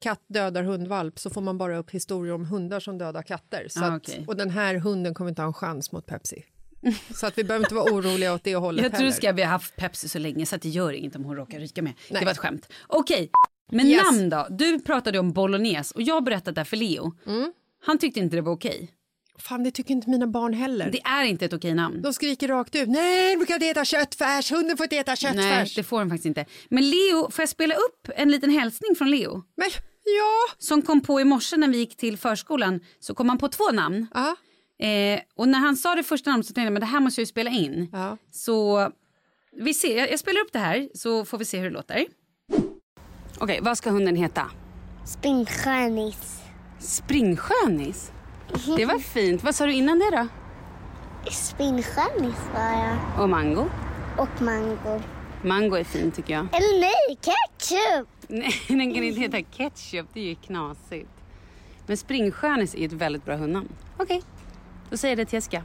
katt 0.00 0.20
dödar 0.28 0.62
hundvalp 0.62 1.18
så 1.18 1.30
får 1.30 1.40
man 1.40 1.58
bara 1.58 1.78
upp 1.78 1.90
historier 1.90 2.34
om 2.34 2.44
hundar 2.44 2.80
som 2.80 2.98
dödar 2.98 3.22
katter. 3.22 3.66
Så 3.70 3.84
Ah, 3.84 3.86
att, 3.86 3.96
okej. 4.08 4.24
Och 4.28 4.36
den 4.36 4.50
här 4.50 4.74
hunden 4.74 5.14
kommer 5.14 5.28
inte 5.30 5.42
ha 5.42 5.46
en 5.46 5.52
chans 5.54 5.92
mot 5.92 6.06
Pepsi. 6.06 6.44
Så 7.14 7.26
att 7.26 7.38
vi 7.38 7.44
behöver 7.44 7.66
inte 7.66 7.74
vara 7.74 7.92
oroliga 7.92 8.34
åt 8.34 8.44
det 8.44 8.54
hållet 8.56 8.82
Jag 8.82 8.92
tror 8.92 9.00
heller. 9.00 9.12
ska 9.12 9.32
vi 9.32 9.42
har 9.42 9.50
haft 9.50 9.76
Pepsi 9.76 10.08
så 10.08 10.18
länge 10.18 10.46
så 10.46 10.56
att 10.56 10.62
det 10.62 10.68
gör 10.68 10.92
inget 10.92 11.16
om 11.16 11.24
hon 11.24 11.36
råkar 11.36 11.58
ryka 11.60 11.82
med. 11.82 11.92
Nej. 12.10 12.20
Det 12.20 12.24
var 12.24 12.32
ett 12.32 12.38
skämt. 12.38 12.68
Okej, 12.86 13.30
men 13.70 13.86
Yes. 13.86 14.02
namn 14.04 14.28
då? 14.30 14.46
Du 14.50 14.80
pratade 14.80 15.18
om 15.18 15.32
bolognese 15.32 15.92
och 15.94 16.02
jag 16.02 16.24
berättade 16.24 16.60
det 16.60 16.64
för 16.64 16.76
Leo. 16.76 17.12
Mm. 17.26 17.52
Han 17.86 17.98
tyckte 17.98 18.20
inte 18.20 18.36
det 18.36 18.42
var 18.42 18.52
okej. 18.52 18.90
Fan, 19.38 19.62
det 19.64 19.70
tycker 19.70 19.94
inte 19.94 20.10
mina 20.10 20.26
barn 20.26 20.52
heller. 20.54 20.90
Det 20.90 21.00
är 21.04 21.24
inte 21.24 21.44
ett 21.44 21.52
okej 21.52 21.74
namn. 21.74 22.02
De 22.02 22.12
skriker 22.14 22.48
rakt 22.48 22.74
ut. 22.74 22.88
Nej, 22.88 23.36
du 23.36 23.46
kan 23.46 23.54
inte 23.54 23.66
äta 23.66 23.84
köttfärs. 23.84 24.52
Hunden 24.52 24.76
får 24.76 24.84
inte 24.84 24.96
äta 24.96 25.10
Nej, 25.10 25.16
köttfärs. 25.16 25.74
det 25.74 25.82
får 25.82 25.98
han 25.98 26.08
faktiskt 26.08 26.26
inte. 26.26 26.44
Men 26.68 26.90
Leo, 26.90 27.30
får 27.30 27.42
jag 27.42 27.48
spela 27.48 27.74
upp 27.74 28.08
en 28.16 28.30
liten 28.30 28.50
hälsning 28.50 28.96
från 28.96 29.10
Leo? 29.10 29.42
Men 29.56 29.68
ja. 30.04 30.54
Som 30.58 30.82
kom 30.82 31.00
på 31.00 31.20
i 31.20 31.24
morse 31.24 31.56
när 31.56 31.68
vi 31.68 31.78
gick 31.78 31.96
till 31.96 32.18
förskolan 32.18 32.80
så 33.00 33.14
kom 33.14 33.28
han 33.28 33.38
på 33.38 33.48
två 33.48 33.70
namn. 33.72 34.06
Ja. 34.14 34.36
Eh, 34.86 35.20
och 35.36 35.48
när 35.48 35.58
han 35.58 35.76
sa 35.76 35.94
det 35.94 36.02
första 36.02 36.30
namnet 36.30 36.46
så 36.46 36.52
tänkte 36.52 36.66
jag 36.66 36.72
men 36.72 36.80
det 36.80 36.86
här 36.86 37.00
måste 37.00 37.20
jag 37.20 37.22
ju 37.22 37.26
spela 37.26 37.50
in. 37.50 37.88
ja. 37.92 38.16
Så 38.32 38.90
vi 39.56 39.74
ser, 39.74 39.98
jag, 39.98 40.10
jag 40.12 40.18
spelar 40.18 40.40
upp 40.40 40.52
det 40.52 40.58
här 40.58 40.88
så 40.94 41.24
får 41.24 41.38
vi 41.38 41.44
se 41.44 41.58
hur 41.58 41.64
det 41.64 41.70
låter. 41.74 42.06
Okej, 43.38 43.58
vad 43.62 43.78
ska 43.78 43.90
hunden 43.90 44.16
heta? 44.16 44.50
Springskönis. 45.06 46.40
Springskönis? 46.80 48.12
Det 48.76 48.84
var 48.86 48.98
fint. 48.98 49.44
Vad 49.44 49.54
sa 49.54 49.66
du 49.66 49.72
innan 49.72 49.98
det 49.98 50.10
då? 50.10 50.26
Springskönis 51.30 52.36
var 52.54 52.72
jag. 52.72 53.22
Och 53.22 53.28
mango? 53.28 53.66
Och 54.18 54.42
mango. 54.42 55.02
Mango 55.42 55.76
är 55.76 55.84
fint 55.84 56.14
tycker 56.14 56.34
jag. 56.34 56.46
Eller 56.52 56.80
nej, 56.80 57.18
ketchup! 57.20 58.08
Nej, 58.28 58.52
den 58.68 58.94
kan 58.94 59.04
inte 59.04 59.20
heta 59.20 59.42
ketchup. 59.42 60.06
Det 60.12 60.20
är 60.20 60.24
ju 60.24 60.34
knasigt. 60.34 61.10
Men 61.86 61.96
springskönis 61.96 62.74
är 62.74 62.84
ett 62.86 62.92
väldigt 62.92 63.24
bra 63.24 63.36
hundnamn. 63.36 63.68
Okej, 63.96 64.22
då 64.90 64.96
säger 64.96 65.16
jag 65.16 65.26
det 65.26 65.30
till 65.30 65.36
Jessica. 65.36 65.62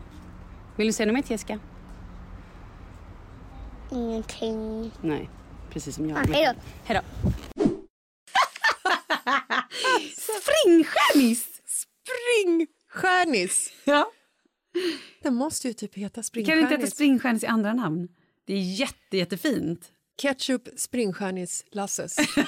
Vill 0.76 0.88
du 0.88 0.94
säga 0.94 1.08
något 1.08 1.14
mer 1.14 1.22
till 1.22 1.32
Jessica? 1.32 1.60
Ingenting. 3.92 4.92
Nej, 5.02 5.30
precis 5.70 5.96
som 5.96 6.10
jag. 6.10 6.18
Ah, 6.18 6.34
hej 6.34 6.54
då. 6.56 6.62
Hej 6.84 7.02
då. 7.02 7.30
Springskönis! 10.42 11.54
Springstjärnis. 12.98 13.72
Ja. 13.86 14.12
Den 15.24 15.36
måste 15.36 15.68
ju 15.68 15.74
typ 15.74 15.96
heta 15.96 16.14
Kan 16.16 16.24
springstjärnis. 16.24 16.60
du 16.70 16.74
inte 16.76 16.86
heta 16.86 16.96
springskönis 16.96 17.44
i 17.44 17.48
andra 17.48 17.74
namn? 17.74 18.08
Det 18.46 18.54
är 18.54 18.62
jätte, 18.62 19.18
jättefint. 19.18 19.92
Ketchup 20.22 20.68
springstjärnis 20.78 21.66
Lasses. 21.72 22.16
Fy 22.16 22.44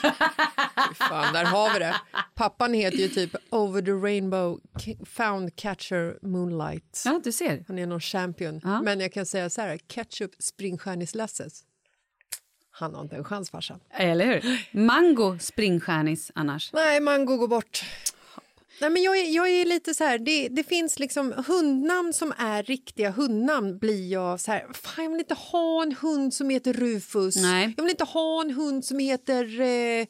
Fan, 0.95 1.33
där 1.33 1.45
har 1.45 1.73
vi 1.73 1.79
det. 1.79 1.95
Pappan 2.35 2.73
heter 2.73 2.97
ju 2.97 3.07
typ 3.07 3.35
Over 3.49 3.81
the 3.81 3.91
Rainbow 3.91 4.59
Found 5.05 5.55
Catcher 5.55 6.19
Moonlight. 6.27 7.01
Ja, 7.05 7.21
du 7.23 7.31
ser. 7.31 7.63
Han 7.67 7.79
är 7.79 7.85
någon 7.87 7.99
champion. 8.01 8.61
Ja. 8.63 8.81
Men 8.81 8.99
jag 8.99 9.13
kan 9.13 9.25
säga 9.25 9.49
så 9.49 9.61
här, 9.61 9.77
Ketchup 9.77 10.31
springstjärnis 10.39 11.15
Lasses. 11.15 11.63
Han 12.71 12.95
har 12.95 13.01
inte 13.01 13.15
en 13.15 13.23
chans 13.23 13.49
farsan. 13.49 13.79
Eller 13.91 14.25
hur? 14.25 14.67
Mango 14.71 15.37
springstjärnis 15.39 16.31
annars. 16.35 16.73
Nej, 16.73 16.99
Mango 17.01 17.37
går 17.37 17.47
bort. 17.47 17.83
Nej, 18.81 18.89
men 18.89 19.03
jag, 19.03 19.17
är, 19.17 19.35
jag 19.35 19.49
är 19.49 19.65
lite 19.65 19.93
så 19.93 20.03
här, 20.03 20.17
det, 20.17 20.49
det 20.49 20.63
finns 20.63 20.99
liksom 20.99 21.43
hundnamn 21.47 22.13
som 22.13 22.33
är 22.37 22.63
riktiga 22.63 23.11
hundnamn 23.11 23.77
blir 23.77 24.11
jag 24.11 24.39
så 24.39 24.51
här, 24.51 24.65
fan 24.73 25.03
jag 25.03 25.11
vill 25.11 25.19
inte 25.19 25.33
ha 25.33 25.83
en 25.83 25.95
hund 26.01 26.33
som 26.33 26.49
heter 26.49 26.73
Rufus. 26.73 27.35
Nej. 27.35 27.73
Jag 27.77 27.83
vill 27.83 27.91
inte 27.91 28.03
ha 28.03 28.41
en 28.41 28.51
hund 28.51 28.85
som 28.85 28.99
heter 28.99 29.61
eh, 29.61 30.07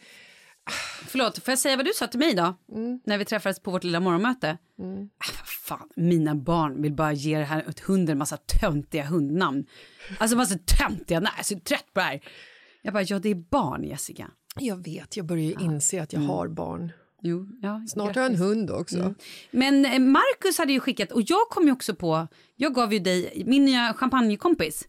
Förlåt, 1.07 1.43
får 1.43 1.51
jag 1.51 1.59
säga 1.59 1.76
vad 1.76 1.86
du 1.86 1.93
sa 1.93 2.07
till 2.07 2.20
mig 2.20 2.34
då? 2.34 2.55
När 3.05 3.18
vi 3.18 3.26
träffades 3.26 3.59
på 3.59 3.72
vårt 3.72 3.84
lilla 3.84 3.99
morgonmöte. 3.99 4.57
Ah, 5.18 5.32
vad 5.39 5.47
fan, 5.47 5.89
mina 5.95 6.36
barn 6.36 6.82
vill 6.82 6.93
bara 6.93 7.13
ge 7.13 7.38
det 7.38 7.45
här 7.45 7.70
åt 7.70 7.80
hunden 7.80 8.11
en 8.11 8.18
massa 8.18 8.38
töntiga 8.38 9.03
hundnamn. 9.03 9.66
Alltså 10.18 10.38
massa 10.38 10.57
töntiga, 10.57 11.20
nej, 11.20 11.32
jag 11.36 11.39
är 11.39 11.43
så 11.43 11.59
trött 11.59 11.93
på 11.93 11.99
det 11.99 12.05
här. 12.05 12.22
Jag 12.82 12.93
bara, 12.93 13.03
ja 13.03 13.20
det 13.20 13.30
är 13.30 13.36
barn 13.36 13.84
Jessica. 13.84 14.32
Jag 14.59 14.84
vet, 14.84 15.18
jag 15.18 15.26
börjar 15.26 15.43
ju 15.43 15.55
inse 15.59 16.01
att 16.01 16.13
jag 16.13 16.20
har 16.20 16.47
barn. 16.47 16.91
Jo, 17.28 17.47
ja, 17.61 17.82
Snart 17.88 18.15
har 18.15 18.21
jag 18.23 18.32
en 18.32 18.38
hund 18.38 18.71
också. 18.71 19.13
Men 19.51 19.86
eh, 19.86 19.99
Marcus 19.99 20.57
hade 20.57 20.73
ju 20.73 20.80
skickat, 20.80 21.11
och 21.11 21.21
jag 21.26 21.49
kom 21.49 21.65
ju 21.65 21.71
också 21.71 21.95
på, 21.95 22.28
jag 22.55 22.73
gav 22.73 22.93
ju 22.93 22.99
dig 22.99 23.43
min 23.45 23.65
nya 23.65 23.93
champagnekompis. 23.93 24.88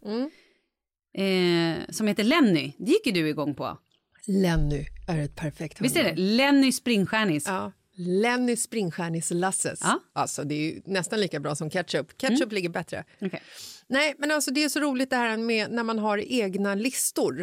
Eh, 1.19 1.77
som 1.91 2.07
heter 2.07 2.25
Lenny, 2.25 2.73
det 2.79 2.91
gick 2.91 3.07
ju 3.07 3.13
du 3.13 3.29
igång 3.29 3.55
på. 3.55 3.79
Lenny 4.27 4.87
är 5.09 5.19
ett 5.19 5.37
perfekt 5.37 5.81
Visst 5.81 5.97
är 5.97 6.03
det? 6.05 6.09
hundnamn. 6.09 6.37
Lenny 6.37 6.73
Springstjärnis. 6.73 7.47
Ja, 7.47 7.73
Lenny 7.97 8.55
Springstjärnis-Lasses. 8.57 9.79
Ja. 9.83 10.01
Alltså, 10.13 10.45
det 10.45 10.55
är 10.55 10.59
ju 10.75 10.83
nästan 10.85 11.21
lika 11.21 11.41
bra 11.41 11.55
som 11.55 11.71
ketchup. 11.71 12.19
Ketchup 12.19 12.53
ligger 12.53 12.69
bättre. 12.69 13.05
Okej. 13.21 13.43
Nej, 13.89 14.15
men 14.19 14.31
alltså 14.31 14.51
det 14.51 14.65
är 14.65 14.69
så 14.69 14.81
roligt 14.81 15.11
det 15.11 15.17
här 15.17 15.37
med 15.37 15.71
när 15.71 15.83
man 15.83 15.99
har 15.99 16.19
egna 16.33 16.75
listor. 16.75 17.37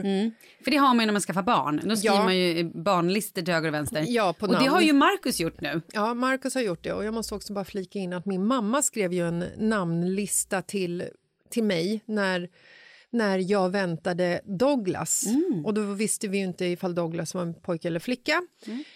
För 0.63 0.71
det 0.71 0.77
har 0.77 0.87
man 0.87 0.99
ju 0.99 1.05
när 1.05 1.13
man 1.13 1.21
skaffar 1.21 1.43
barn. 1.43 1.81
Då 1.83 1.95
skriver 1.95 2.15
Ja. 2.15 2.23
man 2.23 2.37
ju 2.37 2.63
barnlistor 2.63 3.41
till 3.41 3.53
höger 3.53 3.67
och 3.67 3.73
vänster. 3.73 4.05
Ja, 4.07 4.33
på 4.33 4.45
och 4.45 4.51
det 4.51 4.57
namn. 4.57 4.69
har 4.69 4.81
ju 4.81 4.93
Marcus 4.93 5.39
gjort 5.39 5.61
nu. 5.61 5.81
Ja, 5.93 6.13
Marcus 6.13 6.55
har 6.55 6.61
gjort 6.61 6.83
det 6.83 6.93
och 6.93 7.05
jag 7.05 7.13
måste 7.13 7.35
också 7.35 7.53
bara 7.53 7.65
flika 7.65 7.99
in 7.99 8.13
att 8.13 8.25
min 8.25 8.45
mamma 8.45 8.81
skrev 8.81 9.13
ju 9.13 9.27
en 9.27 9.45
namnlista 9.57 10.61
till, 10.61 11.03
till 11.49 11.63
mig 11.63 12.01
när, 12.05 12.49
när 13.13 13.51
jag 13.51 13.69
väntade 13.69 14.41
Douglas. 14.45 15.23
Och 15.63 15.73
då 15.73 15.81
visste 15.81 16.27
vi 16.27 16.37
ju 16.37 16.43
inte 16.43 16.65
ifall 16.65 16.95
Douglas 16.95 17.33
var 17.33 17.41
en 17.41 17.53
pojke 17.53 17.87
eller 17.87 17.99
flicka. 17.99 18.41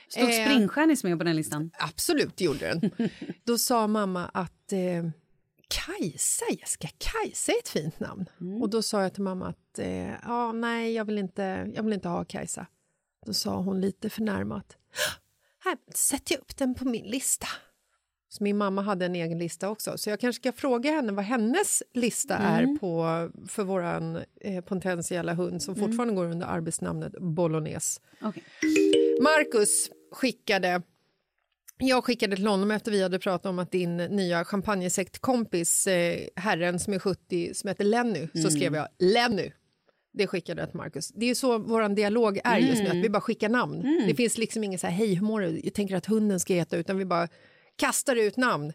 Stod 0.10 0.24
Eh, 0.24 0.46
Springstjärnis 0.46 1.04
med 1.04 1.18
på 1.18 1.24
den 1.24 1.36
listan? 1.36 1.72
Absolut, 1.80 2.42
gjorde 2.42 2.60
den. 2.68 2.92
Då 3.44 3.58
sa 3.58 3.88
mamma 3.88 4.26
att 4.26 4.74
eh, 4.74 5.10
Kajsa, 5.70 6.46
Jessica, 6.60 6.88
Kajsa 6.98 7.52
är 7.52 7.60
ett 7.60 7.70
fint 7.70 8.00
namn. 8.00 8.26
Och 8.62 8.70
då 8.70 8.82
sa 8.82 9.02
jag 9.04 9.14
till 9.14 9.24
mamma 9.24 9.48
att 9.48 9.80
eh, 9.80 10.14
ja, 10.24 10.52
nej, 10.52 10.94
jag 10.94 11.06
vill, 11.06 11.18
inte, 11.18 11.72
jag 11.76 11.84
vill 11.84 11.94
inte 11.94 12.08
ha 12.10 12.26
Kajsa. 12.26 12.68
Då 13.26 13.34
sa 13.34 13.56
hon 13.62 13.82
lite 13.82 14.10
förnärmat, 14.10 14.78
här, 15.66 15.78
sätter 15.96 16.34
jag 16.36 16.42
upp 16.42 16.58
den 16.58 16.76
på 16.76 16.86
min 16.86 17.06
lista. 17.06 17.48
Så 18.30 18.44
min 18.44 18.58
mamma 18.58 18.82
hade 18.82 19.06
en 19.06 19.16
egen 19.16 19.38
lista 19.38 19.70
också, 19.70 19.98
så 19.98 20.10
jag 20.10 20.20
kanske 20.20 20.42
ska 20.42 20.52
fråga 20.52 20.92
henne 20.92 21.12
vad 21.12 21.26
hennes 21.26 21.84
lista 21.94 22.38
är 22.38 22.78
på, 22.80 23.30
för 23.48 23.64
vår 23.64 23.84
eh, 24.42 24.64
potentiella 24.64 25.34
hund 25.34 25.62
som 25.62 25.76
fortfarande 25.76 26.14
går 26.14 26.26
under 26.26 26.48
arbetsnamnet 26.48 27.14
Bolognese. 27.20 28.02
Okej. 28.22 28.44
Marcus 29.22 29.90
skickade 30.12 30.82
jag 31.80 32.04
skickade 32.04 32.36
till 32.36 32.48
honom 32.48 32.72
efter 32.72 32.92
vi 32.92 33.04
hade 33.04 33.20
pratat 33.20 33.46
om 33.46 33.60
att 33.60 33.72
din 33.72 33.98
nya 33.98 34.46
champagnesektkompis, 34.46 35.88
eh, 35.88 36.20
herren 36.36 36.80
som 36.80 36.94
är 36.94 37.00
70, 37.00 37.54
som 37.54 37.68
heter 37.68 37.84
Lenny, 37.84 38.28
så 38.44 38.50
skrev 38.50 38.76
jag 38.76 38.88
Lenny. 39.00 39.52
Det 40.14 40.28
skickade 40.28 40.62
jag 40.62 40.70
till 40.70 40.78
Marcus. 40.78 41.10
Det 41.10 41.30
är 41.30 41.36
så 41.36 41.58
vår 41.58 41.90
dialog 41.90 42.40
är 42.44 42.58
just 42.58 42.84
nu, 42.84 42.90
att 42.90 42.96
vi 42.96 43.10
bara 43.10 43.22
skickar 43.22 43.50
namn. 43.50 44.04
Det 44.08 44.16
finns 44.16 44.38
liksom 44.38 44.64
ingen 44.64 44.80
så 44.80 44.88
här, 44.88 44.94
hej 44.94 45.14
hur 45.14 45.26
mår 45.26 45.42
du? 45.42 45.62
Jag 45.64 45.74
tänker 45.74 45.96
att 45.96 46.06
hunden 46.06 46.40
ska 46.40 46.54
heta, 46.54 46.78
utan 46.78 46.98
vi 46.98 47.06
bara 47.06 47.28
kastar 47.78 48.16
ut 48.16 48.38
namn. 48.38 48.74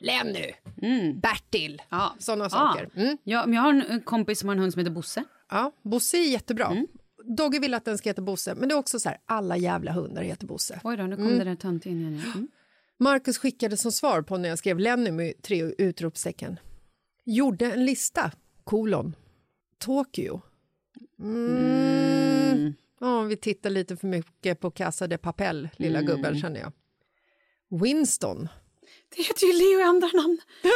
Lenny, 0.00 0.52
Bertil, 1.22 1.82
Ja. 1.88 2.14
sådana 2.18 2.50
saker. 2.50 2.90
Mm. 2.96 3.18
Ja, 3.24 3.46
men 3.46 3.54
jag 3.54 3.62
har 3.62 3.72
en 3.88 4.00
kompis 4.00 4.38
som 4.40 4.48
har 4.48 4.56
en 4.56 4.60
hund 4.60 4.72
som 4.72 4.80
heter 4.80 4.90
Bosse. 4.92 5.24
Ja, 5.50 5.72
Bosse 5.82 6.16
är 6.16 6.30
jättebra. 6.30 6.76
Dogge 7.36 7.58
vill 7.58 7.74
att 7.74 7.84
den 7.84 7.98
ska 7.98 8.08
heta 8.08 8.22
Bosse, 8.22 8.54
men 8.54 8.68
det 8.68 8.74
är 8.74 8.78
också 8.78 9.00
så 9.00 9.08
här, 9.08 9.18
alla 9.26 9.56
jävla 9.56 9.92
hundar 9.92 10.22
heter 10.22 10.46
Bosse. 10.46 10.80
Oj 10.84 10.96
då, 10.96 11.02
nu 11.02 11.16
kom 11.16 11.38
det 11.38 11.44
där 11.44 11.54
tönt 11.54 11.86
in 11.86 12.00
igen. 12.00 12.22
Mm. 12.34 12.48
Marcus 12.98 13.38
skickade 13.38 13.76
som 13.76 13.92
svar 13.92 14.22
på 14.22 14.36
när 14.38 14.48
jag 14.48 14.58
skrev 14.58 14.78
Lenny 14.78 15.10
med 15.10 15.42
tre 15.42 15.62
utropstecken. 15.78 16.58
Gjorde 17.24 17.72
en 17.72 17.84
lista, 17.84 18.30
kolon. 18.64 19.16
Tokyo. 19.78 20.40
Mm. 21.20 22.74
Ja, 23.00 23.22
vi 23.22 23.36
tittar 23.36 23.70
lite 23.70 23.96
för 23.96 24.06
mycket 24.06 24.60
på 24.60 24.70
Casa 24.70 25.06
de 25.06 25.18
Papel, 25.18 25.68
lilla 25.76 26.02
gubben 26.02 26.40
känner 26.40 26.60
jag. 26.60 26.72
Winston. 27.80 28.48
Det 29.16 29.22
heter 29.22 29.46
ju 29.46 29.52
Leo 29.52 29.80
i 29.80 29.82
andra 29.82 30.08
namn. 30.14 30.38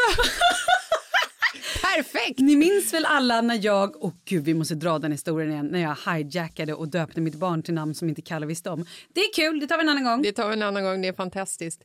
Perfekt! 1.82 2.38
Ni 2.38 2.56
minns 2.56 2.94
väl 2.94 3.04
alla 3.04 3.40
när 3.40 3.64
jag, 3.64 4.02
och 4.04 4.14
gud 4.24 4.44
vi 4.44 4.54
måste 4.54 4.74
dra 4.74 4.98
den 4.98 5.12
historien 5.12 5.50
igen, 5.52 5.66
när 5.66 5.80
jag 5.82 5.96
hijackade 6.14 6.74
och 6.74 6.88
döpte 6.88 7.20
mitt 7.20 7.34
barn 7.34 7.62
till 7.62 7.74
namn 7.74 7.94
som 7.94 8.08
inte 8.08 8.22
Kalle 8.22 8.46
visste 8.46 8.70
om. 8.70 8.86
Det 9.14 9.20
är 9.20 9.32
kul, 9.34 9.60
det 9.60 9.66
tar 9.66 9.76
vi 9.76 9.82
en 9.82 9.88
annan 9.88 10.04
gång. 10.04 10.22
Det 10.22 10.32
tar 10.32 10.48
vi 10.48 10.52
en 10.52 10.62
annan 10.62 10.84
gång, 10.84 11.02
det 11.02 11.08
är 11.08 11.12
fantastiskt. 11.12 11.82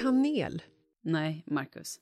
Kanel. 0.00 0.62
Nej, 1.04 1.44
Marcus. 1.46 1.96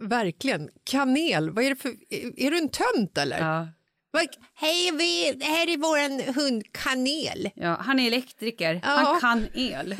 Verkligen. 0.00 0.68
Kanel. 0.84 1.50
Vad 1.50 1.64
är 1.64 1.70
det 1.70 1.76
för... 1.76 1.88
Är, 2.10 2.40
är 2.46 2.50
du 2.50 2.58
en 2.58 2.68
tönt 2.68 3.18
eller? 3.18 3.38
Ja. 3.38 3.68
Hej, 4.54 4.90
vi, 4.92 5.32
det 5.32 5.44
här 5.44 5.68
är 5.68 5.76
våran 5.76 6.34
hund 6.34 6.62
Kanel. 6.72 7.50
Ja, 7.54 7.76
han 7.80 8.00
är 8.00 8.06
elektriker, 8.06 8.80
Ja. 8.82 8.88
han 8.88 9.20
kan 9.20 9.46
el. 9.54 9.96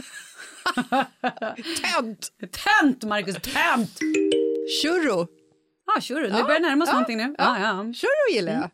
Tönt! 1.82 2.32
Tönt, 2.52 3.04
Marcus, 3.04 3.34
tönt! 3.34 3.98
Churro. 4.82 5.26
Ja, 5.94 6.00
sure, 6.00 6.28
nu 6.36 6.42
börjar 6.42 6.60
närma 6.60 6.84
oss 6.84 6.88
Ja, 6.88 6.92
någonting 6.92 7.16
nu. 7.16 7.34
Ja, 7.38 7.60
ja. 7.60 7.92
Churro 7.92 8.34
gillar 8.34 8.52
jag. 8.52 8.70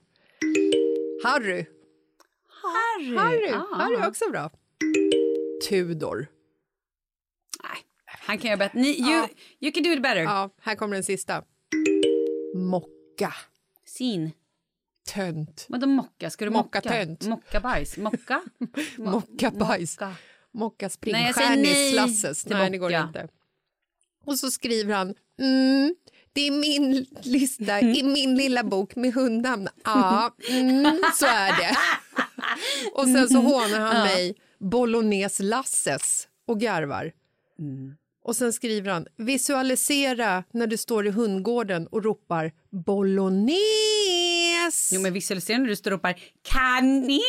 Harry. 1.30 1.66
Harry. 2.62 3.16
Harry, 3.16 3.49
Ja. 3.51 3.68
Harry 3.72 3.95
är 3.95 4.09
också 4.09 4.30
bra. 4.30 4.51
Tudor. 5.68 6.26
Nej, 7.62 7.82
han 8.07 8.39
kan 8.39 8.47
göra 8.51 8.57
bättre. 8.59 8.78
Ni, 8.78 8.89
you, 9.11 9.28
you 9.61 9.72
can 9.72 9.82
do 9.82 9.91
it 9.91 10.03
better. 10.03 10.20
Ja, 10.22 10.51
här 10.61 10.74
kommer 10.74 10.95
den 10.97 11.05
sista. 11.05 11.43
Mocka. 12.55 13.34
Sin. 13.87 14.30
Tönt. 15.14 15.66
Vadå 15.68 15.87
mocka? 15.87 16.30
Ska 16.30 16.45
du 16.45 16.51
Mocka 16.51 16.78
mocka? 16.78 16.80
tönt. 16.91 17.26
Mocka 17.26 17.61
bajs? 17.61 17.97
Mocka? 17.97 18.43
Mo- 18.59 18.97
Mocka 19.11 19.51
bajs. 19.51 20.01
Mocka. 20.01 20.14
Mocka 20.57 20.89
springstjärnis-lasses. 20.89 22.43
till 22.43 22.57
Nej, 22.57 22.71
det 22.71 22.79
går 22.79 22.93
inte. 22.95 23.29
Och 24.25 24.39
så 24.39 24.51
skriver 24.51 24.95
han, 24.95 25.15
mm, 25.41 25.95
det 26.33 26.47
är 26.47 26.51
min 26.51 27.07
lista 27.23 27.81
i 27.81 28.03
min 28.03 28.37
lilla 28.37 28.65
bok 28.65 28.97
med 28.97 29.15
hundnamn. 29.15 29.69
Ja, 29.85 30.35
mm, 30.49 31.01
så 31.15 31.27
är 31.27 31.57
det. 31.57 31.77
Och 32.95 33.05
sen 33.05 33.29
så 33.29 33.41
hånar 33.41 33.81
han 33.81 34.07
mig 34.07 34.35
Bolognese-Lasses 34.59 36.27
och 36.47 36.61
garvar. 36.61 37.13
Och 38.25 38.37
sen 38.37 38.53
skriver 38.53 38.91
han, 38.91 39.07
visualisera 39.17 40.45
när 40.53 40.67
du 40.67 40.77
står 40.77 41.07
i 41.07 41.11
hundgården 41.11 41.87
och 41.87 42.05
ropar 42.05 42.53
Bolognese. 42.71 43.61
Jo, 44.95 45.01
men 45.01 45.13
visualisera 45.13 45.59
när 45.59 45.69
du 45.69 45.77
står 45.77 45.91
och 45.91 45.99
ropar 45.99 46.21
kanel. 46.43 47.21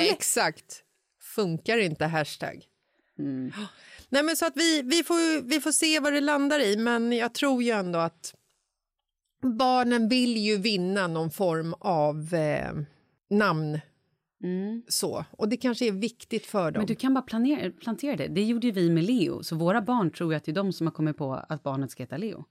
Exakt. 0.00 0.82
Funkar 1.34 1.78
inte 1.78 2.06
hashtag. 2.06 2.64
Nej, 4.08 4.22
men 4.22 4.36
så 4.36 4.46
att 4.46 4.56
vi, 4.56 4.82
vi, 4.82 5.04
får, 5.04 5.42
vi 5.42 5.60
får 5.60 5.72
se 5.72 6.00
vad 6.00 6.12
det 6.12 6.20
landar 6.20 6.60
i, 6.60 6.76
men 6.76 7.12
jag 7.12 7.34
tror 7.34 7.62
ju 7.62 7.70
ändå 7.70 7.98
att 7.98 8.34
barnen 9.42 10.08
vill 10.08 10.36
ju 10.36 10.56
vinna 10.56 11.06
någon 11.06 11.30
form 11.30 11.74
av 11.80 12.34
eh, 12.34 12.72
namn. 13.30 13.80
Så. 14.88 15.24
Och 15.30 15.48
det 15.48 15.56
kanske 15.56 15.86
är 15.86 15.92
viktigt 15.92 16.46
för 16.46 16.70
dem. 16.70 16.80
Men 16.80 16.86
du 16.86 16.94
kan 16.94 17.14
bara 17.14 17.22
planera, 17.22 17.70
plantera 17.70 18.16
det. 18.16 18.28
Det 18.28 18.44
gjorde 18.44 18.66
ju 18.66 18.72
vi 18.72 18.90
med 18.90 19.04
Leo. 19.04 19.42
Så 19.42 19.56
våra 19.56 19.82
barn 19.82 20.10
tror 20.10 20.32
ju 20.32 20.36
att 20.36 20.44
det 20.44 20.50
är 20.50 20.54
de 20.54 20.72
som 20.72 20.86
har 20.86 20.94
kommit 20.94 21.16
på 21.16 21.34
att 21.34 21.62
barnet 21.62 21.90
ska 21.90 22.02
heta 22.02 22.16
Leo. 22.16 22.44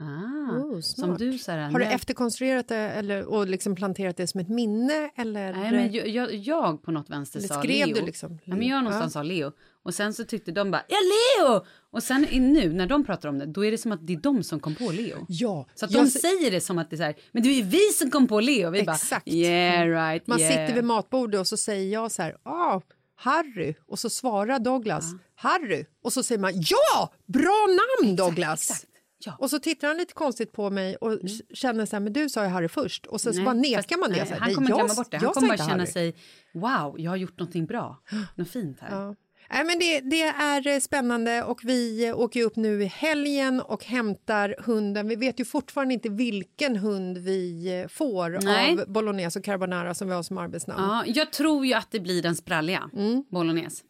Ah, 0.00 0.56
Oh, 0.56 0.80
som 0.80 1.16
du 1.16 1.38
här, 1.48 1.58
Har 1.70 1.78
du 1.78 1.84
när- 1.84 1.94
efterkonstruerat 1.94 2.68
det 2.68 2.76
eller, 2.76 3.24
och 3.24 3.46
liksom 3.48 3.74
planterat 3.74 4.16
det 4.16 4.26
som 4.26 4.40
ett 4.40 4.48
minne? 4.48 5.10
Eller? 5.16 5.52
Nej, 5.52 5.70
men 5.72 5.92
jag, 5.92 6.08
jag, 6.08 6.34
jag 6.34 6.82
på 6.82 6.90
något 6.90 7.10
vänster 7.10 7.38
Eller 7.38 7.48
sa 7.48 7.58
skrev 7.62 7.86
Leo. 7.86 7.96
du 7.96 8.02
liksom 8.06 8.32
Ja, 8.32 8.38
men 8.54 8.58
Leo? 8.58 8.68
jag 8.68 8.84
någonstans 8.84 9.14
Ja. 9.14 9.18
sa 9.18 9.22
Leo. 9.22 9.52
Och 9.82 9.94
sen 9.94 10.14
så 10.14 10.24
tyckte 10.24 10.52
de 10.52 10.70
bara, 10.70 10.82
ja 10.88 10.96
Leo! 11.12 11.64
Och 11.92 12.02
sen 12.02 12.22
nu 12.32 12.72
när 12.72 12.86
de 12.86 13.04
pratar 13.04 13.28
om 13.28 13.38
det, 13.38 13.46
då 13.46 13.64
är 13.64 13.70
det 13.70 13.78
som 13.78 13.92
att 13.92 14.06
det 14.06 14.12
är 14.12 14.16
de 14.20 14.42
som 14.42 14.60
kom 14.60 14.74
på 14.74 14.90
Leo. 14.92 15.26
Ja, 15.28 15.66
Så 15.74 15.84
att 15.84 15.90
jag 15.92 16.04
de 16.04 16.10
se- 16.10 16.18
säger 16.18 16.50
det 16.50 16.60
som 16.60 16.78
att 16.78 16.90
det 16.90 16.96
är 16.96 16.98
så 16.98 17.02
här, 17.02 17.14
men 17.32 17.42
det 17.42 17.48
är 17.48 17.62
vi 17.62 17.80
som 17.98 18.10
kom 18.10 18.26
på 18.28 18.40
Leo. 18.40 18.70
Vi 18.70 18.80
Exakt. 18.80 19.24
bara, 19.24 19.34
yeah 19.34 19.88
right, 19.88 20.26
Man 20.26 20.40
yeah. 20.40 20.50
sitter 20.50 20.74
vid 20.74 20.84
matbordet 20.84 21.40
och 21.40 21.46
så 21.46 21.56
säger 21.56 21.92
jag 21.92 22.12
så 22.12 22.22
här, 22.22 22.36
ah, 22.42 22.80
Harry, 23.16 23.74
och 23.86 23.98
så 23.98 24.10
svarar 24.10 24.58
Douglas, 24.58 25.04
Harry, 25.34 25.84
och 26.04 26.12
så 26.12 26.22
säger 26.22 26.40
man 26.40 26.52
ja, 26.54 27.12
bra 27.26 27.66
namn 28.02 28.16
Douglas. 28.16 28.70
exakt. 28.70 28.86
Ja. 29.24 29.36
Och 29.38 29.50
så 29.50 29.58
tittar 29.58 29.88
han 29.88 29.96
lite 29.96 30.14
konstigt 30.14 30.52
på 30.52 30.70
mig 30.70 30.96
och 30.96 31.12
mm. 31.12 31.26
känner 31.54 31.86
så 31.86 31.96
här, 31.96 32.00
men 32.00 32.12
du 32.12 32.28
sa 32.28 32.42
ju 32.44 32.48
Harry 32.48 32.68
först, 32.68 33.06
och 33.06 33.20
sen 33.20 33.34
så 33.34 33.42
bara 33.42 33.54
nekar 33.54 33.76
fast- 33.82 33.90
man 34.00 34.10
det. 34.10 34.16
nej, 34.16 34.26
Så 34.26 34.32
här, 34.32 34.40
han 34.40 34.46
"Nej, 34.48 34.54
kommer 34.54 34.68
jag- 34.68 34.78
glömma 34.78 34.94
bort 34.94 35.10
det. 35.10 35.16
Han 35.16 35.32
kommer 35.32 35.48
bara 35.48 35.56
känna 35.58 35.70
Harry." 35.70 35.86
sig, 35.86 36.14
wow, 36.54 36.94
jag 37.00 37.10
har 37.10 37.16
gjort 37.16 37.38
någonting 37.38 37.66
bra. 37.66 38.02
Något 38.34 38.50
fint 38.50 38.80
här. 38.80 38.90
Ja. 38.96 39.14
Nej, 39.52 39.64
men 39.64 39.78
det, 39.78 40.00
det 40.00 40.22
är 40.22 40.66
eh, 40.66 40.78
spännande 40.80 41.42
och 41.44 41.60
vi 41.64 42.08
eh, 42.08 42.18
åker 42.18 42.42
upp 42.44 42.56
nu 42.56 42.82
i 42.82 42.86
helgen 42.86 43.60
och 43.60 43.84
hämtar 43.84 44.54
hunden. 44.58 45.08
Vi 45.08 45.16
vet 45.16 45.40
ju 45.40 45.44
fortfarande 45.44 45.94
inte 45.94 46.08
vilken 46.08 46.76
hund 46.76 47.18
vi 47.18 47.66
eh, 47.80 47.88
får 47.88 48.38
Nej. 48.42 48.72
av 48.80 48.92
bolognese 48.92 49.38
och 49.38 49.44
carbonara 49.44 49.94
som 49.94 50.08
vi 50.08 50.14
har 50.14 50.22
som 50.22 50.38
arbetsnamn. 50.38 50.82
Ja, 50.82 51.04
jag 51.06 51.32
tror 51.32 51.66
ju 51.66 51.74
att 51.74 51.90
det 51.90 52.00
blir 52.00 52.22
den 52.22 52.36
spralliga, 52.36 52.90
Mm. 52.96 53.24
bolognese. 53.30 53.82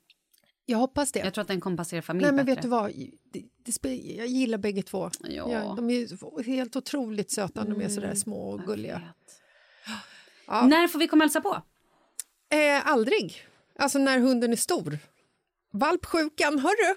Jag 0.70 0.78
hoppas 0.78 1.12
det. 1.12 1.18
Jag 1.18 1.34
tror 1.34 1.42
att 1.42 1.48
den 1.48 1.60
kommer 1.60 1.76
passera 1.76 2.02
familj 2.02 2.24
Nej, 2.26 2.32
men 2.32 2.46
bättre. 2.46 2.54
vet 2.54 2.62
du 2.62 2.68
vad? 2.68 2.90
Det, 3.32 3.42
det, 3.82 3.94
jag 3.96 4.26
gillar 4.26 4.58
bägge 4.58 4.82
två. 4.82 5.10
Ja. 5.20 5.74
de 5.76 5.90
är 5.90 6.06
så- 6.06 6.42
helt 6.42 6.76
otroligt 6.76 7.30
söta 7.30 7.64
när 7.64 7.70
de 7.74 7.84
är 7.84 7.88
sådär 7.88 8.14
små 8.14 8.50
och 8.50 8.60
Jag 8.60 8.66
gulliga. 8.66 9.02
Ja. 10.46 10.66
När 10.66 10.88
får 10.88 10.98
vi 10.98 11.08
komma 11.08 11.24
och 11.24 11.24
hälsa 11.24 11.40
på? 11.40 11.62
Eh, 12.56 12.86
aldrig. 12.86 13.46
Alltså 13.78 13.98
när 13.98 14.18
hunden 14.18 14.52
är 14.52 14.56
stor. 14.56 14.98
Valpsjukan, 15.72 16.58
hörru! 16.58 16.94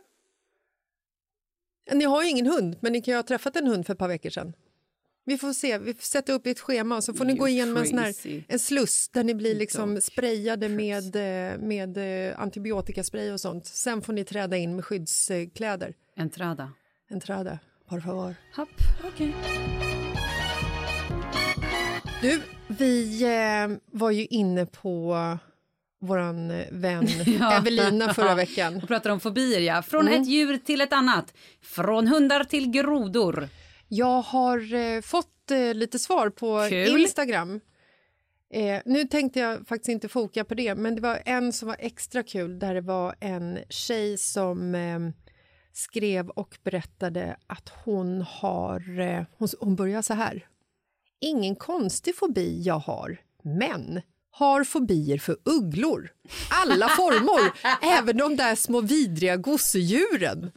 Ni 1.92 2.06
har 2.06 2.24
ju 2.24 2.30
ingen 2.30 2.46
hund, 2.48 2.78
men 2.82 2.92
ni 2.94 3.02
kan 3.02 3.12
ju 3.12 3.16
ha 3.16 3.24
träffat 3.24 3.56
en 3.56 3.68
hund 3.68 3.86
för 3.86 3.94
ett 3.94 4.00
par 4.00 4.08
veckor 4.08 4.30
sedan. 4.30 4.54
Vi 5.26 5.38
får 5.38 5.54
se, 5.54 5.78
vi 5.78 5.94
får 5.94 6.02
sätta 6.04 6.34
upp 6.34 6.48
ett 6.48 6.60
schema 6.60 6.96
och 6.96 7.04
så 7.04 7.14
får 7.14 7.26
ni 7.26 7.34
gå 7.34 7.48
igenom 7.48 7.78
en, 7.78 7.88
sån 7.88 7.98
här, 7.98 8.14
en 8.48 8.60
sluss 8.60 9.10
där 9.10 9.24
ni 9.24 9.36
blir 9.36 9.56
liksom 9.56 10.02
sprayade 10.02 10.70
med, 10.70 11.16
eh, 11.16 11.58
med 11.60 11.98
eh, 12.30 12.40
antibiotikaspray 12.40 13.32
och 13.32 13.40
sånt. 13.40 13.66
Sen 13.66 14.02
får 14.02 14.14
ni 14.14 14.24
träda 14.24 14.58
in 14.58 14.76
med 14.76 14.86
skyddskläder. 14.86 15.94
Entrada. 16.18 16.72
Entrada, 17.12 17.60
por 17.90 18.00
favor. 18.00 18.36
Hopp, 18.56 18.70
okej. 19.04 19.36
Du, 22.22 22.42
vi 22.68 23.24
eh, 23.24 23.78
var 23.92 24.12
ju 24.12 24.26
inne 24.26 24.66
på 24.66 25.18
våran 26.02 26.52
eh, 26.52 26.66
vän 26.72 27.08
Ja. 27.40 27.54
Evelina 27.58 28.14
förra 28.14 28.36
veckan. 28.36 28.76
Och 28.78 28.88
pratar 28.88 29.10
om 29.10 29.20
fobier, 29.20 29.60
ja. 29.60 29.82
Från 29.82 30.08
Mm. 30.08 30.22
ett 30.22 30.28
djur 30.28 30.58
till 30.58 30.82
ett 30.82 30.94
annat. 30.94 31.34
Från 31.62 32.08
hundar 32.08 32.44
till 32.44 32.72
grodor. 32.72 33.50
Jag 33.96 34.22
har 34.22 34.74
eh, 34.74 35.02
fått 35.02 35.52
eh, 35.52 35.74
lite 35.74 36.00
svar 36.00 36.30
på 36.30 36.66
Kul. 36.70 37.02
Instagram. 37.02 37.60
Eh, 38.54 38.82
nu 38.86 39.04
tänkte 39.04 39.40
jag 39.40 39.68
faktiskt 39.68 39.90
inte 39.90 40.08
foka 40.08 40.44
på 40.44 40.54
det, 40.54 40.76
men 40.76 40.96
det 40.96 41.02
var 41.02 41.22
en 41.26 41.54
som 41.54 41.68
var 41.68 41.78
extra 41.80 42.24
kul 42.24 42.60
där 42.60 42.74
det 42.74 42.82
var 42.82 43.16
en 43.20 43.60
tjej 43.70 44.18
som 44.18 44.76
eh, 44.76 45.00
skrev 45.74 46.30
och 46.30 46.58
berättade 46.64 47.38
att 47.48 47.70
hon 47.84 48.22
har... 48.22 49.00
Eh, 49.00 49.24
hon, 49.38 49.48
hon 49.60 49.76
börjar 49.76 50.02
så 50.02 50.14
här. 50.14 50.48
Ingen 51.20 51.56
konstig 51.56 52.16
fobi 52.16 52.62
jag 52.62 52.80
har, 52.80 53.18
men 53.44 54.02
har 54.32 54.64
fobier 54.64 55.18
för 55.18 55.38
ugglor. 55.44 56.10
Alla 56.50 56.90
former, 56.98 57.52
även 57.98 58.18
de 58.18 58.36
där 58.36 58.56
små 58.56 58.82
vidriga 58.82 59.38
gosedjuren. 59.38 60.52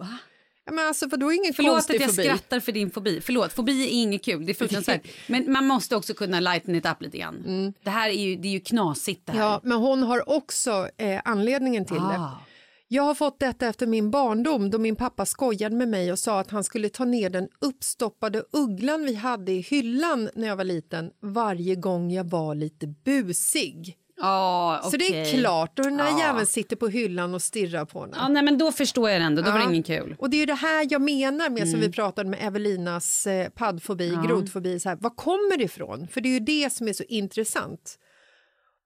Ja, 0.66 0.72
men 0.72 0.86
alltså, 0.86 1.06
vadå 1.08 1.32
ingen 1.32 1.54
Förlåt 1.54 1.78
att 1.78 2.00
jag 2.00 2.10
fobi? 2.10 2.22
skrattar 2.22 2.60
för 2.60 2.72
din 2.72 2.90
fobi. 2.90 3.20
Förlåt, 3.20 3.52
fobi 3.52 3.84
är 3.84 4.02
inget 4.02 4.24
kul. 4.24 4.46
Det 4.46 4.52
är 4.52 4.54
fruktansvärt. 4.54 5.06
Men 5.26 5.52
man 5.52 5.66
måste 5.66 5.96
också 5.96 6.14
kunna 6.14 6.40
lighten 6.40 6.74
it 6.74 6.86
up 6.86 7.02
lite 7.02 7.18
grann. 7.18 7.74
Det 7.82 7.90
här 7.90 8.08
är 8.08 8.14
ju, 8.14 8.36
det 8.36 8.48
är 8.48 8.52
ju 8.52 8.60
knasigt 8.60 9.26
det 9.26 9.32
här. 9.32 9.38
Mm. 9.38 9.50
Ja, 9.52 9.60
men 9.62 9.78
hon 9.78 10.02
har 10.02 10.28
också 10.30 10.88
eh, 10.96 11.20
anledningen 11.24 11.84
till 11.84 11.96
det. 11.96 12.18
Ah. 12.18 12.40
Jag 12.88 13.02
har 13.02 13.14
fått 13.14 13.38
detta 13.38 13.66
efter 13.66 13.86
min 13.86 14.10
barndom 14.10 14.70
då 14.70 14.78
min 14.78 14.96
pappa 14.96 15.26
skojade 15.26 15.76
med 15.76 15.88
mig 15.88 16.12
och 16.12 16.18
sa 16.18 16.40
att 16.40 16.50
han 16.50 16.64
skulle 16.64 16.88
ta 16.88 17.04
ner 17.04 17.30
den 17.30 17.48
uppstoppade 17.60 18.42
ugglan 18.52 19.04
vi 19.04 19.14
hade 19.14 19.52
i 19.52 19.60
hyllan 19.60 20.30
när 20.34 20.48
jag 20.48 20.56
var 20.56 20.64
liten 20.64 21.10
varje 21.22 21.74
gång 21.74 22.10
jag 22.12 22.24
var 22.24 22.54
lite 22.54 22.86
busig. 22.86 23.96
Ja, 24.18 24.80
Så 24.90 24.96
det 24.96 25.04
är 25.20 25.38
klart, 25.40 25.78
och 25.78 25.84
den 25.84 25.96
där 25.96 26.04
Ja. 26.10 26.18
jäveln 26.18 26.46
sitter 26.46 26.76
på 26.76 26.88
hyllan 26.88 27.34
och 27.34 27.42
stirrar 27.42 27.84
på 27.84 28.00
henne. 28.00 28.16
Ja, 28.20 28.28
nej, 28.28 28.42
men 28.42 28.58
då 28.58 28.72
förstår 28.72 29.10
jag 29.10 29.20
det 29.20 29.24
ändå. 29.24 29.42
Då 29.42 29.50
var 29.50 29.58
det 29.58 29.64
Ja. 29.64 29.70
ingen 29.70 29.82
kul. 29.82 30.16
Och 30.18 30.30
det 30.30 30.36
är 30.42 30.46
det 30.46 30.54
här 30.54 30.86
jag 30.90 31.02
menar 31.02 31.50
med 31.50 31.58
Mm. 31.62 31.70
som 31.70 31.80
vi 31.80 31.92
pratade 31.92 32.30
med 32.30 32.38
Evelinas 32.46 33.26
eh, 33.26 33.48
paddfobi, 33.48 34.18
grodfobi. 34.26 34.80
Så 34.80 34.88
här, 34.88 34.98
vad 35.00 35.16
kommer 35.16 35.56
det 35.58 35.64
ifrån? 35.64 36.08
För 36.08 36.20
det 36.20 36.28
är 36.28 36.32
ju 36.32 36.40
det 36.40 36.72
som 36.72 36.88
är 36.88 36.92
så 36.92 37.02
intressant. 37.08 37.98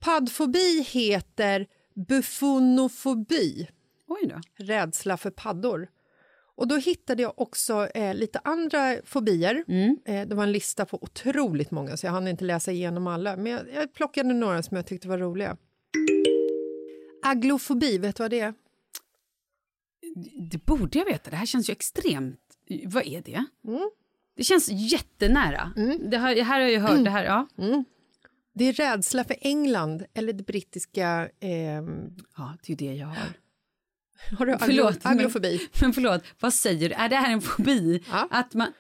Paddfobi 0.01 0.83
heter 0.89 1.67
bufonofobi, 2.09 3.69
rädsla 4.59 5.17
för 5.17 5.31
paddor. 5.31 5.89
Och 6.61 6.69
då 6.69 6.77
hittade 6.77 7.23
jag 7.23 7.33
också 7.37 7.89
eh, 7.95 8.15
lite 8.15 8.41
andra 8.45 8.97
fobier. 9.05 9.65
Mm. 9.69 9.99
Eh, 10.05 10.29
det 10.29 10.35
var 10.35 10.43
en 10.43 10.53
lista 10.53 10.87
på 10.87 10.99
otroligt 11.03 11.71
många 11.71 11.97
så 11.97 12.07
jag 12.07 12.13
hann 12.13 12.29
inte 12.29 12.45
läsa 12.45 12.73
igenom 12.73 13.07
alla. 13.07 13.37
Men 13.37 13.53
jag, 13.53 13.63
jag 13.75 13.93
plockade 13.93 14.35
några 14.35 14.63
som 14.63 14.77
jag 14.77 14.87
tyckte 14.87 15.09
var 15.09 15.19
roliga. 15.19 15.57
Aglofobi, 17.23 17.99
vet 17.99 18.17
du 18.17 18.23
vad 18.23 18.31
det 18.31 18.41
är? 18.41 18.55
Det 20.51 20.65
borde 20.65 20.99
jag 20.99 21.07
veta. 21.07 21.31
Det 21.31 21.37
här 21.37 21.47
känns 21.47 21.71
ju 21.71 21.73
extremt... 21.73 22.41
Vad 22.85 23.07
är 23.07 23.23
det? 23.23 23.45
Mm. 23.69 23.91
Det 24.37 24.45
känns 24.45 24.69
jättenära. 24.71 25.73
Det 26.11 26.19
här, 26.19 26.35
det 26.35 26.43
här 26.43 26.55
har 26.55 26.61
jag 26.61 26.71
ju 26.71 26.79
hört. 26.79 27.05
Det 27.05 27.11
här, 27.11 27.25
ja. 27.25 27.49
Det 28.55 28.65
är 28.65 28.73
rädsla 28.73 29.25
för 29.25 29.37
England 29.41 30.05
eller 30.15 30.33
det 30.33 30.47
brittiska... 30.47 31.29
ehm, 31.41 32.17
ja, 32.37 32.57
det 32.63 32.73
är 32.73 32.83
ju 32.83 32.89
det 32.89 32.95
jag 32.95 33.07
har. 33.07 33.33
har 34.39 34.47
du 34.47 34.59
Förlåt, 34.59 35.05
men- 35.05 35.13
aglofobi? 35.19 35.69
Men 35.81 35.93
förlåt, 35.93 36.23
vad 36.41 36.55
säger 36.55 36.89
du? 36.89 36.95
Är 36.95 37.09
det 37.09 37.17
här 37.17 37.33
en 37.33 37.41
fobi? 37.41 38.05
Ja. 38.11 38.29
Att 38.31 38.55
man... 38.55 38.73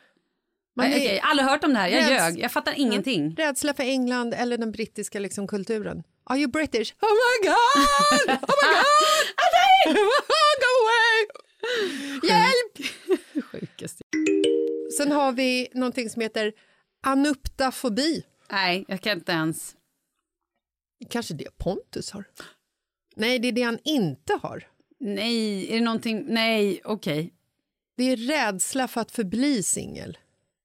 Man 0.76 0.90
Nej, 0.90 0.94
är- 0.94 1.06
okej, 1.08 1.20
alla 1.24 1.42
hört 1.42 1.64
om 1.64 1.72
det 1.72 1.78
här. 1.78 1.88
Jag 1.88 2.02
Räds- 2.02 2.10
ljög. 2.10 2.38
Jag 2.38 2.52
fattar 2.52 2.74
ingenting. 2.76 3.34
Rädsla 3.36 3.74
för 3.74 3.82
England 3.82 4.34
eller 4.34 4.58
den 4.58 4.72
brittiska 4.72 5.18
liksom, 5.18 5.46
kulturen. 5.48 6.02
Are 6.24 6.38
you 6.38 6.50
British? 6.50 6.94
Oh 7.00 7.08
my 7.10 7.48
god! 7.48 7.58
Oh 8.42 8.56
my 8.62 9.94
god! 9.94 9.96
Go 10.60 10.72
away! 10.82 11.26
Hjälp! 12.30 12.92
Sjukaste. 13.44 14.04
Sen 14.96 15.12
har 15.12 15.32
vi 15.32 15.68
någonting 15.74 16.10
som 16.10 16.22
heter 16.22 16.52
anuptafobi. 17.06 18.22
Nej, 18.50 18.84
jag 18.88 19.00
kan 19.00 19.12
inte 19.18 19.32
ens. 19.32 19.76
Kanske 21.10 21.34
det 21.34 21.58
Pontus 21.58 22.10
har? 22.10 22.24
Nej, 23.16 23.38
det 23.38 23.48
är 23.48 23.52
det 23.52 23.62
han 23.62 23.78
inte 23.84 24.38
har. 24.42 24.66
Nej, 25.00 25.72
är 25.72 25.74
det 25.74 25.84
någonting? 25.84 26.24
Nej, 26.26 26.80
okej. 26.84 27.32
Det 27.96 28.04
är 28.04 28.16
rädsla 28.16 28.88
för 28.88 29.00
att 29.00 29.10
förbli 29.10 29.62
singel. 29.62 30.18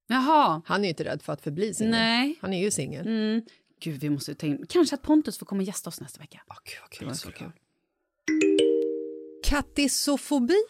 Jaha. 0.08 0.62
Han 0.66 0.80
är 0.80 0.84
ju 0.84 0.90
inte 0.90 1.04
rädd 1.04 1.22
för 1.22 1.34
att 1.34 1.42
förbli 1.42 1.74
singel. 1.74 1.92
Nej. 1.92 2.40
Han 2.42 2.54
är 2.54 2.64
ju 2.64 2.72
singel. 2.72 3.08
Mm. 3.08 3.42
Gud, 3.80 4.02
vi 4.02 4.10
måste 4.10 4.36
ta 4.36 4.48
in... 4.48 4.66
Kanske 4.70 4.96
att 4.96 5.02
Pontus 5.02 5.38
får 5.38 5.46
komma 5.46 5.62
och 5.62 5.68
gästa 5.68 5.90
oss 5.90 6.02
nästa 6.02 6.20
vecka. 6.20 6.42
Åh, 6.50 6.56
gud, 6.64 6.78
vad 6.82 6.90
kul 6.90 7.00
Det 7.00 7.06
var 7.06 7.14
så 7.14 7.32
kul. 7.32 7.52
Kattisofobi. 9.44 10.64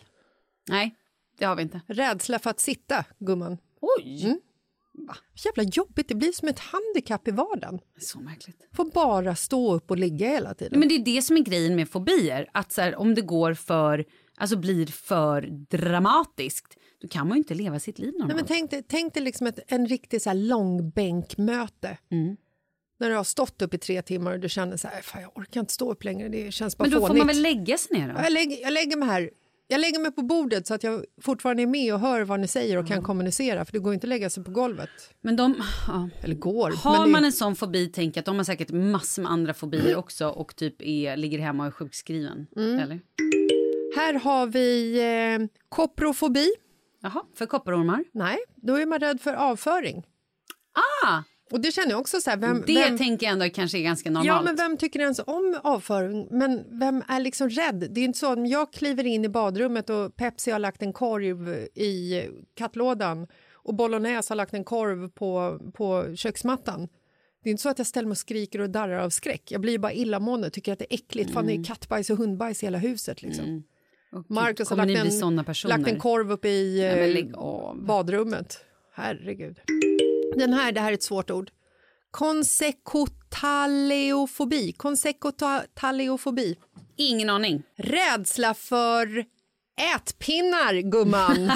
Nej, 0.70 0.96
det 1.38 1.46
har 1.46 1.56
vi 1.56 1.62
inte. 1.62 1.82
Rädsla 1.88 2.40
för 2.40 2.50
att 2.50 2.60
sitta, 2.60 3.06
gumman. 3.20 3.58
Oj! 3.82 4.26
Mm. 4.26 4.40
Jävla 5.46 5.64
jobbigt, 5.64 6.08
det 6.08 6.16
blir 6.16 6.32
som 6.32 6.48
ett 6.48 6.60
handikapp 6.60 7.28
i 7.28 7.32
vardagen. 7.32 7.80
Så 8.00 8.20
märkligt. 8.20 8.68
Får 8.74 8.86
bara 8.86 9.36
stå 9.36 9.74
upp 9.74 9.92
och 9.92 9.98
ligga 9.98 10.30
hela 10.30 10.54
tiden. 10.54 10.80
Men 10.80 10.90
det 10.90 10.96
är 10.96 11.06
det 11.06 11.22
som 11.22 11.38
är 11.38 11.42
grejen 11.42 11.76
med 11.76 11.90
fobier. 11.90 12.50
Att 12.54 12.72
så 12.72 12.82
här, 12.82 12.96
om 12.96 13.16
det 13.16 13.22
går 13.22 13.54
för, 13.54 14.06
alltså 14.38 14.58
blir 14.58 14.86
för 14.86 15.42
dramatiskt, 15.70 16.78
då 17.02 17.08
kan 17.08 17.28
man 17.28 17.38
ju 17.38 17.40
inte 17.40 17.54
leva 17.54 17.80
sitt 17.80 18.00
liv 18.00 18.12
normalt. 18.14 18.28
Nej, 18.28 18.36
men 18.36 18.46
tänk 18.46 18.72
dig, 18.72 18.84
tänk 18.88 19.14
dig 19.14 19.24
liksom 19.24 19.48
ett, 19.48 19.60
en 19.68 19.88
riktig 19.88 20.22
så 20.22 20.30
här 20.30 20.38
långbänkmöte. 20.38 21.98
Mm. 22.12 22.38
När 23.00 23.10
du 23.10 23.16
har 23.16 23.24
stått 23.24 23.62
upp 23.62 23.74
i 23.74 23.78
tre 23.78 24.02
timmar 24.02 24.34
och 24.34 24.40
du 24.40 24.50
känner 24.50 24.78
så 24.78 24.88
här, 24.88 25.22
jag 25.22 25.38
orkar 25.38 25.60
inte 25.60 25.74
stå 25.74 25.92
upp 25.92 26.04
längre, 26.04 26.30
det 26.30 26.52
känns 26.52 26.78
bara 26.78 26.84
Men 26.84 26.92
då 26.92 26.98
fånigt. 26.98 27.12
får 27.12 27.18
man 27.18 27.28
väl 27.28 27.42
lägga 27.42 27.78
sig 27.78 28.00
ner 28.00 28.08
då? 28.08 28.14
Ja, 28.18 28.24
jag, 28.24 28.34
lägger, 28.34 28.62
jag 28.62 28.74
lägger 28.74 28.98
mig 28.98 29.08
här. 29.10 29.30
Jag 29.68 29.82
lägger 29.82 30.00
mig 30.00 30.12
på 30.12 30.22
bordet 30.22 30.68
så 30.68 30.74
att 30.74 30.84
jag 30.84 31.06
fortfarande 31.22 31.64
är 31.64 31.68
med 31.68 31.94
och 31.94 32.00
hör 32.00 32.22
vad 32.22 32.40
ni 32.40 32.48
säger 32.48 32.78
och 32.78 32.88
kan 32.88 33.04
kommunicera. 33.04 33.66
För 33.66 33.72
det 33.72 33.80
går 33.80 33.94
inte 33.94 34.06
att 34.06 34.10
lägga 34.10 34.30
sig 34.30 34.44
på 34.44 34.52
golvet. 34.52 34.90
Men 35.22 35.36
de, 35.36 35.56
ja. 35.88 36.10
Eller 36.24 36.36
går. 36.36 36.72
Har 36.72 37.08
man 37.08 37.26
en 37.26 37.32
sån 37.32 37.56
fobi, 37.56 37.92
tänk 37.94 38.18
att 38.18 38.26
de 38.26 38.38
har 38.38 38.44
säkert 38.44 38.72
massor 38.72 39.22
med 39.22 39.32
andra 39.32 39.54
fobier 39.54 39.96
också 39.96 40.28
och 40.28 40.56
typ 40.56 40.82
är, 40.82 41.18
ligger 41.18 41.40
hemma 41.40 41.64
och 41.64 41.68
är 41.68 41.72
sjukskriven. 41.72 42.48
Mm. 42.56 42.80
Eller? 42.80 43.00
Här 43.96 44.14
har 44.14 44.48
vi 44.48 45.00
eh, 45.00 45.48
koprofobi. 45.70 46.48
Jaha, 47.02 47.24
för 47.36 47.46
kopparormar? 47.46 48.04
Nej, 48.12 48.38
då 48.56 48.76
är 48.76 48.86
man 48.86 49.00
rädd 49.00 49.22
för 49.22 49.34
avföring. 49.34 50.04
Och 51.52 51.62
det 51.62 51.72
känner 51.72 51.90
jag 51.90 52.00
också 52.00 52.22
så 52.22 52.30
här, 52.30 52.38
vem, 52.38 52.64
Det 52.68 52.74
vem, 52.74 52.98
tänker 52.98 53.26
jag 53.26 53.34
ändå 53.34 53.50
kanske 53.50 53.78
är 53.78 53.82
ganska 53.82 54.10
normalt. 54.10 54.28
Ja, 54.28 54.42
men 54.42 54.56
vem 54.56 54.78
tycker 54.78 55.00
ens 55.00 55.20
om 55.20 55.60
avföring? 55.64 56.28
Men 56.32 56.80
vem 56.80 57.04
är 57.08 57.20
liksom 57.20 57.50
rädd? 57.50 57.88
Det 57.92 58.02
är 58.02 58.06
inte 58.06 58.20
så 58.20 58.32
att 58.32 58.38
om 58.38 58.46
jag 58.46 58.74
kliver 58.74 59.06
in 59.06 59.26
i 59.26 59.30
badrummet 59.30 59.90
och 59.90 60.16
Pepsi 60.16 60.52
har 60.52 60.60
lagt 60.60 60.82
en 60.82 60.94
korv 60.94 61.50
i 61.76 62.24
kattlådan 62.56 63.28
och 63.54 63.76
Bolognese 63.76 64.32
har 64.32 64.36
lagt 64.36 64.54
en 64.54 64.64
korv 64.64 65.10
på, 65.10 65.60
på 65.74 66.16
köksmattan. 66.16 66.88
Det 67.44 67.50
är 67.50 67.52
inte 67.52 67.64
så 67.64 67.70
att 67.70 67.78
jag 67.78 67.88
ställer 67.88 68.08
mig 68.08 68.12
och 68.12 68.18
skriker 68.18 68.62
och 68.62 68.70
darrar 68.70 69.00
av 69.00 69.10
skräck. 69.10 69.52
Jag 69.52 69.62
blir 69.62 69.80
bara 69.80 69.94
illamående, 69.94 70.50
tycker 70.50 70.74
att 70.74 70.80
det 70.80 70.94
är 70.94 70.96
äckligt. 70.96 71.34
Fan, 71.34 71.48
det 71.48 71.54
är 71.54 71.64
kattbajs 71.64 72.10
och 72.10 72.18
hundbajs 72.18 72.64
i 72.64 72.66
hela 72.66 72.78
huset. 72.78 73.22
Liksom. 73.22 73.64
Och 74.12 74.22
gud, 74.22 74.32
Marcus 74.32 74.70
har 74.70 74.78
lagt 74.78 74.90
en, 74.90 75.70
lagt 75.70 75.88
en 75.88 76.00
korv 76.00 76.32
upp 76.32 76.46
i 76.46 76.80
men 76.80 77.34
eh, 77.34 77.86
badrummet. 77.86 78.66
Herregud. 78.94 79.60
Den 80.36 80.54
här, 80.54 80.72
det 80.72 80.82
här 80.82 80.90
är 80.90 80.94
ett 80.94 81.04
svårt 81.04 81.32
ord. 81.32 81.52
Konsekotaleofobi. 82.12 84.72
Konsekotaleofobi. 84.72 86.56
Ingen 86.98 87.30
aning. 87.30 87.64
Rädsla 87.78 88.54
för 88.54 89.26
ätpinnar, 89.96 90.92
gumman. 90.92 91.46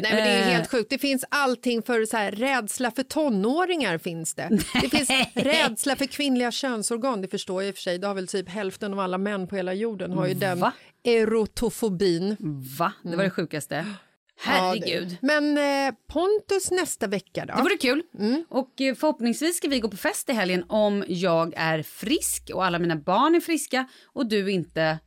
Nej, 0.00 0.02
men 0.02 0.16
det 0.16 0.30
är 0.30 0.44
helt 0.44 0.70
sjukt. 0.70 0.90
Det 0.90 0.98
finns 0.98 1.24
allting 1.28 1.82
för 1.82 2.04
så 2.04 2.16
här, 2.16 2.32
rädsla 2.32 2.90
för 2.90 3.02
tonåringar 3.02 3.98
finns 3.98 4.34
det. 4.34 4.58
Det 4.80 4.88
finns 4.88 5.10
rädsla 5.34 5.96
för 5.96 6.06
kvinnliga 6.06 6.50
könsorgan, 6.50 7.20
det 7.20 7.28
förstår 7.28 7.62
jag 7.62 7.68
i 7.68 7.72
och 7.72 7.74
för 7.74 7.82
sig. 7.82 7.98
Det 7.98 8.06
har 8.06 8.14
väl 8.14 8.28
typ 8.28 8.48
hälften 8.48 8.92
av 8.92 9.00
alla 9.00 9.18
män 9.18 9.46
på 9.46 9.56
hela 9.56 9.74
jorden 9.74 10.12
har 10.12 10.26
ju 10.26 10.34
den 10.34 10.60
Va? 10.60 10.72
erotofobin. 11.04 12.36
Va? 12.78 12.92
Det 13.02 13.16
var 13.16 13.24
det 13.24 13.30
sjukaste. 13.30 13.86
Herregud. 14.40 15.10
Ja, 15.12 15.16
Men 15.20 15.58
eh, 15.88 15.94
Pontus 16.08 16.70
nästa 16.70 17.06
vecka 17.06 17.44
då? 17.46 17.54
Det 17.56 17.62
vore 17.62 17.76
kul. 17.76 18.02
Mm. 18.18 18.44
Och 18.48 18.80
eh, 18.80 18.94
förhoppningsvis 18.94 19.56
ska 19.56 19.68
vi 19.68 19.80
gå 19.80 19.88
på 19.88 19.96
fest 19.96 20.28
i 20.28 20.32
helgen 20.32 20.64
om 20.68 21.04
jag 21.08 21.54
är 21.56 21.82
frisk 21.82 22.50
och 22.54 22.64
alla 22.64 22.78
mina 22.78 22.96
barn 22.96 23.34
är 23.34 23.40
friska 23.40 23.88
och 24.06 24.26
du 24.26 24.50
inte... 24.50 24.98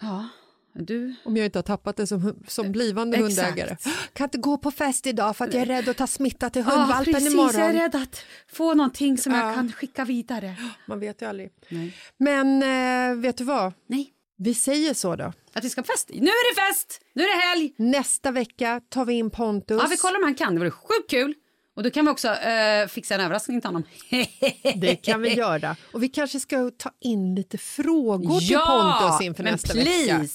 Ja, 0.00 0.28
Du... 0.74 1.14
Om 1.24 1.36
jag 1.36 1.44
inte 1.46 1.58
har 1.58 1.62
tappat 1.62 1.96
det 1.96 2.06
som, 2.06 2.42
som 2.48 2.72
blivande 2.72 3.16
Exakt. 3.16 3.48
hundägare. 3.48 3.76
Kan 4.12 4.24
inte 4.24 4.38
gå 4.38 4.58
på 4.58 4.70
fest 4.70 5.06
idag 5.06 5.36
för 5.36 5.44
att 5.44 5.54
jag 5.54 5.62
är 5.62 5.66
rädd 5.66 5.88
att 5.88 5.96
ta 5.96 6.06
smitta 6.06 6.50
till 6.50 6.64
Ja, 6.68 6.74
hundvalpen 6.76 7.14
precis. 7.14 7.32
imorgon. 7.32 7.60
Jag 7.60 7.68
är 7.68 7.72
rädd 7.72 7.94
att 7.94 8.24
få 8.52 8.74
någonting 8.74 9.18
som 9.18 9.32
Ja. 9.34 9.46
jag 9.46 9.54
kan 9.54 9.72
skicka 9.72 10.04
vidare. 10.04 10.56
Man 10.86 11.00
vet 11.00 11.22
ju 11.22 11.26
aldrig. 11.28 11.50
Nej. 11.68 11.96
Men 12.16 12.62
eh, 12.62 13.16
vet 13.22 13.36
du 13.36 13.44
vad? 13.44 13.72
Nej. 13.86 14.10
Vi 14.36 14.54
säger 14.54 14.94
så 14.94 15.16
då. 15.16 15.32
Att 15.52 15.64
vi 15.64 15.70
ska 15.70 15.82
på 15.82 15.86
fest. 15.86 16.10
Nu 16.14 16.26
är 16.30 16.54
det 16.54 16.60
fest! 16.60 17.00
Nu 17.12 17.22
är 17.22 17.36
det 17.36 17.42
helg! 17.42 17.72
Nästa 17.76 18.30
vecka 18.30 18.80
tar 18.88 19.04
vi 19.04 19.12
in 19.14 19.30
Pontus. 19.30 19.80
Ja, 19.82 19.86
vi 19.90 19.96
kollar 19.96 20.16
om 20.18 20.24
han 20.24 20.34
kan. 20.34 20.54
Det 20.54 20.58
vore 20.58 20.70
sjukt 20.70 21.10
kul. 21.10 21.34
Och 21.76 21.82
då 21.82 21.90
kan 21.90 22.04
vi 22.04 22.10
också 22.10 22.28
eh, 22.28 22.86
fixa 22.88 23.14
en 23.14 23.20
överraskning 23.20 23.60
till 23.60 23.68
honom. 23.68 23.82
Det 24.76 24.96
kan 24.96 25.22
vi 25.22 25.34
göra. 25.34 25.76
Och 25.92 26.02
vi 26.02 26.08
kanske 26.08 26.40
ska 26.40 26.70
ta 26.78 26.90
in 27.00 27.34
lite 27.34 27.58
frågor 27.58 28.38
till 28.40 28.50
Ja, 28.50 28.98
Pontus 29.00 29.26
inför 29.26 29.42
nästa 29.42 29.72
please. 29.72 29.90
vecka. 30.12 30.28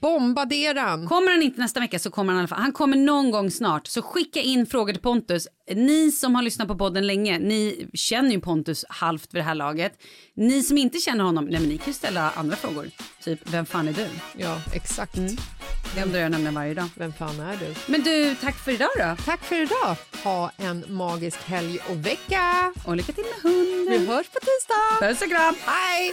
Bombardera 0.00 0.80
han. 0.80 1.06
Kommer 1.06 1.32
han 1.32 1.42
inte 1.42 1.60
nästa 1.60 1.80
vecka 1.80 1.98
så 1.98 2.10
kommer 2.10 2.32
han 2.32 2.38
i 2.38 2.40
alla 2.40 2.48
fall. 2.48 2.58
Han 2.58 2.72
kommer 2.72 2.96
någon 2.96 3.30
gång 3.30 3.50
snart. 3.50 3.86
Så 3.86 4.02
skicka 4.02 4.40
in 4.40 4.66
frågor 4.66 4.92
till 4.92 5.02
Pontus. 5.02 5.48
Ni 5.74 6.12
som 6.12 6.34
har 6.34 6.42
lyssnat 6.42 6.68
på 6.68 6.78
podden 6.78 7.06
länge, 7.06 7.38
ni 7.38 7.88
känner 7.94 8.30
ju 8.30 8.40
Pontus 8.40 8.84
halvt 8.88 9.34
vid 9.34 9.40
det 9.40 9.44
här 9.44 9.54
laget. 9.54 9.92
Ni 10.34 10.62
som 10.62 10.78
inte 10.78 10.98
känner 10.98 11.24
honom, 11.24 11.44
nej 11.44 11.60
men 11.60 11.68
ni 11.68 11.78
kan 11.78 11.86
ju 11.86 11.92
ställa 11.92 12.30
andra 12.30 12.56
frågor. 12.56 12.90
Typ, 13.24 13.40
vem 13.44 13.66
fan 13.66 13.88
är 13.88 13.92
du? 13.92 14.08
Ja, 14.36 14.60
exakt. 14.74 15.14
Det 15.94 16.02
undrar 16.02 16.20
jag 16.20 16.30
nämligen 16.30 16.54
varje 16.54 16.74
dag. 16.74 16.88
Vem 16.94 17.12
fan 17.12 17.40
är 17.40 17.56
du? 17.56 17.74
Men 17.92 18.02
du, 18.02 18.34
tack 18.34 18.56
för 18.64 18.72
idag 18.72 18.90
då. 18.98 19.16
Tack 19.24 19.44
för 19.44 19.62
idag. 19.62 19.96
Ha 20.24 20.50
en 20.56 20.84
magisk 20.88 21.38
helg 21.42 21.78
och 21.90 22.06
vecka. 22.06 22.72
Och 22.86 22.96
lycka 22.96 23.12
till 23.12 23.24
med 23.24 23.52
hunden. 23.52 24.00
Vi 24.00 24.06
hörs 24.06 24.26
på 24.28 24.38
tisdag. 24.40 25.08
Puss 25.08 25.22
och 25.22 25.28
kram. 25.28 25.54
Hej! 25.66 26.12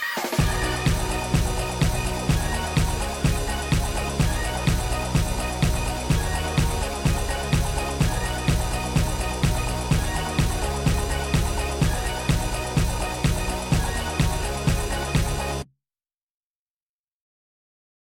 you 0.00 0.24